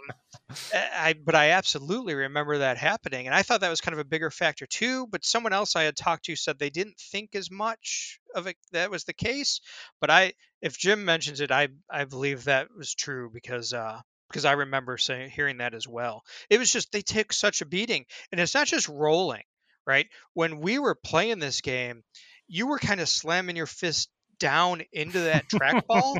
I 0.73 1.15
but 1.23 1.35
I 1.35 1.51
absolutely 1.51 2.15
remember 2.15 2.59
that 2.59 2.77
happening, 2.77 3.27
and 3.27 3.35
I 3.35 3.43
thought 3.43 3.61
that 3.61 3.69
was 3.69 3.81
kind 3.81 3.93
of 3.93 3.99
a 3.99 4.05
bigger 4.05 4.31
factor 4.31 4.65
too. 4.65 5.07
But 5.07 5.23
someone 5.23 5.53
else 5.53 5.75
I 5.75 5.83
had 5.83 5.95
talked 5.95 6.25
to 6.25 6.35
said 6.35 6.57
they 6.57 6.71
didn't 6.71 6.97
think 6.97 7.35
as 7.35 7.51
much 7.51 8.19
of 8.33 8.47
it 8.47 8.57
that 8.71 8.89
was 8.89 9.03
the 9.03 9.13
case. 9.13 9.61
But 10.01 10.09
I, 10.09 10.33
if 10.61 10.77
Jim 10.77 11.05
mentions 11.05 11.41
it, 11.41 11.51
I 11.51 11.67
I 11.89 12.05
believe 12.05 12.45
that 12.45 12.69
was 12.75 12.95
true 12.95 13.29
because 13.31 13.71
uh, 13.71 14.01
because 14.29 14.45
I 14.45 14.53
remember 14.53 14.97
saying 14.97 15.29
hearing 15.29 15.57
that 15.57 15.73
as 15.73 15.87
well. 15.87 16.23
It 16.49 16.57
was 16.57 16.71
just 16.71 16.91
they 16.91 17.01
take 17.01 17.33
such 17.33 17.61
a 17.61 17.65
beating, 17.65 18.05
and 18.31 18.41
it's 18.41 18.53
not 18.55 18.67
just 18.67 18.89
rolling, 18.89 19.43
right? 19.85 20.07
When 20.33 20.59
we 20.59 20.79
were 20.79 20.95
playing 20.95 21.39
this 21.39 21.61
game, 21.61 22.03
you 22.47 22.67
were 22.67 22.79
kind 22.79 23.01
of 23.01 23.09
slamming 23.09 23.55
your 23.55 23.65
fist 23.65 24.09
down 24.39 24.83
into 24.91 25.19
that 25.19 25.47
trackball, 25.49 26.17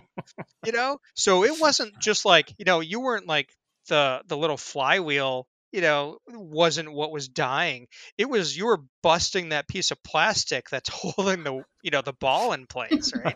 you 0.66 0.72
know. 0.72 1.00
So 1.16 1.44
it 1.44 1.60
wasn't 1.60 2.00
just 2.00 2.26
like 2.26 2.54
you 2.58 2.66
know 2.66 2.80
you 2.80 3.02
weren't 3.02 3.28
like 3.28 3.50
the 3.88 4.22
the 4.28 4.38
little 4.38 4.58
flywheel 4.58 5.48
you 5.72 5.82
know 5.82 6.18
wasn't 6.30 6.92
what 6.92 7.12
was 7.12 7.28
dying 7.28 7.88
it 8.18 8.30
was 8.30 8.58
you 8.58 8.66
were 8.66 8.82
busting 9.04 9.50
that 9.50 9.68
piece 9.68 9.92
of 9.92 10.02
plastic 10.04 10.70
that's 10.70 10.90
holding 10.94 11.44
the 11.44 11.64
you 11.84 11.92
know 11.92 12.02
the 12.02 12.14
ball 12.14 12.54
in 12.54 12.66
place 12.66 13.12
right 13.14 13.36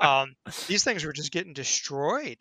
um, 0.00 0.34
these 0.68 0.84
things 0.84 1.04
were 1.04 1.12
just 1.12 1.32
getting 1.32 1.52
destroyed 1.52 2.38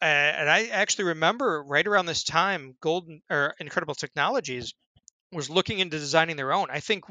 uh, 0.00 0.04
and 0.04 0.48
i 0.48 0.66
actually 0.66 1.06
remember 1.06 1.62
right 1.62 1.86
around 1.86 2.06
this 2.06 2.22
time 2.22 2.76
golden 2.80 3.20
or 3.28 3.54
incredible 3.58 3.96
technologies 3.96 4.74
was 5.32 5.50
looking 5.50 5.78
into 5.78 5.98
designing 5.98 6.36
their 6.36 6.52
own. 6.52 6.68
I 6.70 6.80
think, 6.80 7.04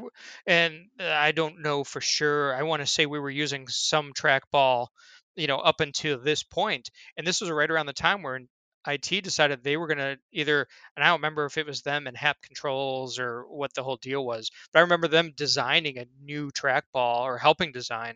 and 0.45 0.87
uh, 0.99 1.05
I 1.05 1.31
don't 1.31 1.61
know 1.61 1.83
for 1.83 2.01
sure. 2.01 2.55
I 2.55 2.63
want 2.63 2.81
to 2.81 2.87
say 2.87 3.05
we 3.05 3.19
were 3.19 3.29
using 3.29 3.67
some 3.67 4.13
trackball, 4.13 4.87
you 5.35 5.47
know, 5.47 5.57
up 5.57 5.81
until 5.81 6.19
this 6.19 6.43
point. 6.43 6.57
point, 6.57 6.89
and 7.15 7.27
this 7.27 7.41
was 7.41 7.51
right 7.51 7.69
around 7.69 7.85
the 7.85 7.93
time 7.93 8.23
where 8.23 8.41
IT 8.87 9.23
decided 9.23 9.63
they 9.63 9.77
were 9.77 9.87
going 9.87 9.97
to 9.97 10.17
either, 10.31 10.67
and 10.95 11.03
I 11.03 11.07
don't 11.09 11.19
remember 11.19 11.45
if 11.45 11.57
it 11.57 11.67
was 11.67 11.81
them 11.81 12.07
and 12.07 12.15
Happ 12.17 12.41
Controls 12.41 13.19
or 13.19 13.43
what 13.47 13.73
the 13.73 13.83
whole 13.83 13.97
deal 13.97 14.25
was, 14.25 14.49
but 14.71 14.79
I 14.79 14.81
remember 14.83 15.07
them 15.07 15.33
designing 15.35 15.97
a 15.97 16.05
new 16.23 16.49
trackball 16.51 17.21
or 17.21 17.37
helping 17.37 17.71
design 17.71 18.15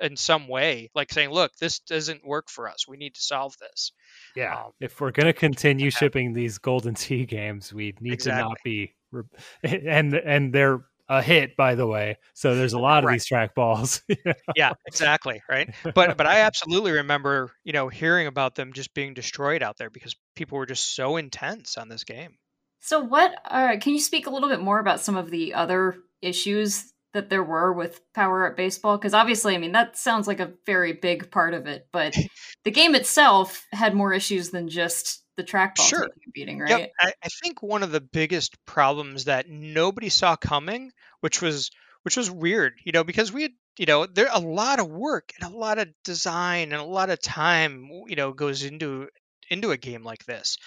in 0.00 0.16
some 0.16 0.48
way, 0.48 0.90
like 0.94 1.12
saying, 1.12 1.30
"Look, 1.30 1.56
this 1.56 1.80
doesn't 1.80 2.24
work 2.24 2.48
for 2.48 2.68
us. 2.68 2.86
We 2.86 2.96
need 2.96 3.14
to 3.14 3.20
solve 3.20 3.56
this." 3.58 3.92
Yeah, 4.36 4.56
um, 4.56 4.72
if 4.80 5.00
we're 5.00 5.10
going 5.10 5.26
to 5.26 5.32
continue 5.32 5.90
shipping 5.90 6.32
these 6.32 6.58
Golden 6.58 6.94
Tee 6.94 7.26
games, 7.26 7.72
we 7.72 7.94
need 8.00 8.14
exactly. 8.14 8.42
to 8.42 8.48
not 8.48 8.58
be 8.64 8.94
and 9.62 10.14
and 10.14 10.52
they're 10.52 10.80
a 11.08 11.20
hit 11.20 11.56
by 11.56 11.74
the 11.74 11.86
way. 11.86 12.18
So 12.34 12.54
there's 12.54 12.72
a 12.72 12.78
lot 12.78 13.02
of 13.02 13.08
right. 13.08 13.14
these 13.14 13.28
trackballs 13.28 14.00
yeah. 14.56 14.72
Exactly 14.86 15.42
right? 15.48 15.74
But 15.82 16.16
but 16.16 16.26
i 16.26 16.40
absolutely 16.40 16.92
remember 16.92 17.50
you 17.64 17.72
know 17.72 17.88
hearing 17.88 18.26
about 18.26 18.54
them 18.54 18.72
just 18.72 18.94
being 18.94 19.12
destroyed 19.12 19.62
out 19.62 19.76
there 19.76 19.90
because 19.90 20.14
people 20.36 20.56
were 20.56 20.66
just 20.66 20.94
so 20.94 21.16
intense 21.16 21.76
on 21.76 21.88
this 21.88 22.04
game. 22.04 22.36
So 22.78 23.00
what 23.00 23.34
uh, 23.44 23.76
can 23.80 23.92
you 23.92 24.00
speak 24.00 24.26
a 24.26 24.30
little 24.30 24.48
bit 24.48 24.60
more 24.60 24.78
about 24.78 25.00
some 25.00 25.16
of 25.16 25.30
the 25.30 25.54
other 25.54 25.96
issues 26.22 26.92
that 27.12 27.28
there 27.28 27.42
were 27.42 27.72
with 27.72 28.00
power 28.14 28.46
up 28.46 28.56
baseball? 28.56 28.96
Because 28.96 29.12
obviously 29.12 29.56
i 29.56 29.58
mean 29.58 29.72
that 29.72 29.98
sounds 29.98 30.28
like 30.28 30.40
a 30.40 30.52
very 30.64 30.92
big 30.92 31.30
part 31.32 31.54
of 31.54 31.66
it 31.66 31.88
but 31.92 32.16
the 32.64 32.70
game 32.70 32.94
itself 32.94 33.66
had 33.72 33.94
more 33.94 34.12
issues 34.12 34.50
than 34.50 34.68
just 34.68 35.24
the 35.40 35.46
trackball 35.46 35.88
sure. 35.88 36.08
beating, 36.32 36.58
right? 36.58 36.70
Yep. 36.70 36.92
I, 37.00 37.12
I 37.22 37.28
think 37.42 37.62
one 37.62 37.82
of 37.82 37.92
the 37.92 38.00
biggest 38.00 38.54
problems 38.66 39.24
that 39.24 39.48
nobody 39.48 40.08
saw 40.08 40.36
coming, 40.36 40.92
which 41.20 41.40
was 41.40 41.70
which 42.02 42.16
was 42.16 42.30
weird, 42.30 42.74
you 42.84 42.92
know, 42.92 43.04
because 43.04 43.30
we 43.32 43.42
had, 43.42 43.52
you 43.78 43.86
know, 43.86 44.06
there 44.06 44.28
a 44.32 44.40
lot 44.40 44.80
of 44.80 44.88
work 44.88 45.32
and 45.38 45.52
a 45.52 45.56
lot 45.56 45.78
of 45.78 45.88
design 46.04 46.72
and 46.72 46.80
a 46.80 46.84
lot 46.84 47.10
of 47.10 47.20
time, 47.20 47.88
you 48.06 48.16
know, 48.16 48.32
goes 48.32 48.62
into 48.64 49.08
into 49.50 49.70
a 49.70 49.76
game 49.76 50.02
like 50.02 50.24
this. 50.24 50.58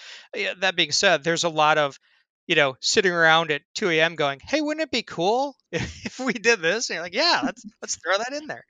That 0.60 0.76
being 0.76 0.92
said, 0.92 1.24
there's 1.24 1.44
a 1.44 1.48
lot 1.48 1.78
of 1.78 1.98
you 2.46 2.56
know, 2.56 2.76
sitting 2.80 3.12
around 3.12 3.50
at 3.50 3.62
2 3.74 3.88
a.m. 3.88 4.16
going, 4.16 4.38
"Hey, 4.38 4.60
wouldn't 4.60 4.82
it 4.82 4.90
be 4.90 5.02
cool 5.02 5.56
if 5.72 6.18
we 6.18 6.34
did 6.34 6.60
this?" 6.60 6.90
And 6.90 6.96
you're 6.96 7.02
like, 7.02 7.14
"Yeah, 7.14 7.40
let's 7.42 7.64
let's 7.82 7.96
throw 7.96 8.18
that 8.18 8.32
in 8.32 8.46
there." 8.46 8.64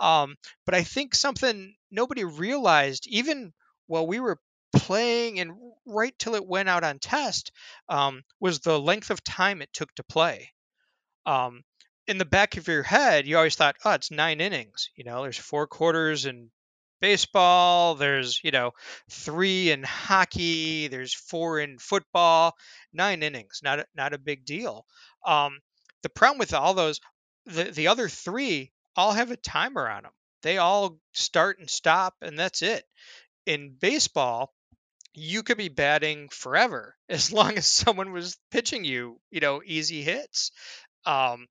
Um, 0.00 0.36
but 0.66 0.74
I 0.74 0.82
think 0.82 1.14
something 1.14 1.74
nobody 1.90 2.24
realized, 2.24 3.06
even 3.06 3.52
while 3.86 4.06
we 4.06 4.20
were 4.20 4.38
playing 4.72 5.40
and 5.40 5.52
right 5.86 6.14
till 6.18 6.34
it 6.34 6.46
went 6.46 6.68
out 6.68 6.84
on 6.84 6.98
test, 6.98 7.52
um, 7.88 8.22
was 8.40 8.60
the 8.60 8.78
length 8.78 9.10
of 9.10 9.22
time 9.24 9.62
it 9.62 9.72
took 9.72 9.94
to 9.94 10.02
play. 10.02 10.52
Um, 11.26 11.62
in 12.06 12.18
the 12.18 12.24
back 12.24 12.56
of 12.56 12.68
your 12.68 12.82
head, 12.82 13.26
you 13.26 13.36
always 13.36 13.56
thought, 13.56 13.76
"Oh, 13.84 13.92
it's 13.92 14.10
nine 14.10 14.40
innings." 14.40 14.90
You 14.96 15.04
know, 15.04 15.22
there's 15.22 15.38
four 15.38 15.66
quarters 15.66 16.26
in 16.26 16.50
baseball, 17.00 17.94
there's, 17.94 18.40
you 18.44 18.50
know, 18.50 18.72
three 19.10 19.70
in 19.70 19.82
hockey, 19.82 20.88
there's 20.88 21.14
four 21.14 21.58
in 21.58 21.78
football, 21.78 22.54
nine 22.92 23.22
innings, 23.22 23.60
not 23.62 23.80
a, 23.80 23.86
not 23.94 24.12
a 24.12 24.18
big 24.18 24.44
deal. 24.44 24.86
Um, 25.26 25.60
the 26.02 26.08
problem 26.08 26.38
with 26.38 26.54
all 26.54 26.74
those, 26.74 27.00
the, 27.46 27.64
the 27.64 27.88
other 27.88 28.08
three 28.08 28.72
all 28.96 29.12
have 29.12 29.30
a 29.30 29.36
timer 29.36 29.88
on 29.88 30.02
them. 30.02 30.12
They 30.42 30.58
all 30.58 30.98
start 31.12 31.58
and 31.58 31.68
stop, 31.68 32.14
and 32.22 32.38
that's 32.38 32.62
it. 32.62 32.84
In 33.46 33.76
baseball, 33.78 34.52
you 35.14 35.42
could 35.42 35.58
be 35.58 35.68
batting 35.68 36.28
forever 36.28 36.96
as 37.08 37.32
long 37.32 37.56
as 37.58 37.66
someone 37.66 38.12
was 38.12 38.38
pitching 38.50 38.84
you, 38.84 39.20
you 39.30 39.40
know, 39.40 39.62
easy 39.64 40.02
hits. 40.02 40.52
Um, 41.06 41.46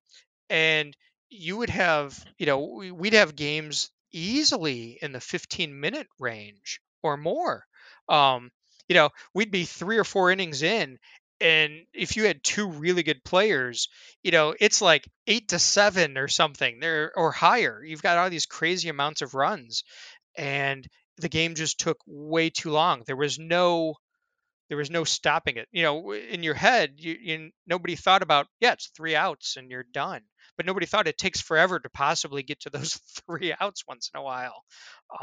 and 0.49 0.95
you 1.29 1.57
would 1.57 1.69
have, 1.69 2.17
you 2.37 2.45
know, 2.45 2.59
we'd 2.93 3.13
have 3.13 3.35
games 3.35 3.91
easily 4.11 4.97
in 5.01 5.11
the 5.11 5.19
15 5.21 5.79
minute 5.79 6.07
range 6.19 6.81
or 7.03 7.17
more. 7.17 7.65
Um, 8.07 8.51
you 8.87 8.95
know, 8.95 9.09
we'd 9.33 9.51
be 9.51 9.65
three 9.65 9.97
or 9.97 10.03
four 10.03 10.31
innings 10.31 10.63
in, 10.63 10.97
and 11.39 11.85
if 11.93 12.17
you 12.17 12.25
had 12.25 12.43
two 12.43 12.69
really 12.69 13.03
good 13.03 13.23
players, 13.23 13.87
you 14.23 14.31
know, 14.31 14.55
it's 14.59 14.81
like 14.81 15.07
eight 15.27 15.49
to 15.49 15.59
seven 15.59 16.17
or 16.17 16.27
something 16.27 16.79
there 16.79 17.11
or 17.15 17.31
higher. 17.31 17.83
You've 17.83 18.01
got 18.01 18.17
all 18.17 18.29
these 18.29 18.47
crazy 18.47 18.89
amounts 18.89 19.21
of 19.21 19.35
runs, 19.35 19.83
and 20.35 20.87
the 21.19 21.29
game 21.29 21.55
just 21.55 21.79
took 21.79 21.97
way 22.05 22.49
too 22.49 22.71
long. 22.71 23.03
There 23.05 23.15
was 23.15 23.39
no 23.39 23.95
there 24.69 24.77
was 24.77 24.91
no 24.91 25.03
stopping 25.03 25.57
it. 25.57 25.67
You 25.71 25.81
know, 25.83 26.11
in 26.11 26.43
your 26.43 26.53
head, 26.53 26.93
you, 26.97 27.17
you 27.19 27.51
nobody 27.67 27.95
thought 27.95 28.21
about 28.21 28.47
yeah, 28.59 28.73
it's 28.73 28.91
three 28.95 29.15
outs 29.15 29.57
and 29.57 29.69
you're 29.69 29.85
done 29.93 30.21
but 30.59 30.65
nobody 30.65 30.85
thought 30.85 31.07
it 31.07 31.17
takes 31.17 31.39
forever 31.39 31.79
to 31.79 31.89
possibly 31.89 32.43
get 32.43 32.59
to 32.59 32.69
those 32.69 32.95
three 33.25 33.55
outs 33.61 33.85
once 33.87 34.11
in 34.13 34.19
a 34.19 34.23
while. 34.23 34.65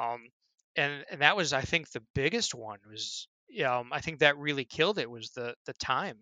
Um, 0.01 0.31
and 0.77 1.05
and 1.11 1.21
that 1.21 1.37
was 1.37 1.53
I 1.53 1.61
think 1.61 1.91
the 1.91 2.03
biggest 2.15 2.55
one 2.55 2.79
was 2.91 3.29
um, 3.63 3.91
I 3.93 4.01
think 4.01 4.21
that 4.21 4.39
really 4.39 4.65
killed 4.65 4.99
it 4.99 5.11
was 5.11 5.33
the 5.33 5.55
the 5.67 5.75
time. 5.75 6.21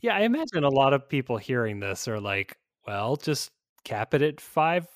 Yeah, 0.00 0.16
I 0.16 0.20
imagine 0.20 0.64
a 0.64 0.70
lot 0.70 0.94
of 0.94 1.10
people 1.10 1.36
hearing 1.36 1.78
this 1.78 2.08
are 2.08 2.20
like, 2.20 2.56
well, 2.86 3.16
just 3.16 3.50
cap 3.84 4.14
it 4.14 4.22
at 4.22 4.40
five 4.40 4.88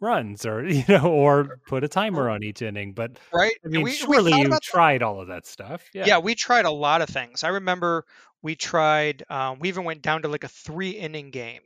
runs 0.00 0.46
or 0.46 0.64
you 0.68 0.84
know 0.88 1.06
or 1.06 1.58
put 1.66 1.84
a 1.84 1.88
timer 1.88 2.28
on 2.28 2.42
each 2.42 2.62
inning 2.62 2.92
but 2.92 3.18
right 3.32 3.54
i 3.64 3.68
mean 3.68 3.82
we, 3.82 3.92
surely 3.92 4.32
we 4.32 4.40
you 4.40 4.58
tried 4.62 5.00
that. 5.00 5.04
all 5.04 5.20
of 5.20 5.28
that 5.28 5.46
stuff 5.46 5.82
yeah. 5.94 6.04
yeah 6.06 6.18
we 6.18 6.34
tried 6.34 6.64
a 6.64 6.70
lot 6.70 7.02
of 7.02 7.08
things 7.08 7.44
i 7.44 7.48
remember 7.48 8.04
we 8.42 8.56
tried 8.56 9.22
um, 9.30 9.58
we 9.60 9.68
even 9.68 9.84
went 9.84 10.02
down 10.02 10.22
to 10.22 10.28
like 10.28 10.44
a 10.44 10.48
three 10.48 10.90
inning 10.90 11.30
game 11.30 11.60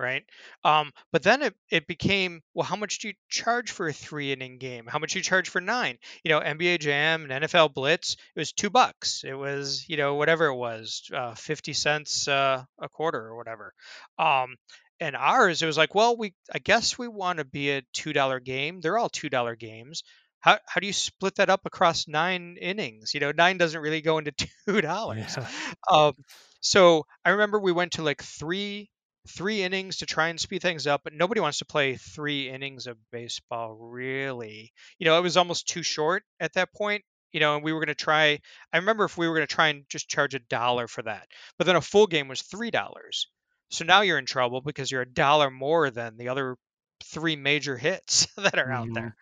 right? 0.00 0.24
Um, 0.64 0.92
but 1.12 1.22
then 1.22 1.42
it, 1.42 1.54
it 1.70 1.86
became, 1.86 2.42
well, 2.54 2.64
how 2.64 2.76
much 2.76 2.98
do 2.98 3.08
you 3.08 3.14
charge 3.28 3.70
for 3.70 3.86
a 3.86 3.92
three 3.92 4.32
inning 4.32 4.56
game? 4.58 4.86
How 4.86 4.98
much 4.98 5.12
do 5.12 5.18
you 5.18 5.22
charge 5.22 5.50
for 5.50 5.60
nine? 5.60 5.98
You 6.24 6.30
know, 6.30 6.40
NBA 6.40 6.80
Jam 6.80 7.30
and 7.30 7.44
NFL 7.44 7.74
Blitz, 7.74 8.16
it 8.34 8.40
was 8.40 8.52
two 8.52 8.70
bucks. 8.70 9.24
It 9.24 9.34
was, 9.34 9.84
you 9.88 9.98
know, 9.98 10.14
whatever 10.14 10.46
it 10.46 10.56
was, 10.56 11.02
uh, 11.14 11.34
50 11.34 11.74
cents 11.74 12.26
uh, 12.26 12.64
a 12.80 12.88
quarter 12.88 13.20
or 13.20 13.36
whatever. 13.36 13.74
Um, 14.18 14.56
and 15.00 15.16
ours, 15.16 15.62
it 15.62 15.66
was 15.66 15.78
like, 15.78 15.94
well, 15.94 16.16
we, 16.16 16.34
I 16.52 16.58
guess 16.58 16.98
we 16.98 17.08
want 17.08 17.38
to 17.38 17.44
be 17.44 17.70
a 17.70 17.82
$2 17.94 18.44
game. 18.44 18.80
They're 18.80 18.98
all 18.98 19.10
$2 19.10 19.58
games. 19.58 20.02
How, 20.40 20.58
how 20.66 20.80
do 20.80 20.86
you 20.86 20.92
split 20.92 21.36
that 21.36 21.50
up 21.50 21.62
across 21.66 22.08
nine 22.08 22.56
innings? 22.60 23.12
You 23.12 23.20
know, 23.20 23.32
nine 23.32 23.58
doesn't 23.58 23.80
really 23.80 24.00
go 24.00 24.18
into 24.18 24.32
two 24.66 24.80
dollars. 24.80 25.36
Yeah. 25.36 25.46
Um, 25.90 26.14
so 26.60 27.04
I 27.24 27.30
remember 27.30 27.58
we 27.58 27.72
went 27.72 27.92
to 27.92 28.02
like 28.02 28.22
three 28.22 28.90
three 29.28 29.62
innings 29.62 29.98
to 29.98 30.06
try 30.06 30.28
and 30.28 30.40
speed 30.40 30.62
things 30.62 30.86
up, 30.86 31.02
but 31.04 31.12
nobody 31.12 31.40
wants 31.40 31.58
to 31.58 31.66
play 31.66 31.96
three 31.96 32.48
innings 32.48 32.86
of 32.86 32.96
baseball, 33.12 33.74
really. 33.74 34.72
You 34.98 35.04
know, 35.04 35.18
it 35.18 35.22
was 35.22 35.36
almost 35.36 35.68
too 35.68 35.82
short 35.82 36.22
at 36.40 36.54
that 36.54 36.72
point. 36.72 37.04
You 37.32 37.38
know, 37.38 37.54
and 37.54 37.62
we 37.62 37.72
were 37.72 37.78
going 37.78 37.88
to 37.88 37.94
try. 37.94 38.40
I 38.72 38.78
remember 38.78 39.04
if 39.04 39.16
we 39.16 39.28
were 39.28 39.34
going 39.34 39.46
to 39.46 39.54
try 39.54 39.68
and 39.68 39.84
just 39.88 40.08
charge 40.08 40.34
a 40.34 40.40
dollar 40.40 40.88
for 40.88 41.02
that, 41.02 41.28
but 41.58 41.66
then 41.66 41.76
a 41.76 41.80
full 41.80 42.06
game 42.08 42.26
was 42.26 42.42
three 42.42 42.70
dollars. 42.72 43.28
So 43.70 43.84
now 43.84 44.02
you're 44.02 44.18
in 44.18 44.26
trouble 44.26 44.60
because 44.60 44.90
you're 44.90 45.02
a 45.02 45.08
dollar 45.08 45.50
more 45.50 45.90
than 45.90 46.16
the 46.16 46.28
other 46.28 46.56
three 47.04 47.36
major 47.36 47.76
hits 47.76 48.26
that 48.36 48.58
are 48.58 48.70
out 48.70 48.86
mm-hmm. 48.86 48.94
there. 48.94 49.16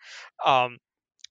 Um, 0.45 0.77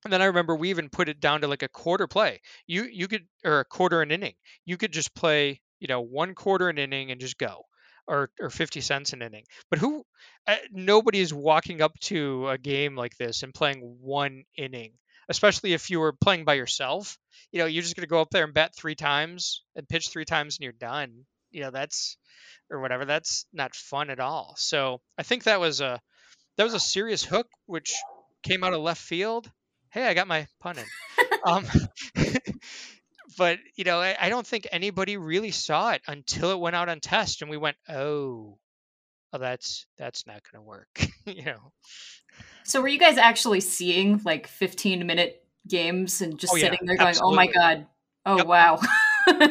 and 0.05 0.13
then 0.13 0.23
I 0.23 0.27
remember 0.27 0.55
we 0.55 0.71
even 0.71 0.91
put 0.91 1.09
it 1.09 1.21
down 1.21 1.41
to 1.41 1.49
like 1.49 1.63
a 1.63 1.69
quarter 1.69 2.07
play. 2.07 2.41
You 2.67 2.85
you 2.85 3.09
could 3.09 3.27
or 3.45 3.61
a 3.61 3.65
quarter 3.65 4.01
an 4.01 4.13
inning. 4.13 4.35
You 4.65 4.77
could 4.77 4.93
just 4.93 5.15
play, 5.15 5.61
you 5.81 5.89
know, 5.89 6.01
one 6.01 6.35
quarter 6.35 6.69
an 6.69 6.79
inning 6.79 7.11
and 7.11 7.21
just 7.21 7.37
go 7.37 7.65
or 8.07 8.31
or 8.41 8.51
50 8.51 8.81
cents 8.81 9.13
an 9.13 9.23
inning. 9.23 9.45
But 9.71 9.81
who 9.81 10.05
uh, 10.47 10.57
nobody 10.73 11.21
is 11.21 11.35
walking 11.35 11.83
up 11.83 11.99
to 12.03 12.49
a 12.49 12.59
game 12.59 12.97
like 12.97 13.17
this 13.17 13.43
and 13.43 13.53
playing 13.53 13.99
one 14.01 14.45
inning, 14.57 14.93
especially 15.29 15.73
if 15.73 15.91
you 15.91 15.99
were 16.01 16.13
playing 16.13 16.45
by 16.45 16.55
yourself. 16.55 17.19
You 17.51 17.61
know, 17.61 17.67
you're 17.67 17.83
just 17.83 17.97
going 17.97 18.07
to 18.07 18.11
go 18.11 18.21
up 18.21 18.31
there 18.31 18.45
and 18.45 18.55
bat 18.55 18.75
three 18.77 18.95
times 18.95 19.63
and 19.75 19.89
pitch 19.89 20.09
three 20.11 20.25
times 20.25 20.57
and 20.57 20.65
you're 20.65 20.73
done. 20.73 21.25
You 21.51 21.63
know, 21.63 21.71
that's 21.71 22.17
or 22.71 22.81
whatever. 22.81 23.05
That's 23.05 23.47
not 23.53 23.75
fun 23.75 24.11
at 24.11 24.21
all. 24.21 24.55
So, 24.57 25.01
I 25.17 25.23
think 25.23 25.45
that 25.45 25.61
was 25.61 25.81
a 25.81 26.01
that 26.57 26.65
was 26.65 26.75
a 26.75 26.81
serious 26.81 27.25
hook 27.25 27.49
which 27.67 27.95
came 28.43 28.65
out 28.65 28.75
of 28.75 28.81
left 28.81 29.01
field. 29.01 29.51
Hey, 29.91 30.07
I 30.07 30.15
got 30.15 30.29
my 30.29 30.47
pun 30.61 30.77
in. 30.79 30.85
um, 31.45 31.67
but 33.39 33.59
you 33.77 33.85
know, 33.85 34.01
I, 34.01 34.17
I, 34.21 34.29
don't 34.29 34.47
think 34.47 34.67
anybody 34.71 35.17
really 35.17 35.51
saw 35.51 35.93
it 35.93 36.03
until 36.07 36.51
it 36.51 36.59
went 36.59 36.77
out 36.77 36.89
on 36.89 37.01
test, 37.01 37.41
and 37.43 37.51
we 37.51 37.57
went, 37.57 37.77
"Oh, 37.89 38.59
oh 39.33 39.39
that's 39.39 39.87
that's 39.97 40.27
not 40.27 40.43
going 40.51 40.63
to 40.63 40.69
work," 40.69 41.07
you 41.27 41.45
know. 41.45 41.73
So, 42.65 42.83
were 42.83 42.89
you 42.89 42.99
guys 42.99 43.17
actually 43.17 43.61
seeing 43.61 44.21
like 44.25 44.47
15 44.47 45.07
minute 45.07 45.43
games 45.67 46.21
and 46.21 46.39
just 46.39 46.53
oh, 46.53 46.57
sitting 46.57 46.81
yeah, 46.83 46.87
there 46.87 46.97
going, 46.97 47.09
absolutely. 47.09 47.33
"Oh 47.33 47.37
my 47.37 47.47
god, 47.47 47.87
oh 48.27 48.37
yep. 48.39 48.47
wow"? 48.47 48.81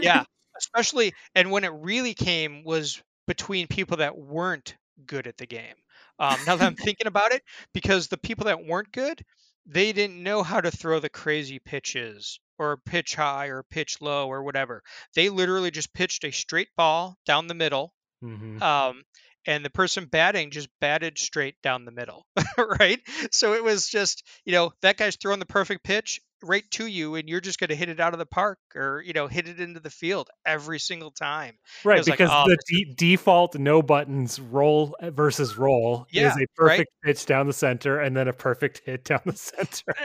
yeah, 0.02 0.24
especially, 0.58 1.14
and 1.36 1.52
when 1.52 1.64
it 1.64 1.74
really 1.74 2.14
came 2.14 2.64
was 2.64 3.02
between 3.28 3.68
people 3.68 3.98
that 3.98 4.18
weren't 4.18 4.76
good 5.06 5.28
at 5.28 5.38
the 5.38 5.46
game. 5.46 5.76
Um, 6.20 6.38
now 6.46 6.56
that 6.56 6.66
I'm 6.66 6.76
thinking 6.76 7.08
about 7.08 7.32
it, 7.32 7.44
because 7.74 8.08
the 8.08 8.18
people 8.18 8.46
that 8.46 8.66
weren't 8.66 8.92
good, 8.92 9.22
they 9.66 9.92
didn't 9.92 10.24
know 10.24 10.44
how 10.44 10.62
to 10.62 10.72
throw 10.72 11.00
the 11.00 11.10
crazy 11.10 11.60
pitches 11.60 12.40
or 12.58 12.78
pitch 12.78 13.16
high 13.16 13.48
or 13.48 13.64
pitch 13.64 14.02
low 14.02 14.28
or 14.28 14.44
whatever. 14.44 14.82
They 15.14 15.30
literally 15.30 15.72
just 15.72 15.94
pitched 15.94 16.24
a 16.24 16.32
straight 16.32 16.70
ball 16.76 17.18
down 17.26 17.48
the 17.48 17.54
middle. 17.54 17.94
Mm-hmm. 18.24 18.64
Um, 18.64 19.04
and 19.48 19.64
the 19.64 19.70
person 19.70 20.06
batting 20.06 20.52
just 20.52 20.68
batted 20.82 21.18
straight 21.18 21.56
down 21.64 21.86
the 21.86 21.92
middle, 21.92 22.26
right? 22.80 23.00
So 23.32 23.54
it 23.54 23.64
was 23.64 23.88
just, 23.88 24.24
you 24.46 24.52
know, 24.52 24.74
that 24.82 24.98
guy's 24.98 25.16
throwing 25.16 25.40
the 25.40 25.46
perfect 25.46 25.84
pitch 25.84 26.22
right 26.44 26.70
to 26.72 26.86
you, 26.86 27.16
and 27.16 27.28
you're 27.28 27.42
just 27.42 27.60
going 27.60 27.70
to 27.70 27.76
hit 27.76 27.90
it 27.90 28.00
out 28.00 28.14
of 28.14 28.20
the 28.20 28.26
park 28.26 28.60
or, 28.76 29.02
you 29.04 29.14
know, 29.14 29.26
hit 29.26 29.48
it 29.48 29.60
into 29.60 29.80
the 29.80 29.90
field 29.90 30.30
every 30.46 30.80
single 30.80 31.10
time. 31.10 31.56
Right, 31.84 32.04
because 32.04 32.30
like, 32.30 32.30
oh, 32.30 32.46
the 32.46 32.58
de- 32.68 32.94
default 32.94 33.56
no 33.56 33.82
buttons 33.82 34.40
roll 34.40 34.96
eh, 35.02 35.10
versus 35.10 35.58
roll 35.58 36.06
yeah, 36.12 36.28
is 36.28 36.34
a 36.36 36.46
perfect 36.56 36.92
right? 37.04 37.14
pitch 37.16 37.26
down 37.26 37.48
the 37.48 37.54
center 37.54 38.02
and 38.02 38.16
then 38.16 38.28
a 38.28 38.34
perfect 38.34 38.82
hit 38.86 39.06
down 39.06 39.22
the 39.26 39.34
center. 39.36 39.96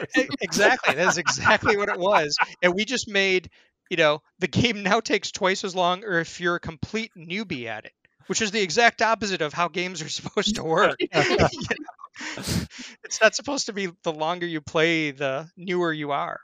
exactly. 0.41 0.95
That's 0.95 1.19
exactly 1.19 1.77
what 1.77 1.89
it 1.89 1.99
was. 1.99 2.39
And 2.63 2.75
we 2.75 2.85
just 2.85 3.09
made, 3.09 3.51
you 3.91 3.97
know, 3.97 4.23
the 4.39 4.49
game 4.49 4.83
now 4.85 5.01
takes 5.01 5.33
twice 5.33 5.65
as 5.65 5.75
long, 5.75 6.05
or 6.05 6.21
if 6.21 6.41
you're 6.41 6.55
a 6.55 6.61
complete 6.61 7.11
newbie 7.19 7.67
at 7.67 7.85
it 7.85 7.93
which 8.27 8.43
is 8.43 8.51
the 8.51 8.61
exact 8.61 9.03
opposite 9.03 9.43
of 9.43 9.53
how 9.53 9.69
games 9.69 10.03
are 10.03 10.09
supposed 10.21 10.57
to 10.57 10.65
work. 10.65 10.99
It's 13.05 13.21
not 13.21 13.35
supposed 13.35 13.67
to 13.67 13.73
be 13.73 13.91
the 14.05 14.13
longer 14.13 14.47
you 14.47 14.61
play, 14.61 15.11
the 15.11 15.49
newer 15.57 15.93
you 15.93 16.13
are. 16.13 16.41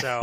So. 0.00 0.20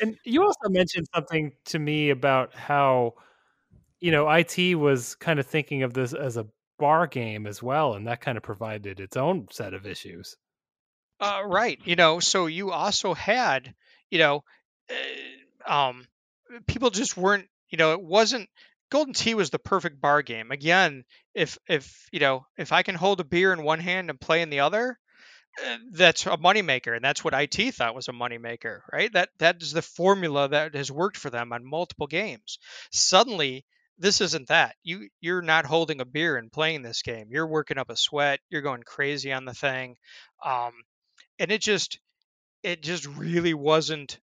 and 0.00 0.16
you 0.24 0.42
also 0.42 0.68
mentioned 0.68 1.06
something 1.14 1.52
to 1.66 1.78
me 1.78 2.10
about 2.10 2.54
how, 2.54 3.14
you 4.00 4.10
know, 4.10 4.28
IT 4.28 4.74
was 4.74 5.14
kind 5.14 5.38
of 5.38 5.46
thinking 5.46 5.82
of 5.82 5.94
this 5.94 6.12
as 6.12 6.36
a 6.36 6.46
bar 6.78 7.06
game 7.06 7.46
as 7.46 7.62
well, 7.62 7.94
and 7.94 8.06
that 8.06 8.20
kind 8.20 8.36
of 8.36 8.42
provided 8.42 9.00
its 9.00 9.16
own 9.16 9.46
set 9.50 9.72
of 9.74 9.86
issues. 9.86 10.36
Uh, 11.20 11.42
right. 11.46 11.78
You 11.84 11.96
know, 11.96 12.20
so 12.20 12.46
you 12.46 12.70
also 12.70 13.14
had, 13.14 13.74
you 14.10 14.18
know, 14.18 14.44
uh, 14.90 15.72
um, 15.72 16.06
people 16.66 16.90
just 16.90 17.16
weren't 17.16 17.46
you 17.74 17.76
know, 17.76 17.90
it 17.90 18.00
wasn't 18.00 18.48
Golden 18.88 19.14
Tee 19.14 19.34
was 19.34 19.50
the 19.50 19.58
perfect 19.58 20.00
bar 20.00 20.22
game. 20.22 20.52
Again, 20.52 21.02
if 21.34 21.58
if 21.68 22.06
you 22.12 22.20
know, 22.20 22.46
if 22.56 22.70
I 22.70 22.84
can 22.84 22.94
hold 22.94 23.18
a 23.18 23.24
beer 23.24 23.52
in 23.52 23.64
one 23.64 23.80
hand 23.80 24.10
and 24.10 24.20
play 24.20 24.42
in 24.42 24.50
the 24.50 24.60
other, 24.60 24.96
uh, 25.60 25.78
that's 25.90 26.24
a 26.24 26.36
moneymaker, 26.36 26.94
and 26.94 27.04
that's 27.04 27.24
what 27.24 27.34
IT 27.34 27.74
thought 27.74 27.96
was 27.96 28.06
a 28.06 28.12
moneymaker, 28.12 28.82
right? 28.92 29.12
That 29.12 29.30
that 29.40 29.60
is 29.60 29.72
the 29.72 29.82
formula 29.82 30.50
that 30.50 30.76
has 30.76 30.92
worked 30.92 31.16
for 31.16 31.30
them 31.30 31.52
on 31.52 31.68
multiple 31.68 32.06
games. 32.06 32.60
Suddenly, 32.92 33.64
this 33.98 34.20
isn't 34.20 34.46
that. 34.50 34.76
You 34.84 35.08
you're 35.20 35.42
not 35.42 35.66
holding 35.66 36.00
a 36.00 36.04
beer 36.04 36.36
and 36.36 36.52
playing 36.52 36.82
this 36.82 37.02
game. 37.02 37.26
You're 37.28 37.48
working 37.48 37.78
up 37.78 37.90
a 37.90 37.96
sweat. 37.96 38.38
You're 38.50 38.62
going 38.62 38.84
crazy 38.84 39.32
on 39.32 39.46
the 39.46 39.54
thing, 39.54 39.96
um, 40.44 40.74
and 41.40 41.50
it 41.50 41.60
just 41.60 41.98
it 42.62 42.82
just 42.82 43.04
really 43.06 43.54
wasn't 43.54 44.20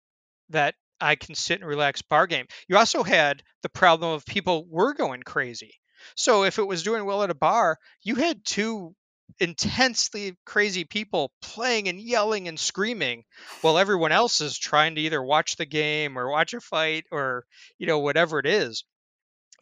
that 0.49 0.75
I 0.99 1.15
can 1.15 1.35
sit 1.35 1.59
and 1.59 1.67
relax 1.67 2.01
bar 2.01 2.27
game. 2.27 2.47
You 2.67 2.77
also 2.77 3.03
had 3.03 3.43
the 3.63 3.69
problem 3.69 4.11
of 4.11 4.25
people 4.25 4.65
were 4.69 4.93
going 4.93 5.23
crazy. 5.23 5.73
So 6.15 6.43
if 6.43 6.59
it 6.59 6.67
was 6.67 6.83
doing 6.83 7.05
well 7.05 7.23
at 7.23 7.29
a 7.29 7.35
bar, 7.35 7.77
you 8.01 8.15
had 8.15 8.45
two 8.45 8.95
intensely 9.39 10.37
crazy 10.45 10.85
people 10.85 11.31
playing 11.41 11.87
and 11.87 11.99
yelling 11.99 12.47
and 12.47 12.59
screaming 12.59 13.23
while 13.61 13.77
everyone 13.77 14.11
else 14.11 14.41
is 14.41 14.57
trying 14.57 14.95
to 14.95 15.01
either 15.01 15.21
watch 15.21 15.57
the 15.57 15.65
game 15.65 16.17
or 16.17 16.29
watch 16.29 16.53
a 16.53 16.61
fight 16.61 17.05
or 17.11 17.45
you 17.77 17.85
know 17.85 17.99
whatever 17.99 18.39
it 18.39 18.45
is 18.45 18.85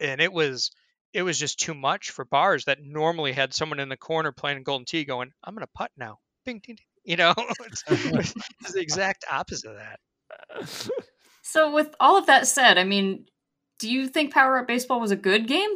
and 0.00 0.20
it 0.20 0.32
was 0.32 0.70
it 1.12 1.22
was 1.22 1.38
just 1.38 1.58
too 1.58 1.74
much 1.74 2.10
for 2.10 2.24
bars 2.24 2.64
that 2.66 2.78
normally 2.80 3.32
had 3.32 3.52
someone 3.52 3.80
in 3.80 3.88
the 3.88 3.96
corner 3.96 4.32
playing 4.32 4.62
golden 4.62 4.84
tee 4.84 5.04
going 5.04 5.30
i'm 5.44 5.54
gonna 5.54 5.66
putt 5.74 5.90
now 5.96 6.18
bing 6.44 6.60
ding, 6.64 6.76
ding. 6.76 6.86
you 7.04 7.16
know 7.16 7.34
it's, 7.66 7.82
it's 7.88 8.72
the 8.72 8.80
exact 8.80 9.24
opposite 9.30 9.72
of 9.72 9.76
that 9.78 10.90
so 11.46 11.72
with 11.72 11.94
all 12.00 12.16
of 12.16 12.26
that 12.26 12.46
said 12.46 12.78
i 12.78 12.84
mean 12.84 13.24
do 13.78 13.90
you 13.90 14.08
think 14.08 14.32
power 14.32 14.58
up 14.58 14.66
baseball 14.66 15.00
was 15.00 15.10
a 15.10 15.16
good 15.16 15.46
game 15.46 15.70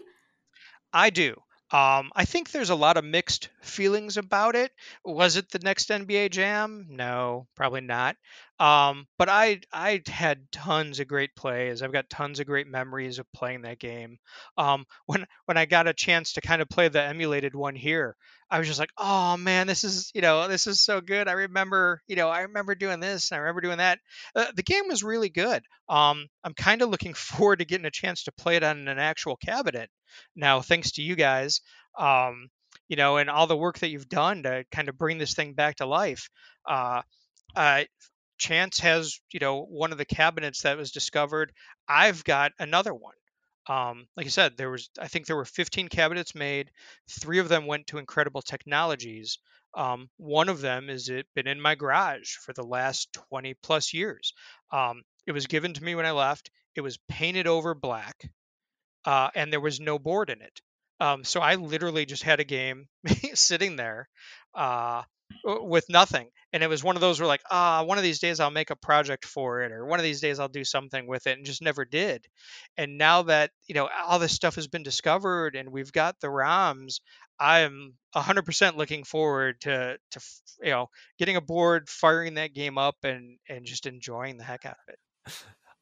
i 0.92 1.10
do 1.10 1.34
um, 1.72 2.10
I 2.16 2.24
think 2.24 2.50
there's 2.50 2.70
a 2.70 2.74
lot 2.74 2.96
of 2.96 3.04
mixed 3.04 3.48
feelings 3.62 4.16
about 4.16 4.56
it. 4.56 4.72
Was 5.04 5.36
it 5.36 5.50
the 5.50 5.60
next 5.60 5.88
NBA 5.88 6.32
Jam? 6.32 6.86
No, 6.90 7.46
probably 7.54 7.80
not. 7.80 8.16
Um, 8.60 9.06
but 9.18 9.30
I 9.30 9.60
I 9.72 10.02
had 10.06 10.52
tons 10.52 11.00
of 11.00 11.08
great 11.08 11.34
plays. 11.34 11.82
I've 11.82 11.92
got 11.92 12.10
tons 12.10 12.40
of 12.40 12.46
great 12.46 12.66
memories 12.66 13.18
of 13.18 13.26
playing 13.32 13.62
that 13.62 13.78
game. 13.78 14.18
Um, 14.58 14.84
when 15.06 15.26
when 15.46 15.56
I 15.56 15.64
got 15.64 15.88
a 15.88 15.94
chance 15.94 16.34
to 16.34 16.42
kind 16.42 16.60
of 16.60 16.68
play 16.68 16.88
the 16.88 17.02
emulated 17.02 17.54
one 17.54 17.74
here, 17.74 18.16
I 18.50 18.58
was 18.58 18.68
just 18.68 18.78
like, 18.78 18.92
oh 18.98 19.38
man, 19.38 19.66
this 19.66 19.82
is 19.82 20.10
you 20.14 20.20
know 20.20 20.46
this 20.46 20.66
is 20.66 20.84
so 20.84 21.00
good. 21.00 21.26
I 21.26 21.32
remember 21.32 22.02
you 22.06 22.16
know 22.16 22.28
I 22.28 22.42
remember 22.42 22.74
doing 22.74 23.00
this 23.00 23.30
and 23.30 23.36
I 23.36 23.40
remember 23.40 23.62
doing 23.62 23.78
that. 23.78 23.98
Uh, 24.36 24.52
the 24.54 24.62
game 24.62 24.88
was 24.88 25.02
really 25.02 25.30
good. 25.30 25.62
Um, 25.88 26.26
I'm 26.44 26.54
kind 26.54 26.82
of 26.82 26.90
looking 26.90 27.14
forward 27.14 27.60
to 27.60 27.64
getting 27.64 27.86
a 27.86 27.90
chance 27.90 28.24
to 28.24 28.32
play 28.32 28.56
it 28.56 28.62
on 28.62 28.86
an 28.88 28.98
actual 28.98 29.36
cabinet 29.36 29.90
now, 30.36 30.60
thanks 30.60 30.92
to 30.92 31.02
you 31.02 31.16
guys. 31.16 31.60
Um, 31.98 32.48
you 32.88 32.96
know, 32.96 33.16
and 33.16 33.30
all 33.30 33.46
the 33.46 33.56
work 33.56 33.78
that 33.78 33.90
you've 33.90 34.08
done 34.08 34.42
to 34.42 34.64
kind 34.72 34.88
of 34.88 34.98
bring 34.98 35.18
this 35.18 35.34
thing 35.34 35.54
back 35.54 35.76
to 35.76 35.86
life. 35.86 36.28
Uh, 36.68 37.02
uh, 37.54 37.84
Chance 38.40 38.80
has, 38.80 39.20
you 39.32 39.38
know, 39.38 39.62
one 39.62 39.92
of 39.92 39.98
the 39.98 40.04
cabinets 40.04 40.62
that 40.62 40.78
was 40.78 40.90
discovered. 40.90 41.52
I've 41.86 42.24
got 42.24 42.52
another 42.58 42.94
one. 42.94 43.14
Um, 43.68 44.06
like 44.16 44.26
I 44.26 44.30
said, 44.30 44.56
there 44.56 44.70
was 44.70 44.88
I 44.98 45.08
think 45.08 45.26
there 45.26 45.36
were 45.36 45.44
15 45.44 45.88
cabinets 45.88 46.34
made. 46.34 46.70
Three 47.08 47.38
of 47.38 47.48
them 47.48 47.66
went 47.66 47.88
to 47.88 47.98
Incredible 47.98 48.42
Technologies. 48.42 49.38
Um, 49.74 50.08
one 50.16 50.48
of 50.48 50.60
them 50.60 50.88
is 50.88 51.08
it 51.10 51.26
been 51.34 51.46
in 51.46 51.60
my 51.60 51.74
garage 51.74 52.34
for 52.44 52.52
the 52.52 52.64
last 52.64 53.12
20 53.28 53.54
plus 53.62 53.92
years. 53.92 54.32
Um, 54.72 55.02
it 55.26 55.32
was 55.32 55.46
given 55.46 55.74
to 55.74 55.84
me 55.84 55.94
when 55.94 56.06
I 56.06 56.12
left. 56.12 56.50
It 56.74 56.80
was 56.80 56.98
painted 57.08 57.46
over 57.46 57.74
black, 57.74 58.30
uh, 59.04 59.28
and 59.34 59.52
there 59.52 59.60
was 59.60 59.78
no 59.78 59.98
board 59.98 60.30
in 60.30 60.40
it. 60.40 60.60
Um, 60.98 61.24
so 61.24 61.40
I 61.40 61.56
literally 61.56 62.06
just 62.06 62.22
had 62.22 62.40
a 62.40 62.44
game 62.44 62.88
sitting 63.34 63.76
there 63.76 64.08
uh, 64.54 65.02
with 65.44 65.84
nothing 65.88 66.28
and 66.52 66.62
it 66.62 66.68
was 66.68 66.82
one 66.82 66.96
of 66.96 67.00
those 67.00 67.20
where 67.20 67.26
like 67.26 67.42
ah 67.50 67.82
one 67.84 67.98
of 67.98 68.04
these 68.04 68.18
days 68.18 68.40
i'll 68.40 68.50
make 68.50 68.70
a 68.70 68.76
project 68.76 69.24
for 69.24 69.62
it 69.62 69.72
or 69.72 69.86
one 69.86 69.98
of 69.98 70.04
these 70.04 70.20
days 70.20 70.38
i'll 70.38 70.48
do 70.48 70.64
something 70.64 71.06
with 71.06 71.26
it 71.26 71.36
and 71.36 71.46
just 71.46 71.62
never 71.62 71.84
did. 71.84 72.26
And 72.76 72.98
now 72.98 73.22
that 73.22 73.50
you 73.66 73.74
know 73.74 73.88
all 74.06 74.18
this 74.18 74.32
stuff 74.32 74.56
has 74.56 74.68
been 74.68 74.82
discovered 74.82 75.54
and 75.54 75.70
we've 75.70 75.92
got 75.92 76.20
the 76.20 76.28
roms 76.28 77.00
i'm 77.38 77.94
100% 78.14 78.76
looking 78.76 79.04
forward 79.04 79.60
to 79.62 79.96
to 80.10 80.20
you 80.62 80.70
know 80.70 80.88
getting 81.18 81.36
aboard 81.36 81.88
firing 81.88 82.34
that 82.34 82.54
game 82.54 82.78
up 82.78 82.96
and 83.04 83.38
and 83.48 83.64
just 83.64 83.86
enjoying 83.86 84.36
the 84.36 84.44
heck 84.44 84.64
out 84.66 84.76
of 84.88 84.94
it. 84.94 85.34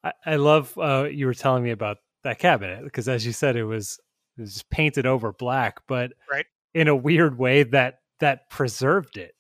I, 0.05 0.33
I 0.33 0.37
love 0.37 0.77
uh, 0.79 1.09
you 1.11 1.27
were 1.27 1.35
telling 1.35 1.65
me 1.65 1.71
about 1.71 1.99
that 2.25 2.39
cabinet 2.39 2.85
because 2.85 3.09
as 3.09 3.25
you 3.25 3.33
said 3.33 3.57
it 3.57 3.65
was 3.65 3.99
it 4.37 4.43
was 4.43 4.63
painted 4.71 5.07
over 5.07 5.33
black 5.33 5.81
but 5.87 6.13
right. 6.31 6.47
in 6.75 6.89
a 6.89 6.95
weird 6.97 7.39
way 7.39 7.63
that 7.63 8.01
that 8.21 8.51
preserved 8.51 9.17
it 9.17 9.35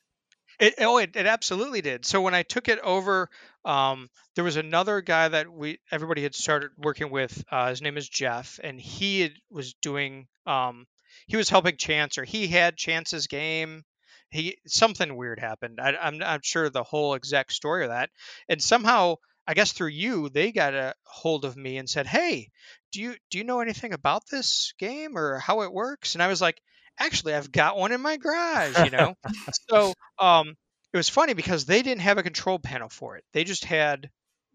it, 0.59 0.75
oh, 0.79 0.99
it, 0.99 1.15
it 1.15 1.27
absolutely 1.27 1.81
did. 1.81 2.05
So 2.05 2.21
when 2.21 2.35
I 2.35 2.43
took 2.43 2.69
it 2.69 2.79
over, 2.81 3.31
um, 3.65 4.11
there 4.35 4.45
was 4.45 4.57
another 4.57 5.01
guy 5.01 5.29
that 5.29 5.51
we 5.53 5.79
everybody 5.91 6.23
had 6.23 6.35
started 6.35 6.71
working 6.77 7.11
with. 7.11 7.45
Uh, 7.51 7.69
his 7.69 7.83
name 7.83 7.97
is 7.97 8.09
Jeff, 8.09 8.59
and 8.63 8.81
he 8.81 9.21
had, 9.21 9.33
was 9.51 9.75
doing 9.75 10.27
um, 10.47 10.87
he 11.27 11.37
was 11.37 11.49
helping 11.49 11.77
Chance, 11.77 12.19
or 12.19 12.25
he 12.25 12.49
had 12.49 12.77
Chance's 12.77 13.27
game. 13.27 13.85
He 14.31 14.59
something 14.67 15.17
weird 15.17 15.39
happened. 15.39 15.79
I, 15.81 15.97
I'm 16.01 16.19
not 16.19 16.45
sure 16.45 16.69
the 16.69 16.83
whole 16.83 17.15
exact 17.15 17.53
story 17.53 17.85
of 17.85 17.91
that, 17.91 18.11
and 18.49 18.63
somehow 18.63 19.17
I 19.47 19.55
guess 19.55 19.73
through 19.73 19.89
you, 19.89 20.29
they 20.29 20.53
got 20.53 20.75
a 20.75 20.95
hold 21.05 21.45
of 21.45 21.57
me 21.57 21.79
and 21.79 21.89
said, 21.89 22.07
"Hey, 22.07 22.51
do 22.93 23.01
you 23.01 23.17
do 23.31 23.39
you 23.39 23.45
know 23.45 23.61
anything 23.61 23.93
about 23.93 24.29
this 24.31 24.75
game 24.79 25.17
or 25.17 25.39
how 25.39 25.63
it 25.63 25.73
works?" 25.73 26.15
And 26.15 26.23
I 26.23 26.29
was 26.29 26.41
like, 26.41 26.61
actually 26.99 27.35
I've 27.35 27.53
got 27.53 27.77
one 27.77 27.93
in 27.93 28.01
my 28.01 28.17
garage, 28.17 28.85
you 28.85 28.91
know. 28.91 29.15
so 29.71 29.93
um, 30.19 30.55
it 30.93 30.97
was 30.97 31.09
funny 31.09 31.35
because 31.35 31.65
they 31.65 31.83
didn't 31.83 32.03
have 32.03 32.19
a 32.19 32.23
control 32.23 32.59
panel 32.59 32.89
for 32.89 33.17
it. 33.17 33.25
They 33.33 33.45
just 33.45 33.65
had 33.65 34.11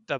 the 0.07 0.19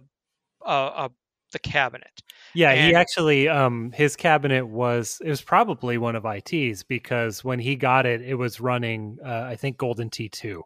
uh, 0.65 0.67
uh 0.67 1.09
the 1.51 1.59
cabinet. 1.59 2.11
Yeah, 2.53 2.71
and, 2.71 2.88
he 2.88 2.95
actually 2.95 3.47
um 3.47 3.91
his 3.91 4.15
cabinet 4.15 4.67
was 4.67 5.21
it 5.24 5.30
was 5.30 5.41
probably 5.41 5.97
one 5.97 6.15
of 6.15 6.26
IT's 6.26 6.84
because 6.84 7.43
when 7.43 7.59
he 7.59 7.76
got 7.76 8.05
it, 8.05 8.21
it 8.21 8.36
was 8.36 8.59
running 8.59 9.19
uh, 9.24 9.43
I 9.47 9.55
think 9.55 9.78
Golden 9.78 10.09
T2. 10.09 10.61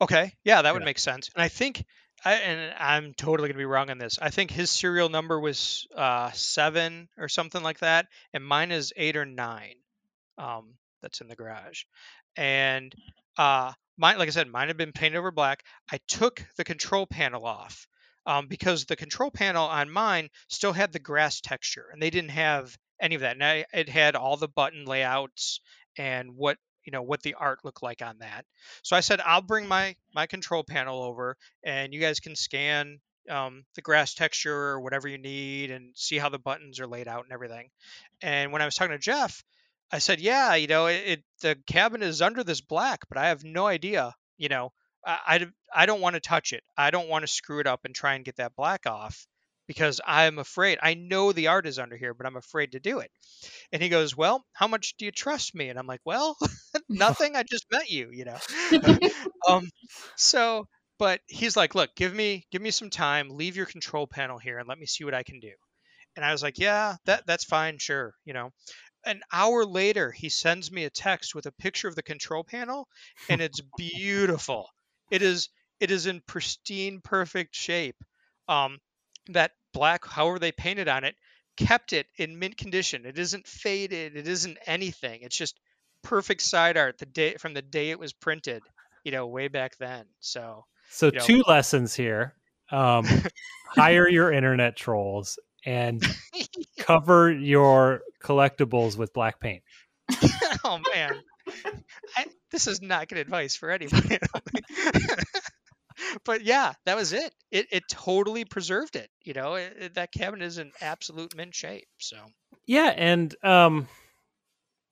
Okay, 0.00 0.32
yeah, 0.44 0.62
that 0.62 0.72
would 0.72 0.82
yeah. 0.82 0.86
make 0.86 0.98
sense. 0.98 1.30
And 1.34 1.42
I 1.42 1.48
think 1.48 1.84
I, 2.24 2.34
and 2.34 2.74
I'm 2.78 3.14
totally 3.14 3.48
gonna 3.48 3.58
be 3.58 3.64
wrong 3.64 3.90
on 3.90 3.98
this. 3.98 4.18
I 4.20 4.30
think 4.30 4.50
his 4.50 4.70
serial 4.70 5.08
number 5.08 5.38
was 5.38 5.86
uh, 5.94 6.30
seven 6.32 7.08
or 7.18 7.28
something 7.28 7.62
like 7.62 7.80
that, 7.80 8.06
and 8.32 8.44
mine 8.44 8.72
is 8.72 8.92
eight 8.96 9.16
or 9.16 9.24
nine 9.26 9.74
um, 10.38 10.74
that's 11.02 11.20
in 11.20 11.28
the 11.28 11.36
garage. 11.36 11.84
And 12.36 12.94
uh, 13.36 13.72
mine, 13.96 14.18
like 14.18 14.28
I 14.28 14.32
said, 14.32 14.48
mine 14.48 14.68
had 14.68 14.76
been 14.76 14.92
painted 14.92 15.18
over 15.18 15.30
black. 15.30 15.62
I 15.90 15.98
took 16.08 16.44
the 16.56 16.64
control 16.64 17.06
panel 17.06 17.46
off 17.46 17.86
um, 18.26 18.46
because 18.46 18.84
the 18.84 18.96
control 18.96 19.30
panel 19.30 19.66
on 19.66 19.90
mine 19.90 20.28
still 20.48 20.72
had 20.72 20.92
the 20.92 20.98
grass 20.98 21.40
texture, 21.40 21.86
and 21.92 22.02
they 22.02 22.10
didn't 22.10 22.30
have 22.30 22.76
any 23.00 23.14
of 23.14 23.20
that. 23.22 23.36
And 23.36 23.44
I, 23.44 23.64
it 23.72 23.88
had 23.88 24.16
all 24.16 24.36
the 24.36 24.48
button 24.48 24.84
layouts 24.84 25.60
and 25.96 26.36
what 26.36 26.58
you 26.84 26.90
know 26.90 27.02
what 27.02 27.22
the 27.22 27.34
art 27.34 27.60
looked 27.64 27.82
like 27.82 28.02
on 28.02 28.18
that. 28.18 28.44
So 28.82 28.96
I 28.96 29.00
said 29.00 29.20
I'll 29.20 29.42
bring 29.42 29.68
my 29.68 29.96
my 30.14 30.26
control 30.26 30.64
panel 30.64 31.02
over, 31.02 31.36
and 31.64 31.92
you 31.92 32.00
guys 32.00 32.20
can 32.20 32.36
scan 32.36 33.00
um, 33.30 33.64
the 33.74 33.82
grass 33.82 34.14
texture 34.14 34.54
or 34.54 34.80
whatever 34.80 35.08
you 35.08 35.18
need 35.18 35.70
and 35.70 35.92
see 35.94 36.18
how 36.18 36.28
the 36.28 36.38
buttons 36.38 36.80
are 36.80 36.86
laid 36.86 37.08
out 37.08 37.24
and 37.24 37.32
everything. 37.32 37.68
And 38.22 38.52
when 38.52 38.62
I 38.62 38.66
was 38.66 38.74
talking 38.74 38.92
to 38.92 38.98
Jeff, 38.98 39.42
I 39.92 39.98
said, 39.98 40.20
yeah, 40.20 40.54
you 40.54 40.66
know, 40.66 40.86
it, 40.86 41.02
it, 41.06 41.24
the 41.42 41.56
cabin 41.66 42.02
is 42.02 42.22
under 42.22 42.42
this 42.42 42.60
black, 42.60 43.00
but 43.08 43.18
I 43.18 43.28
have 43.28 43.44
no 43.44 43.66
idea, 43.66 44.14
you 44.36 44.48
know, 44.48 44.72
I, 45.06 45.18
I, 45.26 45.82
I 45.82 45.86
don't 45.86 46.00
want 46.00 46.14
to 46.14 46.20
touch 46.20 46.52
it. 46.52 46.62
I 46.76 46.90
don't 46.90 47.08
want 47.08 47.22
to 47.22 47.32
screw 47.32 47.60
it 47.60 47.66
up 47.66 47.80
and 47.84 47.94
try 47.94 48.14
and 48.14 48.24
get 48.24 48.36
that 48.36 48.56
black 48.56 48.86
off 48.86 49.26
because 49.66 50.00
I'm 50.06 50.38
afraid. 50.38 50.78
I 50.82 50.94
know 50.94 51.32
the 51.32 51.48
art 51.48 51.66
is 51.66 51.78
under 51.78 51.96
here, 51.96 52.14
but 52.14 52.26
I'm 52.26 52.36
afraid 52.36 52.72
to 52.72 52.80
do 52.80 52.98
it. 53.00 53.10
And 53.72 53.82
he 53.82 53.88
goes, 53.88 54.16
well, 54.16 54.44
how 54.52 54.66
much 54.68 54.94
do 54.98 55.04
you 55.04 55.12
trust 55.12 55.54
me? 55.54 55.68
And 55.68 55.78
I'm 55.78 55.86
like, 55.86 56.02
well, 56.04 56.36
nothing. 56.88 57.36
I 57.36 57.42
just 57.42 57.66
met 57.70 57.90
you, 57.90 58.10
you 58.12 58.24
know. 58.24 58.38
um, 59.48 59.68
so, 60.16 60.66
but 60.98 61.20
he's 61.26 61.56
like, 61.56 61.74
look, 61.74 61.90
give 61.96 62.14
me, 62.14 62.46
give 62.50 62.62
me 62.62 62.70
some 62.70 62.90
time. 62.90 63.28
Leave 63.30 63.56
your 63.56 63.66
control 63.66 64.06
panel 64.06 64.38
here 64.38 64.58
and 64.58 64.68
let 64.68 64.78
me 64.78 64.86
see 64.86 65.04
what 65.04 65.14
I 65.14 65.22
can 65.22 65.40
do. 65.40 65.52
And 66.16 66.24
I 66.24 66.30
was 66.30 66.44
like, 66.44 66.58
yeah, 66.58 66.94
that 67.06 67.26
that's 67.26 67.42
fine, 67.42 67.78
sure, 67.78 68.14
you 68.24 68.34
know 68.34 68.50
an 69.06 69.20
hour 69.32 69.64
later 69.64 70.10
he 70.10 70.28
sends 70.28 70.70
me 70.70 70.84
a 70.84 70.90
text 70.90 71.34
with 71.34 71.46
a 71.46 71.52
picture 71.52 71.88
of 71.88 71.94
the 71.94 72.02
control 72.02 72.44
panel 72.44 72.88
and 73.28 73.40
it's 73.40 73.60
beautiful. 73.76 74.68
It 75.10 75.22
is 75.22 75.48
it 75.80 75.90
is 75.90 76.06
in 76.06 76.22
pristine 76.26 77.00
perfect 77.02 77.54
shape. 77.54 77.96
Um, 78.48 78.78
that 79.28 79.52
black 79.72 80.06
however 80.06 80.38
they 80.38 80.52
painted 80.52 80.88
on 80.88 81.04
it 81.04 81.16
kept 81.56 81.92
it 81.92 82.06
in 82.16 82.38
mint 82.38 82.56
condition. 82.56 83.06
It 83.06 83.18
isn't 83.18 83.46
faded. 83.46 84.16
It 84.16 84.28
isn't 84.28 84.58
anything. 84.66 85.20
It's 85.22 85.36
just 85.36 85.58
perfect 86.02 86.42
side 86.42 86.76
art 86.76 86.98
the 86.98 87.06
day 87.06 87.34
from 87.36 87.54
the 87.54 87.62
day 87.62 87.90
it 87.90 87.98
was 87.98 88.12
printed 88.12 88.62
you 89.04 89.12
know 89.12 89.26
way 89.26 89.48
back 89.48 89.76
then. 89.78 90.06
So 90.20 90.64
so 90.90 91.10
two 91.10 91.38
know. 91.38 91.44
lessons 91.46 91.94
here. 91.94 92.34
Um, 92.72 93.06
hire 93.68 94.08
your 94.08 94.32
internet 94.32 94.76
trolls 94.76 95.38
and 95.64 96.04
cover 96.78 97.32
your 97.32 98.02
collectibles 98.22 98.96
with 98.96 99.12
black 99.12 99.40
paint. 99.40 99.62
oh 100.64 100.80
man, 100.94 101.14
I, 102.16 102.26
this 102.50 102.66
is 102.66 102.82
not 102.82 103.08
good 103.08 103.18
advice 103.18 103.56
for 103.56 103.70
anybody. 103.70 104.18
but 106.24 106.42
yeah, 106.42 106.72
that 106.86 106.96
was 106.96 107.12
it. 107.12 107.32
It 107.50 107.66
it 107.70 107.84
totally 107.88 108.44
preserved 108.44 108.96
it. 108.96 109.08
You 109.22 109.34
know, 109.34 109.54
it, 109.54 109.76
it, 109.78 109.94
that 109.94 110.12
cabinet 110.12 110.44
is 110.44 110.58
in 110.58 110.72
absolute 110.80 111.36
mint 111.36 111.54
shape. 111.54 111.88
So 111.98 112.16
yeah, 112.66 112.92
and 112.96 113.34
um, 113.42 113.88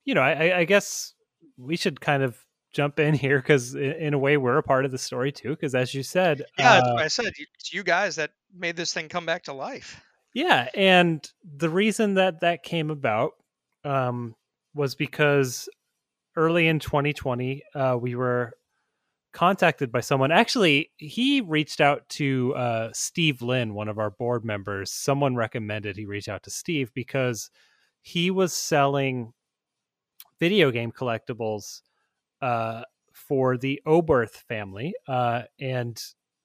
you 0.05 0.15
know, 0.15 0.23
I, 0.23 0.61
I 0.61 0.65
guess 0.65 1.15
we 1.59 1.77
should 1.77 2.01
kind 2.01 2.23
of 2.23 2.37
jump 2.73 2.99
in 2.99 3.15
here 3.15 3.39
because 3.39 3.75
in 3.75 4.15
a 4.15 4.19
way 4.19 4.37
we're 4.37 4.57
a 4.57 4.63
part 4.63 4.85
of 4.85 4.91
the 4.91 4.99
story 4.99 5.31
too 5.31 5.51
because 5.51 5.75
as 5.75 5.93
you 5.93 6.03
said 6.03 6.43
yeah 6.59 6.79
uh, 6.79 6.95
i 6.95 7.07
said 7.07 7.27
it's 7.27 7.71
you 7.71 7.83
guys 7.83 8.17
that 8.17 8.31
made 8.57 8.77
this 8.77 8.95
thing 8.95 9.11
come 9.11 9.27
back 9.27 9.43
to 9.43 9.53
life 9.53 10.01
yeah 10.35 10.69
and 10.75 11.31
the 11.57 11.69
reason 11.69 12.15
that 12.15 12.41
that 12.41 12.63
came 12.63 12.91
about 12.91 13.33
um, 13.85 14.35
was 14.75 14.95
because 14.95 15.69
early 16.37 16.69
in 16.69 16.79
2020 16.79 17.63
uh, 17.75 17.97
we 18.01 18.15
were 18.15 18.55
contacted 19.33 19.91
by 19.91 20.01
someone. 20.01 20.31
Actually, 20.31 20.91
he 20.97 21.41
reached 21.41 21.81
out 21.81 22.09
to 22.11 22.55
uh, 22.55 22.91
Steve 22.93 23.43
Lin, 23.43 23.75
one 23.75 23.89
of 23.89 23.99
our 23.99 24.11
board 24.11 24.45
members. 24.45 24.93
Someone 24.93 25.35
recommended 25.35 25.97
he 25.97 26.05
reach 26.05 26.29
out 26.29 26.43
to 26.45 26.51
Steve 26.51 26.93
because 26.95 27.51
he 28.03 28.31
was 28.31 28.53
selling 28.53 29.33
video 30.39 30.71
game 30.71 30.93
collectibles 30.93 31.81
uh, 32.41 32.83
for 33.13 33.57
the 33.57 33.81
Oberth 33.87 34.31
family. 34.49 34.95
Uh, 35.09 35.43
and 35.61 36.01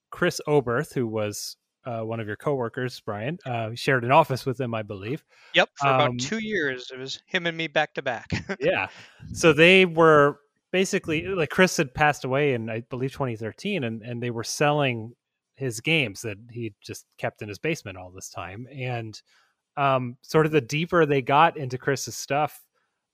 Chris 0.10 0.40
Oberth, 0.48 0.94
who 0.94 1.08
was 1.08 1.58
uh, 1.88 2.02
one 2.02 2.20
of 2.20 2.28
your 2.28 2.36
coworkers, 2.36 3.00
Brian, 3.00 3.40
uh, 3.46 3.70
shared 3.74 4.04
an 4.04 4.12
office 4.12 4.46
with 4.46 4.60
him, 4.60 4.74
I 4.74 4.84
believe. 4.84 5.24
Yep, 5.54 5.70
for 5.80 5.88
um, 5.88 5.96
about 5.96 6.20
two 6.20 6.40
years, 6.40 6.92
it 6.94 7.00
was 7.00 7.22
him 7.26 7.48
and 7.48 7.58
me 7.58 7.68
back 7.68 7.94
to 7.94 8.02
back. 8.02 8.28
yeah, 8.60 8.88
so 9.34 9.54
they 9.54 9.86
were 9.86 10.40
basically 10.72 11.26
like 11.28 11.50
Chris 11.50 11.78
had 11.78 11.94
passed 11.94 12.26
away 12.26 12.54
in 12.54 12.70
I 12.70 12.82
believe 12.90 13.14
2013, 13.14 13.86
and 13.86 14.02
and 14.02 14.22
they 14.22 14.32
were 14.32 14.44
selling 14.44 15.14
his 15.56 15.80
games 15.80 16.22
that 16.22 16.38
he 16.52 16.74
just 16.84 17.06
kept 17.18 17.42
in 17.42 17.48
his 17.48 17.58
basement 17.58 17.98
all 17.98 18.12
this 18.12 18.30
time, 18.30 18.68
and 18.72 19.22
um, 19.78 20.18
sort 20.22 20.46
of 20.46 20.52
the 20.52 20.62
deeper 20.62 21.06
they 21.06 21.22
got 21.22 21.56
into 21.56 21.78
Chris's 21.78 22.18
stuff, 22.18 22.60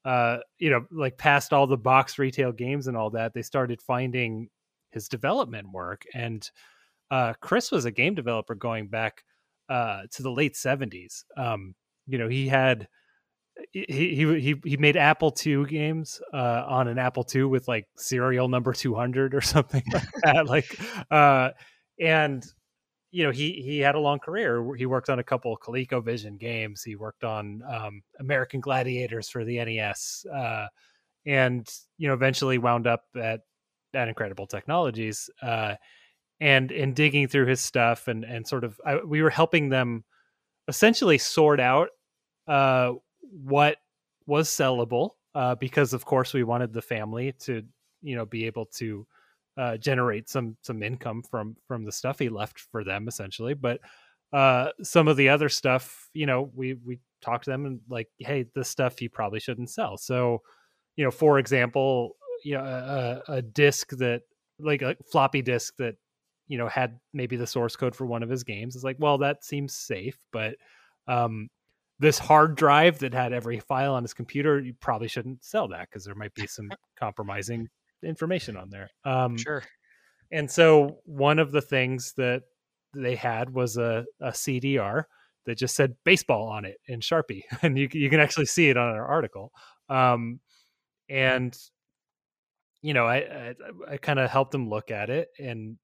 uh, 0.05 0.38
you 0.57 0.69
know, 0.69 0.86
like 0.91 1.17
past 1.17 1.53
all 1.53 1.67
the 1.67 1.78
box 1.78 2.17
retail 2.17 2.51
games 2.51 2.88
and 2.88 2.97
all 2.97 3.11
that, 3.11 3.34
they 3.34 3.41
started 3.41 3.82
finding 3.82 4.49
his 4.91 5.07
development 5.07 5.71
work. 5.71 6.03
And 6.13 6.49
uh, 7.14 7.34
Chris 7.41 7.72
was 7.72 7.86
a 7.86 7.91
game 7.91 8.16
developer 8.16 8.55
going 8.55 8.88
back 8.88 9.24
uh, 9.70 10.01
to 10.09 10.24
the 10.24 10.32
late 10.32 10.55
70s. 10.55 11.26
Um, 11.38 11.76
you 12.07 12.18
know, 12.18 12.28
he 12.28 12.47
had 12.47 12.88
he 13.72 14.16
he 14.16 14.55
he 14.66 14.78
made 14.78 14.97
Apple 14.97 15.32
II 15.45 15.66
games 15.66 16.20
uh, 16.34 16.64
on 16.68 16.88
an 16.88 16.97
Apple 16.97 17.24
II 17.34 17.43
with 17.43 17.68
like 17.68 17.86
serial 17.95 18.47
number 18.47 18.74
200 18.74 19.36
or 19.36 19.41
something 19.55 19.84
like 19.93 20.07
that. 20.24 20.47
like, 20.47 20.80
uh, 21.11 21.51
and 21.99 22.43
you 23.11 23.24
know 23.24 23.32
he 23.32 23.61
he 23.61 23.78
had 23.78 23.93
a 23.93 23.99
long 23.99 24.18
career. 24.18 24.74
He 24.76 24.88
worked 24.88 25.11
on 25.11 25.20
a 25.20 25.24
couple 25.24 25.53
of 25.53 25.59
ColecoVision 25.59 26.39
games. 26.39 26.82
He 26.82 26.95
worked 26.95 27.24
on 27.24 27.61
um, 27.72 28.01
American 28.20 28.59
Gladiators 28.59 29.30
for 29.30 29.45
the 29.45 29.64
NES, 29.64 30.26
uh, 30.36 30.66
and 31.28 31.70
you 31.99 32.07
know 32.07 32.16
eventually 32.16 32.57
wound 32.57 32.88
up 32.88 33.03
at 33.16 33.41
at 33.93 34.07
Incredible 34.07 34.47
Technologies. 34.47 35.30
Uh, 35.43 35.76
and 36.43 36.73
in 36.73 36.93
digging 36.93 37.25
through 37.25 37.45
his 37.45 37.61
stuff 37.61 38.09
and 38.09 38.25
and 38.25 38.45
sort 38.45 38.65
of 38.65 38.79
I, 38.85 38.97
we 38.97 39.21
were 39.21 39.29
helping 39.29 39.69
them 39.69 40.03
essentially 40.67 41.17
sort 41.17 41.61
out 41.61 41.87
uh, 42.49 42.91
what 43.21 43.77
was 44.27 44.49
sellable 44.49 45.11
uh, 45.35 45.55
because 45.55 45.93
of 45.93 46.03
course 46.03 46.33
we 46.33 46.43
wanted 46.43 46.73
the 46.73 46.81
family 46.81 47.33
to 47.39 47.63
you 48.01 48.17
know 48.17 48.25
be 48.25 48.45
able 48.45 48.65
to 48.65 49.07
uh, 49.57 49.77
generate 49.77 50.27
some 50.27 50.57
some 50.63 50.83
income 50.83 51.23
from 51.23 51.55
from 51.65 51.85
the 51.85 51.93
stuff 51.93 52.19
he 52.19 52.27
left 52.27 52.59
for 52.59 52.83
them 52.83 53.07
essentially. 53.07 53.53
But 53.53 53.79
uh, 54.33 54.69
some 54.81 55.07
of 55.07 55.15
the 55.15 55.29
other 55.29 55.47
stuff 55.47 56.09
you 56.13 56.25
know 56.25 56.51
we 56.53 56.73
we 56.73 56.99
talked 57.21 57.45
to 57.45 57.51
them 57.51 57.65
and 57.65 57.79
like 57.87 58.09
hey 58.19 58.47
this 58.53 58.67
stuff 58.67 59.01
you 59.01 59.09
probably 59.09 59.39
shouldn't 59.39 59.69
sell. 59.69 59.97
So 59.97 60.41
you 60.97 61.05
know 61.05 61.11
for 61.11 61.39
example 61.39 62.17
you 62.43 62.55
know 62.55 62.65
a, 62.65 63.35
a 63.35 63.41
disk 63.41 63.91
that 63.91 64.23
like 64.59 64.81
a 64.81 64.97
floppy 65.09 65.41
disk 65.41 65.75
that 65.77 65.95
you 66.47 66.57
know 66.57 66.67
had 66.67 66.99
maybe 67.13 67.35
the 67.35 67.47
source 67.47 67.75
code 67.75 67.95
for 67.95 68.05
one 68.05 68.23
of 68.23 68.29
his 68.29 68.43
games 68.43 68.75
is 68.75 68.83
like 68.83 68.97
well 68.99 69.17
that 69.17 69.43
seems 69.43 69.73
safe 69.73 70.17
but 70.31 70.55
um 71.07 71.49
this 71.99 72.19
hard 72.19 72.55
drive 72.55 72.99
that 72.99 73.13
had 73.13 73.33
every 73.33 73.59
file 73.59 73.93
on 73.93 74.03
his 74.03 74.13
computer, 74.13 74.59
you 74.59 74.73
probably 74.79 75.07
shouldn't 75.07 75.43
sell 75.43 75.67
that 75.69 75.89
because 75.89 76.03
there 76.03 76.15
might 76.15 76.33
be 76.33 76.47
some 76.47 76.69
compromising 76.99 77.69
information 78.03 78.57
on 78.57 78.69
there. 78.69 78.89
Um, 79.05 79.37
sure. 79.37 79.63
And 80.31 80.49
so 80.51 80.97
one 81.05 81.39
of 81.39 81.51
the 81.51 81.61
things 81.61 82.13
that 82.17 82.43
they 82.93 83.15
had 83.15 83.51
was 83.51 83.77
a, 83.77 84.05
a 84.19 84.31
CDR 84.31 85.03
that 85.45 85.57
just 85.57 85.75
said 85.75 85.95
baseball 86.03 86.47
on 86.47 86.65
it 86.65 86.77
in 86.87 86.99
Sharpie, 86.99 87.43
and 87.61 87.77
you 87.77 87.87
you 87.91 88.09
can 88.09 88.19
actually 88.19 88.45
see 88.45 88.69
it 88.69 88.77
on 88.77 88.89
our 88.89 89.05
article. 89.05 89.51
Um, 89.89 90.39
and 91.09 91.55
you 92.81 92.93
know, 92.93 93.05
I 93.05 93.17
I, 93.17 93.55
I 93.91 93.97
kind 93.97 94.19
of 94.19 94.29
helped 94.29 94.51
them 94.51 94.69
look 94.69 94.91
at 94.91 95.09
it 95.09 95.29
and 95.39 95.77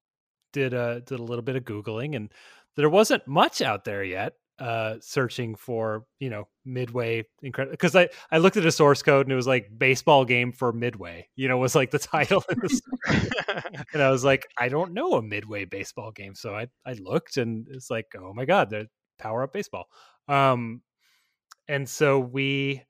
did 0.54 0.74
a 0.74 1.02
did 1.02 1.20
a 1.20 1.24
little 1.24 1.43
bit 1.43 1.56
of 1.56 1.64
googling, 1.64 2.16
and 2.16 2.32
there 2.76 2.89
wasn't 2.89 3.28
much 3.28 3.62
out 3.62 3.86
there 3.86 4.04
yet 4.04 4.34
uh 4.60 4.95
searching 5.00 5.56
for 5.56 6.06
you 6.20 6.30
know 6.30 6.45
midway 6.66 7.24
incredible 7.41 7.72
because 7.72 7.95
i 7.95 8.10
i 8.30 8.38
looked 8.38 8.58
at 8.58 8.66
a 8.66 8.72
source 8.72 9.02
code 9.02 9.26
and 9.26 9.32
it 9.32 9.36
was 9.36 9.47
like 9.47 9.70
baseball 9.78 10.26
game 10.26 10.52
for 10.52 10.74
midway 10.74 11.26
you 11.38 11.47
know 11.47 11.58
was 11.58 11.76
like 11.76 11.91
the 11.91 12.00
title 12.00 12.43
and 13.93 14.02
i 14.04 14.10
was 14.10 14.26
like 14.26 14.45
i 14.58 14.68
don't 14.68 14.93
know 14.93 15.14
a 15.14 15.22
midway 15.22 15.64
baseball 15.64 16.12
game 16.12 16.36
so 16.36 16.54
i 16.54 16.68
i 16.86 16.91
looked 17.00 17.38
and 17.38 17.68
it's 17.70 17.89
like 17.89 18.08
oh 18.18 18.34
my 18.34 18.43
god 18.43 18.70
the 18.70 18.88
power 19.20 19.43
up 19.43 19.54
baseball. 19.54 19.88
Um 20.28 20.82
and 21.68 21.88
so 21.88 22.20
we 22.20 22.84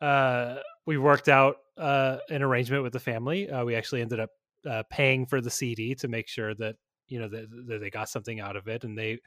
uh 0.00 0.56
we 0.86 0.96
worked 0.96 1.28
out 1.28 1.56
uh 1.76 2.18
an 2.30 2.42
arrangement 2.42 2.82
with 2.82 2.92
the 2.92 3.00
family 3.00 3.50
uh, 3.50 3.64
we 3.64 3.74
actually 3.74 4.00
ended 4.00 4.20
up 4.20 4.30
uh, 4.68 4.82
paying 4.90 5.26
for 5.26 5.40
the 5.40 5.50
cd 5.50 5.94
to 5.94 6.08
make 6.08 6.28
sure 6.28 6.54
that 6.54 6.76
you 7.08 7.18
know 7.18 7.28
that, 7.28 7.48
that 7.68 7.80
they 7.80 7.90
got 7.90 8.08
something 8.08 8.40
out 8.40 8.56
of 8.56 8.68
it 8.68 8.84
and 8.84 8.96
they 8.98 9.18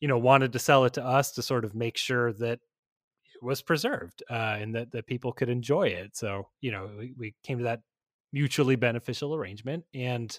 you 0.00 0.08
know 0.08 0.18
wanted 0.18 0.52
to 0.52 0.58
sell 0.58 0.84
it 0.84 0.94
to 0.94 1.04
us 1.04 1.32
to 1.32 1.42
sort 1.42 1.64
of 1.64 1.74
make 1.74 1.96
sure 1.96 2.32
that 2.32 2.58
it 3.34 3.42
was 3.42 3.62
preserved 3.62 4.22
uh, 4.30 4.56
and 4.58 4.74
that 4.74 4.90
that 4.92 5.06
people 5.06 5.32
could 5.32 5.48
enjoy 5.48 5.88
it. 5.88 6.16
So 6.16 6.48
you 6.60 6.72
know 6.72 6.90
we, 6.98 7.14
we 7.16 7.34
came 7.42 7.58
to 7.58 7.64
that 7.64 7.80
mutually 8.32 8.76
beneficial 8.76 9.34
arrangement 9.34 9.84
and 9.94 10.38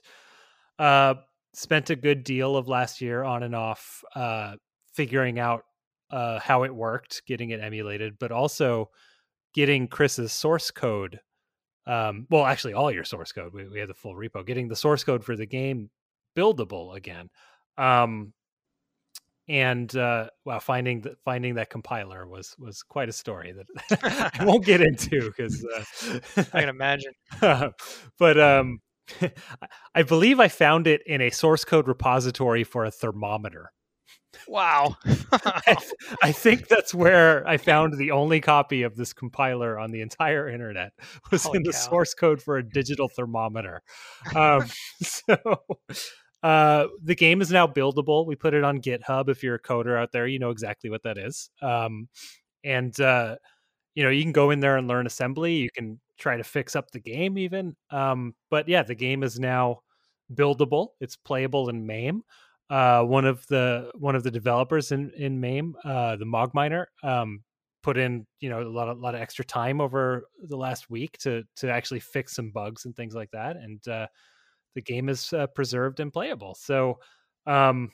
uh, 0.80 1.16
spent 1.54 1.90
a 1.90 1.96
good 1.96 2.24
deal 2.24 2.56
of 2.56 2.68
last 2.68 3.02
year 3.02 3.24
on 3.24 3.44
and 3.44 3.56
off 3.56 4.04
uh, 4.16 4.56
figuring 4.94 5.40
out 5.40 5.64
uh, 6.10 6.40
how 6.40 6.64
it 6.64 6.74
worked, 6.74 7.24
getting 7.26 7.52
it 7.52 7.62
emulated, 7.62 8.18
but 8.20 8.32
also 8.32 8.90
getting 9.54 9.88
Chris's 9.88 10.32
source 10.32 10.72
code. 10.72 11.20
Um, 11.88 12.28
well, 12.30 12.46
actually, 12.46 12.74
all 12.74 12.92
your 12.92 13.04
source 13.04 13.32
code. 13.32 13.54
We, 13.54 13.68
we 13.68 13.80
had 13.80 13.90
the 13.90 13.94
full 13.94 14.14
repo. 14.14 14.46
Getting 14.46 14.68
the 14.68 14.76
source 14.76 15.04
code 15.04 15.24
for 15.24 15.36
the 15.36 15.46
game 15.46 15.90
buildable 16.36 16.96
again. 16.96 17.30
Um, 17.78 18.34
and 19.48 19.94
uh, 19.96 20.30
wow, 20.46 20.60
finding 20.60 21.02
that 21.02 21.18
finding 21.26 21.56
that 21.56 21.70
compiler 21.70 22.28
was 22.28 22.56
was 22.58 22.84
quite 22.84 23.10
a 23.10 23.14
story 23.14 23.54
that 23.54 24.32
I 24.40 24.46
won't 24.46 24.64
get 24.64 24.82
into 24.82 25.30
because 25.30 25.66
uh, 25.66 26.20
I 26.54 26.62
can 26.62 26.70
imagine. 26.70 27.14
but 28.20 28.40
um, 28.40 28.80
I 29.94 30.04
believe 30.04 30.40
I 30.40 30.48
found 30.48 30.88
it 30.88 31.02
in 31.06 31.22
a 31.22 31.32
source 31.32 31.66
code 31.66 31.88
repository 31.88 32.64
for 32.64 32.86
a 32.86 32.92
thermometer. 32.92 33.72
Wow. 34.48 34.96
I, 35.32 35.76
I, 36.24 36.32
think 36.32 36.68
that's 36.68 36.94
where 36.94 37.48
I 37.48 37.58
found 37.58 37.98
the 37.98 38.12
only 38.12 38.40
copy 38.42 38.84
of 38.84 38.96
this 38.96 39.14
compiler 39.14 39.78
on 39.78 39.92
the 39.92 40.02
entire 40.02 40.50
internet 40.50 40.94
was 41.32 41.44
Holy 41.44 41.58
in 41.58 41.64
the 41.64 41.72
cow. 41.72 41.78
source 41.78 42.14
code 42.14 42.42
for 42.42 42.58
a 42.58 42.64
digital 42.64 43.10
thermometer. 43.10 43.82
Um, 44.34 44.66
so 45.02 45.38
uh, 46.44 46.88
the 47.04 47.16
game 47.16 47.42
is 47.42 47.52
now 47.52 47.68
buildable. 47.68 48.26
We 48.26 48.36
put 48.36 48.54
it 48.54 48.64
on 48.64 48.82
GitHub. 48.82 49.30
If 49.30 49.44
you're 49.44 49.56
a 49.56 49.62
coder 49.62 50.00
out 50.00 50.12
there, 50.12 50.28
you 50.28 50.40
know 50.40 50.50
exactly 50.50 50.90
what 50.90 51.04
that 51.04 51.18
is. 51.18 51.50
Um, 51.62 52.08
and 52.64 53.00
uh, 53.00 53.36
you 53.96 54.04
know 54.04 54.10
you 54.10 54.24
can 54.24 54.32
go 54.32 54.52
in 54.52 54.60
there 54.60 54.78
and 54.78 54.88
learn 54.88 55.06
assembly. 55.08 55.54
You 55.56 55.70
can 55.70 56.00
try 56.18 56.38
to 56.38 56.44
fix 56.44 56.76
up 56.76 56.92
the 56.92 57.00
game 57.00 57.38
even. 57.38 57.76
Um, 57.90 58.36
but 58.50 58.68
yeah, 58.68 58.84
the 58.84 58.96
game 58.96 59.24
is 59.24 59.40
now 59.40 59.82
buildable. 60.34 60.90
It's 61.00 61.16
playable 61.16 61.70
in 61.70 61.86
MAME. 61.86 62.24
Uh, 62.70 63.04
one 63.04 63.26
of 63.26 63.46
the 63.48 63.92
one 63.96 64.16
of 64.16 64.24
the 64.24 64.32
developers 64.32 64.92
in 64.92 65.12
in 65.12 65.40
MAME, 65.40 65.76
uh, 65.84 66.16
the 66.16 66.26
Mogminer, 66.26 66.86
um, 67.04 67.44
put 67.84 67.98
in 67.98 68.26
you 68.40 68.50
know 68.50 68.62
a 68.62 68.70
lot 68.70 68.88
of 68.88 68.98
a 68.98 69.02
lot 69.02 69.14
of 69.14 69.22
extra 69.22 69.44
time 69.44 69.82
over 69.82 70.24
the 70.44 70.58
last 70.58 70.90
week 70.90 71.18
to 71.20 71.44
to 71.58 71.70
actually 71.70 72.00
fix 72.00 72.34
some 72.34 72.50
bugs 72.50 72.86
and 72.86 72.96
things 72.96 73.14
like 73.14 73.30
that. 73.32 73.58
And 73.58 73.86
uh, 73.88 74.08
the 74.76 74.82
game 74.82 75.10
is 75.10 75.32
uh, 75.34 75.48
preserved 75.48 76.00
and 76.00 76.12
playable. 76.12 76.56
So, 76.56 77.00
um, 77.46 77.92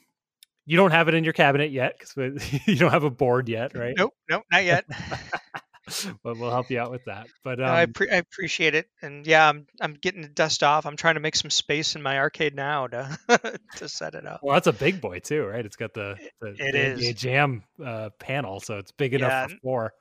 you 0.66 0.76
don't 0.76 0.92
have 0.92 1.08
it 1.08 1.14
in 1.14 1.24
your 1.24 1.34
cabinet 1.34 1.72
yet 1.72 1.96
because 1.98 2.54
you 2.68 2.76
don't 2.76 2.92
have 2.92 3.04
a 3.06 3.10
board 3.10 3.48
yet, 3.50 3.76
right? 3.76 3.96
Nope, 3.98 4.14
nope, 4.30 4.44
not 4.52 4.66
yet. 4.66 4.86
but 6.24 6.38
we'll 6.38 6.52
help 6.52 6.70
you 6.70 6.80
out 6.80 6.92
with 6.92 7.06
that. 7.06 7.28
But 7.44 7.62
um, 7.62 7.70
I, 7.70 7.86
pre- 7.86 8.12
I 8.12 8.16
appreciate 8.16 8.76
it, 8.76 8.88
and 9.02 9.26
yeah, 9.26 9.48
I'm 9.48 9.66
I'm 9.80 9.94
getting 9.94 10.22
the 10.22 10.28
dust 10.28 10.64
off. 10.64 10.86
I'm 10.86 10.98
trying 10.98 11.16
to 11.16 11.22
make 11.22 11.36
some 11.38 11.50
space 11.50 11.96
in 11.96 12.02
my 12.02 12.18
arcade 12.20 12.54
now 12.56 12.88
to 12.88 13.18
to 13.78 13.88
set 13.88 14.14
it 14.14 14.26
up. 14.26 14.42
well, 14.44 14.56
that's 14.56 14.68
a 14.68 14.74
big 14.74 15.00
boy 15.00 15.20
too, 15.20 15.46
right? 15.46 15.66
It's 15.66 15.78
got 15.78 15.94
the, 15.94 16.18
the 16.42 16.50
It 16.60 16.76
the 16.76 17.10
is. 17.10 17.14
Jam 17.14 17.64
uh, 17.84 18.10
panel, 18.20 18.60
so 18.60 18.78
it's 18.78 18.92
big 18.92 19.14
enough 19.14 19.32
Yeah, 19.32 19.48
for 19.48 19.56
four. 19.64 19.94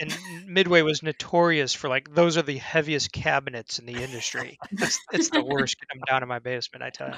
And 0.00 0.16
Midway 0.46 0.82
was 0.82 1.02
notorious 1.02 1.74
for 1.74 1.88
like 1.88 2.14
those 2.14 2.36
are 2.36 2.42
the 2.42 2.56
heaviest 2.58 3.12
cabinets 3.12 3.78
in 3.78 3.86
the 3.86 4.02
industry. 4.02 4.58
It's, 4.72 4.98
it's 5.12 5.30
the 5.30 5.44
worst 5.44 5.76
them 5.92 6.00
down 6.08 6.22
in 6.22 6.28
my 6.28 6.38
basement. 6.38 6.82
I 6.82 6.90
tell 6.90 7.08
you. 7.08 7.16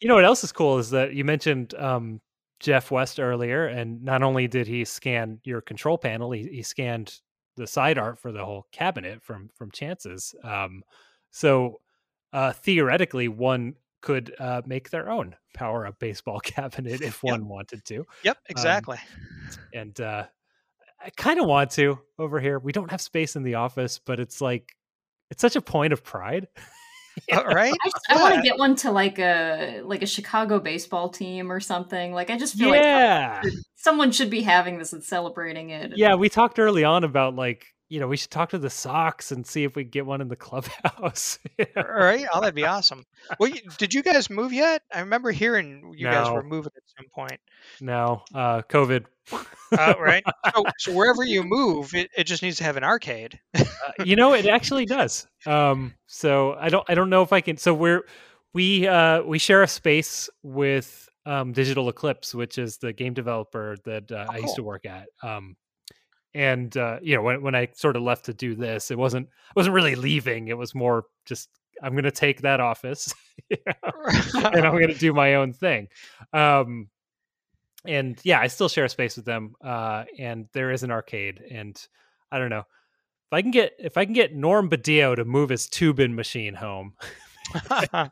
You 0.00 0.08
know 0.08 0.14
what 0.14 0.24
else 0.24 0.42
is 0.42 0.52
cool 0.52 0.78
is 0.78 0.90
that 0.90 1.12
you 1.14 1.24
mentioned 1.24 1.74
um, 1.74 2.20
Jeff 2.60 2.90
West 2.90 3.20
earlier, 3.20 3.66
and 3.66 4.02
not 4.02 4.22
only 4.22 4.48
did 4.48 4.66
he 4.66 4.84
scan 4.84 5.40
your 5.44 5.60
control 5.60 5.98
panel, 5.98 6.30
he, 6.32 6.44
he 6.44 6.62
scanned 6.62 7.20
the 7.56 7.66
side 7.66 7.98
art 7.98 8.18
for 8.18 8.32
the 8.32 8.44
whole 8.44 8.66
cabinet 8.72 9.22
from 9.22 9.50
from 9.54 9.70
Chances. 9.70 10.34
Um, 10.42 10.82
so 11.30 11.80
uh, 12.32 12.52
theoretically, 12.52 13.28
one 13.28 13.74
could 14.02 14.34
uh, 14.38 14.62
make 14.66 14.90
their 14.90 15.10
own 15.10 15.34
power 15.54 15.86
up 15.86 15.98
baseball 15.98 16.40
cabinet 16.44 17.02
if 17.02 17.22
Yep. 17.22 17.32
one 17.32 17.48
wanted 17.48 17.84
to, 17.86 18.04
Yep, 18.22 18.38
exactly. 18.48 18.98
and 19.74 20.00
uh, 20.00 20.26
I 21.00 21.10
kind 21.10 21.40
of 21.40 21.46
want 21.46 21.70
to 21.72 21.98
over 22.18 22.40
here. 22.40 22.58
We 22.58 22.72
don't 22.72 22.90
have 22.90 23.00
space 23.00 23.36
in 23.36 23.42
the 23.42 23.56
office, 23.56 23.98
but 23.98 24.20
it's 24.20 24.40
like 24.40 24.76
it's 25.30 25.40
such 25.40 25.56
a 25.56 25.60
point 25.60 25.92
of 25.92 26.04
pride. 26.04 26.48
Uh, 27.32 27.42
right? 27.46 27.72
I, 27.72 27.88
just, 27.88 28.06
I 28.10 28.20
want 28.20 28.34
to 28.34 28.42
get 28.42 28.58
one 28.58 28.76
to 28.76 28.90
like 28.90 29.18
a 29.18 29.80
like 29.86 30.02
a 30.02 30.06
Chicago 30.06 30.60
baseball 30.60 31.08
team 31.08 31.50
or 31.50 31.60
something. 31.60 32.12
Like 32.12 32.28
I 32.28 32.36
just 32.36 32.56
feel 32.56 32.68
like 32.68 33.42
someone 33.74 34.12
should 34.12 34.28
be 34.28 34.42
having 34.42 34.78
this 34.78 34.92
and 34.92 35.02
celebrating 35.02 35.70
it. 35.70 35.92
Yeah, 35.96 36.16
we 36.16 36.28
talked 36.28 36.58
early 36.58 36.84
on 36.84 37.04
about 37.04 37.34
like, 37.34 37.74
you 37.88 38.00
know, 38.00 38.06
we 38.06 38.18
should 38.18 38.30
talk 38.30 38.50
to 38.50 38.58
the 38.58 38.68
Sox 38.68 39.32
and 39.32 39.46
see 39.46 39.64
if 39.64 39.74
we 39.76 39.84
can 39.84 39.90
get 39.90 40.04
one 40.04 40.20
in 40.20 40.28
the 40.28 40.36
clubhouse. 40.36 41.38
All 41.76 41.84
right. 41.84 42.26
Oh, 42.34 42.40
that'd 42.40 42.54
be 42.54 42.66
awesome. 42.66 43.06
Well, 43.40 43.48
you, 43.48 43.62
did 43.78 43.94
you 43.94 44.02
guys 44.02 44.28
move 44.28 44.52
yet? 44.52 44.82
I 44.92 45.00
remember 45.00 45.30
hearing 45.30 45.94
you 45.96 46.04
guys 46.04 46.30
were 46.30 46.42
moving 46.42 46.72
at 46.76 46.82
some 46.98 47.06
point. 47.14 47.40
no, 47.80 48.24
uh, 48.34 48.60
COVID. 48.60 49.06
Uh, 49.32 49.94
right. 50.00 50.24
So, 50.54 50.64
so 50.78 50.92
wherever 50.92 51.24
you 51.24 51.42
move, 51.42 51.94
it, 51.94 52.10
it 52.16 52.24
just 52.24 52.42
needs 52.42 52.56
to 52.58 52.64
have 52.64 52.76
an 52.76 52.84
arcade. 52.84 53.38
Uh, 53.54 53.64
you 54.04 54.16
know, 54.16 54.34
it 54.34 54.46
actually 54.46 54.86
does. 54.86 55.26
Um, 55.46 55.94
so 56.06 56.54
I 56.54 56.68
don't, 56.68 56.84
I 56.88 56.94
don't 56.94 57.10
know 57.10 57.22
if 57.22 57.32
I 57.32 57.40
can. 57.40 57.56
So 57.56 57.74
we're, 57.74 58.02
we, 58.54 58.86
uh, 58.86 59.22
we 59.22 59.38
share 59.38 59.62
a 59.62 59.68
space 59.68 60.30
with 60.42 61.08
um, 61.26 61.52
Digital 61.52 61.88
Eclipse, 61.88 62.34
which 62.34 62.56
is 62.58 62.78
the 62.78 62.92
game 62.92 63.12
developer 63.12 63.76
that 63.84 64.10
uh, 64.10 64.26
I 64.30 64.38
used 64.38 64.56
to 64.56 64.62
work 64.62 64.86
at. 64.86 65.08
Um, 65.22 65.56
and 66.34 66.76
uh, 66.76 66.98
you 67.02 67.16
know, 67.16 67.22
when 67.22 67.42
when 67.42 67.54
I 67.54 67.68
sort 67.74 67.96
of 67.96 68.02
left 68.02 68.26
to 68.26 68.34
do 68.34 68.54
this, 68.54 68.90
it 68.90 68.98
wasn't, 68.98 69.28
I 69.48 69.52
wasn't 69.56 69.74
really 69.74 69.94
leaving. 69.94 70.48
It 70.48 70.58
was 70.58 70.74
more 70.74 71.04
just, 71.24 71.48
I'm 71.82 71.92
going 71.92 72.04
to 72.04 72.10
take 72.10 72.42
that 72.42 72.60
office. 72.60 73.12
you 73.50 73.56
know? 73.66 73.92
and 74.52 74.66
I'm 74.66 74.72
going 74.72 74.88
to 74.88 74.98
do 74.98 75.12
my 75.12 75.34
own 75.34 75.52
thing. 75.54 75.88
Um, 76.32 76.88
and 77.88 78.18
yeah, 78.24 78.40
I 78.40 78.46
still 78.48 78.68
share 78.68 78.84
a 78.84 78.88
space 78.88 79.16
with 79.16 79.24
them. 79.24 79.54
Uh, 79.64 80.04
and 80.18 80.46
there 80.52 80.70
is 80.70 80.82
an 80.82 80.90
arcade, 80.90 81.40
and 81.50 81.76
I 82.30 82.38
don't 82.38 82.50
know 82.50 82.60
if 82.60 83.32
I 83.32 83.42
can 83.42 83.50
get 83.50 83.72
if 83.78 83.96
I 83.96 84.04
can 84.04 84.14
get 84.14 84.34
Norm 84.34 84.68
Badillo 84.70 85.16
to 85.16 85.24
move 85.24 85.48
his 85.50 85.68
Tubin 85.68 86.14
machine 86.14 86.54
home. 86.54 86.94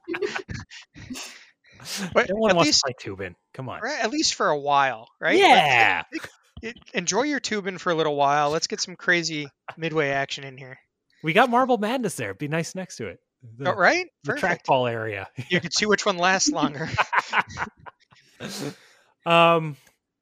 But 2.15 2.31
no 2.31 2.37
one 2.37 2.51
at 2.53 2.57
wants 2.57 2.69
least- 2.69 2.81
to 2.81 2.87
play 2.87 2.95
Tubin. 2.99 3.35
Come 3.53 3.69
on. 3.69 3.81
right, 3.83 4.03
at 4.03 4.11
least 4.11 4.35
for 4.37 4.49
a 4.49 4.59
while, 4.59 5.09
right? 5.21 5.37
Yeah. 5.39 6.03
it- 6.63 6.79
enjoy 6.95 7.23
your 7.25 7.41
tubing 7.41 7.77
for 7.77 7.91
a 7.93 7.95
little 7.95 8.17
while. 8.17 8.49
Let's 8.51 8.69
get 8.69 8.81
some 8.81 8.97
crazy 8.97 9.49
midway 9.77 10.09
action 10.09 10.45
in 10.45 10.57
here. 10.57 10.79
We 11.23 11.35
got 11.35 11.51
Marble 11.51 11.77
Madness 11.77 12.15
there. 12.17 12.29
It'd 12.31 12.39
be 12.39 12.49
nice 12.49 12.75
next 12.75 12.97
to 12.97 13.09
it. 13.09 13.19
The, 13.59 13.73
Oh, 13.73 13.77
right? 13.77 14.07
the 14.25 14.33
Perfect. 14.33 14.67
trackball 14.67 14.91
area. 14.91 15.29
You 15.51 15.61
can 15.61 15.71
see 15.73 15.85
which 15.85 16.07
one 16.07 16.17
lasts 16.17 16.51
longer. 16.51 16.89
um, 19.27 19.77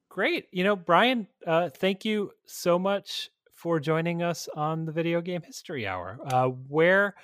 great. 0.09 0.47
You 0.51 0.63
know, 0.63 0.75
Brian, 0.75 1.27
uh, 1.45 1.69
thank 1.69 2.05
you 2.05 2.31
so 2.45 2.77
much 2.79 3.29
for 3.53 3.79
joining 3.79 4.21
us 4.23 4.47
on 4.55 4.85
the 4.85 4.91
Video 4.91 5.21
Game 5.21 5.41
History 5.41 5.87
Hour. 5.87 6.19
Uh, 6.25 6.47
where 6.47 7.15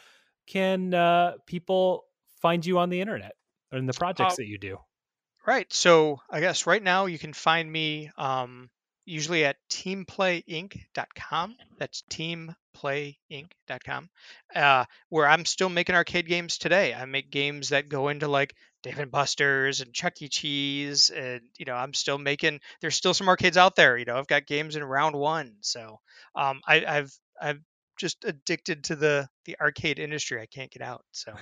can 0.47 0.93
uh, 0.93 1.33
people 1.45 2.05
find 2.41 2.65
you 2.65 2.79
on 2.79 2.89
the 2.89 3.01
internet 3.01 3.33
and 3.71 3.87
the 3.87 3.93
projects 3.93 4.33
Uh, 4.33 4.37
that 4.37 4.47
you 4.47 4.57
do? 4.57 4.77
Right. 5.45 5.71
So 5.73 6.19
I 6.29 6.39
guess 6.39 6.65
right 6.67 6.81
now 6.83 7.05
you 7.07 7.17
can 7.19 7.33
find 7.33 7.71
me 7.71 8.09
um, 8.17 8.69
usually 9.05 9.45
at 9.45 9.57
teamplayinc.com. 9.69 11.55
That's 11.77 12.03
teamplayinc.com, 12.11 14.09
uh, 14.55 14.85
where 15.09 15.27
I'm 15.27 15.45
still 15.45 15.69
making 15.69 15.95
arcade 15.95 16.27
games 16.27 16.57
today. 16.57 16.93
I 16.93 17.05
make 17.05 17.31
games 17.31 17.69
that 17.69 17.89
go 17.89 18.09
into 18.09 18.27
like 18.27 18.55
Dave 18.83 18.99
and 18.99 19.11
Buster's 19.11 19.81
and 19.81 19.93
Chuck 19.93 20.21
E. 20.21 20.29
Cheese, 20.29 21.09
and 21.09 21.41
you 21.57 21.65
know 21.65 21.75
I'm 21.75 21.93
still 21.93 22.17
making. 22.17 22.59
There's 22.81 22.95
still 22.95 23.13
some 23.13 23.27
arcades 23.27 23.57
out 23.57 23.75
there. 23.75 23.97
You 23.97 24.05
know 24.05 24.17
I've 24.17 24.27
got 24.27 24.45
games 24.45 24.75
in 24.75 24.83
round 24.83 25.15
one, 25.15 25.55
so 25.61 25.99
um, 26.35 26.61
I, 26.67 26.85
I've 26.85 27.13
I've 27.41 27.61
just 27.99 28.23
addicted 28.23 28.85
to 28.85 28.95
the 28.95 29.27
the 29.45 29.57
arcade 29.59 29.99
industry. 29.99 30.41
I 30.41 30.45
can't 30.45 30.71
get 30.71 30.81
out. 30.81 31.03
So 31.11 31.33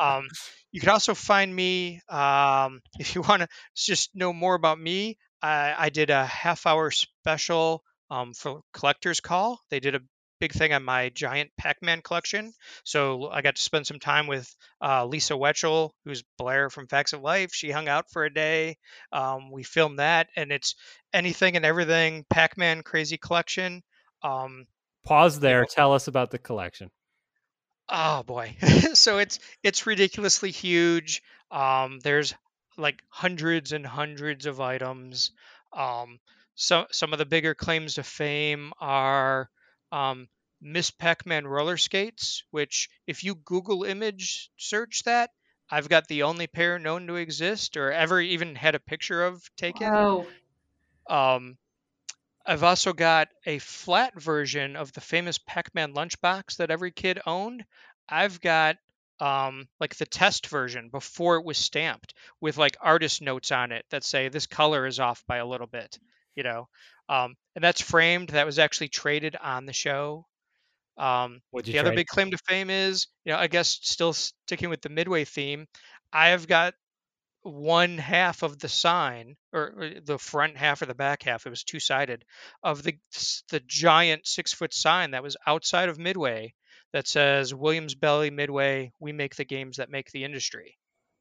um, 0.00 0.26
you 0.72 0.80
can 0.80 0.88
also 0.88 1.14
find 1.14 1.54
me 1.54 2.00
um, 2.08 2.80
if 2.98 3.14
you 3.14 3.20
want 3.22 3.42
to 3.42 3.48
just 3.76 4.10
know 4.14 4.32
more 4.32 4.54
about 4.54 4.80
me. 4.80 5.18
I, 5.42 5.74
I 5.78 5.88
did 5.88 6.10
a 6.10 6.26
half 6.26 6.66
hour 6.66 6.90
special 6.90 7.82
um, 8.10 8.34
for 8.34 8.60
Collector's 8.74 9.20
Call. 9.20 9.60
They 9.70 9.80
did 9.80 9.94
a 9.94 10.00
big 10.40 10.52
thing 10.52 10.72
on 10.72 10.82
my 10.82 11.10
giant 11.10 11.50
Pac-Man 11.56 12.00
collection. 12.02 12.52
So 12.84 13.28
I 13.28 13.42
got 13.42 13.56
to 13.56 13.62
spend 13.62 13.86
some 13.86 14.00
time 14.00 14.26
with 14.26 14.54
uh, 14.82 15.06
Lisa 15.06 15.34
Whelchel, 15.34 15.90
who's 16.04 16.24
Blair 16.38 16.70
from 16.70 16.88
Facts 16.88 17.12
of 17.12 17.20
Life. 17.20 17.52
She 17.52 17.70
hung 17.70 17.88
out 17.88 18.10
for 18.10 18.24
a 18.24 18.32
day. 18.32 18.78
Um, 19.12 19.50
we 19.50 19.62
filmed 19.62 19.98
that, 19.98 20.28
and 20.34 20.50
it's 20.50 20.74
anything 21.12 21.56
and 21.56 21.64
everything 21.64 22.24
Pac-Man 22.30 22.82
crazy 22.82 23.18
collection. 23.18 23.82
Um, 24.22 24.66
Pause 25.04 25.40
there. 25.40 25.64
Tell 25.66 25.92
us 25.92 26.08
about 26.08 26.30
the 26.30 26.38
collection. 26.38 26.90
Oh 27.88 28.22
boy. 28.22 28.56
so 28.94 29.18
it's 29.18 29.38
it's 29.62 29.86
ridiculously 29.86 30.50
huge. 30.50 31.22
Um, 31.50 31.98
there's 32.02 32.34
like 32.76 33.02
hundreds 33.08 33.72
and 33.72 33.84
hundreds 33.84 34.46
of 34.46 34.60
items. 34.60 35.32
Um, 35.72 36.20
so 36.54 36.86
some 36.90 37.12
of 37.12 37.18
the 37.18 37.26
bigger 37.26 37.54
claims 37.54 37.94
to 37.94 38.02
fame 38.02 38.72
are 38.80 39.50
um, 39.92 40.28
Miss 40.60 40.90
Pac-Man 40.90 41.46
roller 41.46 41.76
skates, 41.76 42.44
which 42.50 42.88
if 43.06 43.24
you 43.24 43.34
Google 43.34 43.84
image 43.84 44.50
search 44.56 45.02
that, 45.04 45.30
I've 45.70 45.88
got 45.88 46.08
the 46.08 46.24
only 46.24 46.46
pair 46.46 46.78
known 46.78 47.06
to 47.06 47.16
exist 47.16 47.76
or 47.76 47.92
ever 47.92 48.20
even 48.20 48.54
had 48.56 48.74
a 48.74 48.80
picture 48.80 49.24
of 49.24 49.42
taken. 49.56 49.86
Oh, 49.94 50.26
Um, 51.08 51.58
I've 52.46 52.64
also 52.64 52.92
got 52.92 53.28
a 53.46 53.58
flat 53.58 54.20
version 54.20 54.76
of 54.76 54.92
the 54.92 55.00
famous 55.00 55.38
Pac-Man 55.38 55.94
lunchbox 55.94 56.56
that 56.56 56.70
every 56.70 56.90
kid 56.90 57.20
owned. 57.26 57.64
I've 58.08 58.40
got 58.40 58.76
um, 59.20 59.68
like 59.78 59.96
the 59.96 60.06
test 60.06 60.46
version 60.48 60.88
before 60.88 61.36
it 61.36 61.44
was 61.44 61.58
stamped 61.58 62.14
with 62.40 62.56
like 62.56 62.76
artist 62.80 63.22
notes 63.22 63.52
on 63.52 63.72
it 63.72 63.84
that 63.90 64.04
say 64.04 64.28
this 64.28 64.46
color 64.46 64.86
is 64.86 64.98
off 64.98 65.24
by 65.26 65.36
a 65.36 65.46
little 65.46 65.66
bit, 65.66 65.98
you 66.34 66.42
know. 66.42 66.68
Um, 67.10 67.34
and 67.56 67.64
that's 67.64 67.80
framed. 67.80 68.30
That 68.30 68.46
was 68.46 68.60
actually 68.60 68.88
traded 68.88 69.34
on 69.34 69.66
the 69.66 69.72
show. 69.72 70.26
Um, 70.96 71.40
the 71.52 71.78
other 71.78 71.88
trade? 71.88 71.96
big 71.96 72.06
claim 72.06 72.30
to 72.30 72.38
fame 72.46 72.70
is, 72.70 73.08
you 73.24 73.32
know, 73.32 73.38
I 73.38 73.48
guess 73.48 73.80
still 73.82 74.12
sticking 74.12 74.70
with 74.70 74.80
the 74.80 74.90
Midway 74.90 75.24
theme, 75.24 75.66
I 76.12 76.28
have 76.28 76.46
got 76.46 76.74
one 77.42 77.98
half 77.98 78.42
of 78.42 78.58
the 78.58 78.68
sign, 78.68 79.36
or 79.52 79.72
or 79.76 79.90
the 80.04 80.18
front 80.18 80.56
half 80.56 80.82
or 80.82 80.86
the 80.86 80.94
back 80.94 81.22
half, 81.22 81.46
it 81.46 81.50
was 81.50 81.64
two 81.64 81.80
sided, 81.80 82.24
of 82.62 82.82
the 82.82 82.96
the 83.50 83.60
giant 83.66 84.26
six 84.26 84.52
foot 84.52 84.74
sign 84.74 85.12
that 85.12 85.22
was 85.22 85.36
outside 85.46 85.88
of 85.88 85.98
Midway 85.98 86.54
that 86.92 87.08
says 87.08 87.54
Williams 87.54 87.94
Bally 87.94 88.30
Midway, 88.30 88.92
we 89.00 89.12
make 89.12 89.36
the 89.36 89.44
games 89.44 89.78
that 89.78 89.90
make 89.90 90.10
the 90.10 90.24
industry. 90.24 90.76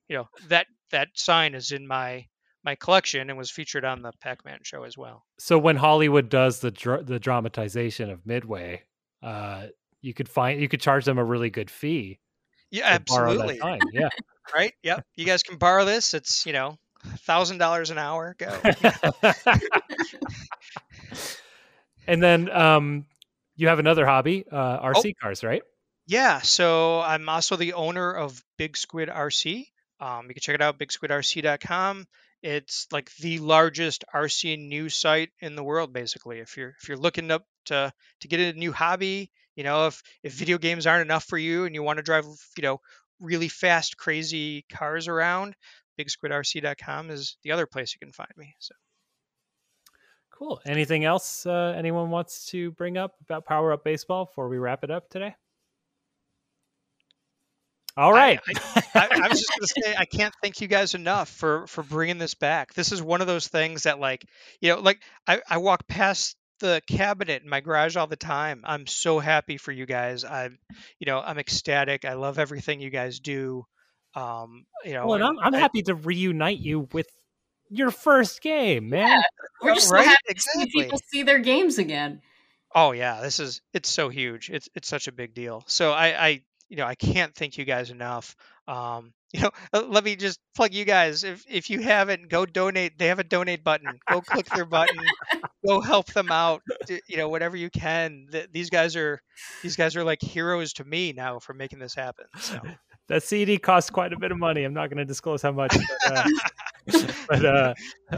You 0.08 0.18
know 0.18 0.30
that 0.50 0.68
that 0.92 1.10
sign 1.16 1.56
is 1.56 1.72
in 1.72 1.88
my 1.88 2.28
my 2.64 2.76
collection 2.76 3.30
and 3.30 3.38
was 3.38 3.50
featured 3.50 3.86
on 3.86 4.02
the 4.02 4.12
Pac-Man 4.22 4.60
show 4.64 4.84
as 4.84 4.98
well. 4.98 5.26
So 5.40 5.58
when 5.58 5.76
Hollywood 5.76 6.30
does 6.30 6.60
the 6.60 6.72
dra- 6.72 7.04
the 7.04 7.20
dramatization 7.20 8.10
of 8.10 8.26
Midway, 8.26 8.84
uh, 9.24 9.68
you 10.02 10.14
could 10.14 10.30
find 10.30 10.62
you 10.62 10.68
could 10.68 10.82
charge 10.82 11.06
them 11.06 11.18
a 11.18 11.24
really 11.24 11.50
good 11.50 11.72
fee. 11.72 12.20
Yeah, 12.72 12.98
to 12.98 13.04
borrow 13.06 13.34
that 13.36 13.50
absolutely. 13.50 14.00
Yeah. 14.00 14.10
Right? 14.52 14.74
Yep. 14.82 15.06
You 15.16 15.26
guys 15.28 15.44
can 15.44 15.60
borrow 15.60 15.86
this. 15.86 16.16
It's 16.16 16.48
you 16.48 16.54
know 16.54 16.76
thousand 17.20 17.60
dollars 17.60 17.92
an 17.92 18.00
hour. 18.00 18.36
Go. 18.40 18.48
and 22.08 22.24
then 22.24 22.50
um, 22.50 23.06
you 23.56 23.68
have 23.68 23.78
another 23.78 24.08
hobby, 24.08 24.46
uh, 24.52 24.80
RC 24.80 25.14
cars, 25.22 25.44
right? 25.44 25.62
Yeah, 26.08 26.40
so 26.42 27.02
I'm 27.02 27.30
also 27.30 27.58
the 27.58 27.74
owner 27.74 28.12
of 28.12 28.44
Big 28.58 28.76
Squid 28.76 29.10
RC. 29.10 29.68
Um, 30.00 30.26
you 30.28 30.34
can 30.34 30.42
check 30.42 30.56
it 30.56 30.62
out, 30.62 30.80
bigsquidrc.com. 30.80 32.08
it's 32.42 32.88
like 32.92 33.14
the 33.16 33.40
largest 33.40 34.04
RC 34.14 34.58
news 34.68 34.96
site 34.96 35.30
in 35.40 35.56
the 35.56 35.64
world, 35.64 35.92
basically. 35.94 36.40
If 36.40 36.58
you're 36.58 36.76
if 36.82 36.88
you're 36.88 36.98
looking 36.98 37.32
up 37.32 37.46
to 37.66 37.92
to 38.22 38.28
get 38.28 38.40
a 38.40 38.58
new 38.58 38.72
hobby, 38.72 39.32
you 39.56 39.64
know, 39.64 39.88
if 39.88 40.02
if 40.24 40.34
video 40.34 40.58
games 40.58 40.88
aren't 40.88 41.02
enough 41.02 41.26
for 41.26 41.38
you 41.38 41.66
and 41.66 41.76
you 41.76 41.84
want 41.84 41.98
to 41.98 42.04
drive, 42.04 42.26
you 42.58 42.62
know, 42.62 42.80
really 43.20 43.50
fast, 43.50 43.98
crazy 43.98 44.66
cars 44.72 45.08
around, 45.08 45.56
bigsquidrc.com 46.00 47.10
is 47.10 47.38
the 47.44 47.52
other 47.52 47.66
place 47.66 47.94
you 47.94 48.06
can 48.06 48.14
find 48.14 48.32
me. 48.38 48.56
So. 48.60 48.76
Cool. 50.32 50.62
Anything 50.66 51.04
else 51.04 51.46
uh, 51.46 51.74
anyone 51.78 52.10
wants 52.10 52.46
to 52.52 52.72
bring 52.72 52.98
up 52.98 53.16
about 53.22 53.46
Power 53.46 53.74
Up 53.74 53.84
Baseball 53.84 54.26
before 54.26 54.48
we 54.48 54.58
wrap 54.58 54.86
it 54.86 54.92
up 54.92 55.10
today? 55.10 55.36
All 58.00 58.14
right. 58.14 58.40
I, 58.48 58.82
I, 58.96 59.08
I, 59.24 59.28
was 59.28 59.42
just 59.42 59.50
going 59.50 59.60
to 59.62 59.68
say 59.68 59.96
I 59.98 60.06
can't 60.06 60.34
thank 60.42 60.62
you 60.62 60.70
guys 60.70 60.96
enough 60.96 61.28
for 61.28 61.68
for 61.68 61.84
bringing 61.84 62.18
this 62.18 62.34
back. 62.34 62.74
This 62.74 62.94
is 62.94 63.02
one 63.02 63.20
of 63.20 63.28
those 63.28 63.50
things 63.50 63.84
that, 63.84 64.00
like, 64.00 64.26
you 64.62 64.70
know, 64.70 64.80
like 64.80 65.02
I, 65.28 65.42
I 65.50 65.58
walk 65.58 65.86
past 65.86 66.38
the 66.62 66.82
cabinet 66.88 67.44
in 67.44 67.50
my 67.50 67.60
garage 67.60 67.98
all 67.98 68.08
the 68.08 68.16
time. 68.16 68.62
I'm 68.64 68.88
so 68.88 69.20
happy 69.20 69.58
for 69.58 69.74
you 69.74 69.86
guys. 69.86 70.24
I'm, 70.24 70.60
you 71.00 71.08
know, 71.08 71.20
I'm 71.20 71.40
ecstatic. 71.40 72.06
I 72.06 72.14
love 72.14 72.40
everything 72.40 72.80
you 72.80 72.90
guys 72.90 73.20
do. 73.20 73.66
Um, 74.16 74.66
you 74.86 74.94
know, 74.94 75.06
well, 75.06 75.16
and 75.16 75.24
I'm, 75.26 75.40
I'm 75.40 75.54
happy 75.54 75.82
to 75.84 75.94
reunite 75.94 76.60
you 76.60 76.88
with 76.94 77.08
your 77.70 77.92
first 77.92 78.42
game, 78.42 78.90
man. 78.90 79.10
Yeah, 79.10 79.22
we're 79.62 79.76
just 79.76 79.92
right? 79.92 80.06
so 80.06 80.10
happy 80.10 80.20
exactly. 80.30 80.66
to 80.66 80.72
see 80.72 80.84
people 80.84 81.00
see 81.12 81.24
their 81.24 81.40
games 81.40 81.78
again. 81.78 82.22
Oh 82.74 82.94
yeah, 82.94 83.20
this 83.20 83.42
is 83.42 83.62
it's 83.74 83.90
so 83.90 84.08
huge. 84.08 84.50
It's 84.50 84.70
it's 84.74 84.88
such 84.88 85.10
a 85.10 85.12
big 85.12 85.34
deal. 85.34 85.64
So 85.68 85.92
I 85.92 86.28
I 86.28 86.42
you 86.70 86.78
know 86.78 86.86
I 86.86 86.96
can't 86.96 87.36
thank 87.36 87.58
you 87.58 87.66
guys 87.66 87.90
enough. 87.90 88.36
Um, 88.68 89.14
you 89.34 89.42
know, 89.42 89.52
uh, 89.74 89.84
let 89.88 90.04
me 90.04 90.16
just 90.16 90.40
plug 90.56 90.74
you 90.74 90.86
guys. 90.86 91.24
If 91.24 91.46
if 91.48 91.70
you 91.70 91.82
haven't, 91.82 92.30
go 92.30 92.46
donate. 92.46 92.98
They 92.98 93.08
have 93.08 93.20
a 93.20 93.24
donate 93.24 93.64
button. 93.64 94.00
Go 94.10 94.22
click 94.22 94.48
their 94.48 94.66
button. 94.66 94.98
go 95.66 95.82
help 95.82 96.08
them 96.08 96.32
out. 96.32 96.62
You 97.08 97.18
know, 97.18 97.30
whatever 97.30 97.56
you 97.56 97.70
can. 97.70 98.28
These 98.52 98.72
guys 98.72 98.96
are 98.96 99.22
these 99.62 99.76
guys 99.76 99.96
are 99.96 100.04
like 100.04 100.20
heroes 100.22 100.74
to 100.74 100.84
me 100.84 101.14
now 101.14 101.38
for 101.38 101.54
making 101.54 101.78
this 101.78 101.94
happen. 101.94 102.26
So 102.40 102.60
that 103.08 103.22
CD 103.22 103.60
costs 103.60 103.92
quite 103.92 104.14
a 104.14 104.18
bit 104.18 104.32
of 104.32 104.40
money. 104.40 104.64
I'm 104.64 104.74
not 104.74 104.90
going 104.90 104.98
to 104.98 105.06
disclose 105.06 105.44
how 105.44 105.52
much, 105.52 105.78
but, 106.08 106.18
uh, 106.18 107.04
but 107.30 107.46
uh, 107.46 107.74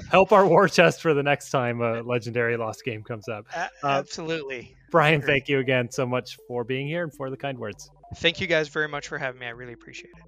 help 0.09 0.31
our 0.31 0.47
war 0.47 0.69
chest 0.69 1.01
for 1.01 1.13
the 1.13 1.23
next 1.23 1.49
time 1.49 1.81
a 1.81 2.01
legendary 2.03 2.55
lost 2.55 2.85
game 2.85 3.03
comes 3.03 3.27
up. 3.27 3.47
Uh, 3.53 3.67
absolutely, 3.83 4.77
Brian. 4.91 5.21
Thank 5.21 5.49
you 5.49 5.59
again 5.59 5.91
so 5.91 6.05
much 6.05 6.37
for 6.47 6.63
being 6.63 6.87
here 6.87 7.03
and 7.03 7.13
for 7.13 7.29
the 7.29 7.37
kind 7.37 7.59
words. 7.59 7.89
Thank 8.17 8.41
you 8.41 8.47
guys 8.47 8.67
very 8.67 8.87
much 8.87 9.07
for 9.07 9.17
having 9.17 9.39
me. 9.39 9.47
I 9.47 9.51
really 9.51 9.73
appreciate 9.73 10.13
it. 10.17 10.23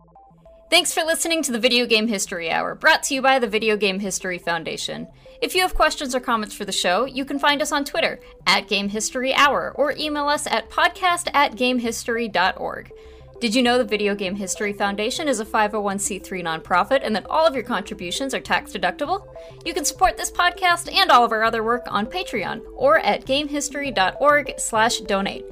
Thanks 0.70 0.94
for 0.94 1.04
listening 1.04 1.44
to 1.44 1.52
the 1.52 1.60
Video 1.60 1.86
Game 1.86 2.08
History 2.08 2.50
Hour, 2.50 2.74
brought 2.74 3.04
to 3.04 3.14
you 3.14 3.22
by 3.22 3.38
the 3.38 3.48
Video 3.48 3.78
Game 3.78 4.00
History 4.00 4.40
Foundation. 4.40 5.08
If 5.40 5.54
you 5.54 5.62
have 5.62 5.76
questions 5.76 6.16
or 6.16 6.20
comments 6.20 6.56
for 6.56 6.66
the 6.66 6.72
show, 6.72 7.06
you 7.06 7.26
can 7.26 7.38
find 7.38 7.62
us 7.62 7.72
on 7.72 7.86
Twitter 7.86 8.20
at 8.48 8.68
Game 8.68 8.90
History 8.90 9.36
Hour 9.36 9.72
or 9.76 9.94
email 10.00 10.28
us 10.28 10.48
at 10.48 10.72
podcast 10.72 11.30
at 11.34 11.52
gamehistory.org. 11.52 12.92
Did 13.40 13.54
you 13.54 13.62
know 13.62 13.78
the 13.78 13.84
Video 13.84 14.16
Game 14.16 14.36
History 14.36 14.74
Foundation 14.74 15.28
is 15.28 15.40
a 15.42 15.46
501c3 15.46 16.42
nonprofit 16.42 17.02
and 17.04 17.16
that 17.16 17.30
all 17.30 17.46
of 17.46 17.54
your 17.56 17.66
contributions 17.66 18.34
are 18.34 18.40
tax 18.40 18.72
deductible? 18.72 19.28
You 19.66 19.74
can 19.74 19.86
support 19.86 20.16
this 20.16 20.32
podcast 20.32 20.90
and 20.92 21.12
all 21.12 21.26
of 21.26 21.34
our 21.34 21.44
other 21.44 21.62
work 21.62 21.84
on 21.88 22.08
Patreon 22.08 22.62
or 22.74 23.00
at 23.00 23.26
gamehistory.org/donate. 23.26 25.46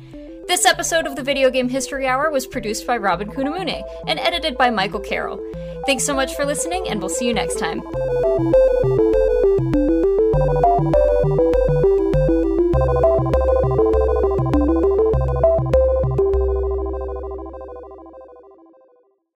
This 0.52 0.66
episode 0.66 1.08
of 1.08 1.16
the 1.16 1.24
Video 1.24 1.50
Game 1.50 1.70
History 1.70 2.06
Hour 2.06 2.30
was 2.30 2.46
produced 2.46 2.86
by 2.86 2.98
Robin 2.98 3.30
Kunimune 3.30 3.82
and 4.06 4.20
edited 4.20 4.58
by 4.58 4.70
Michael 4.70 5.00
Carroll. 5.00 5.40
Thanks 5.86 6.04
so 6.04 6.14
much 6.14 6.36
for 6.36 6.44
listening, 6.44 6.90
and 6.90 7.00
we'll 7.00 7.08
see 7.08 7.26
you 7.26 7.34
next 7.34 7.58
time. 7.58 7.80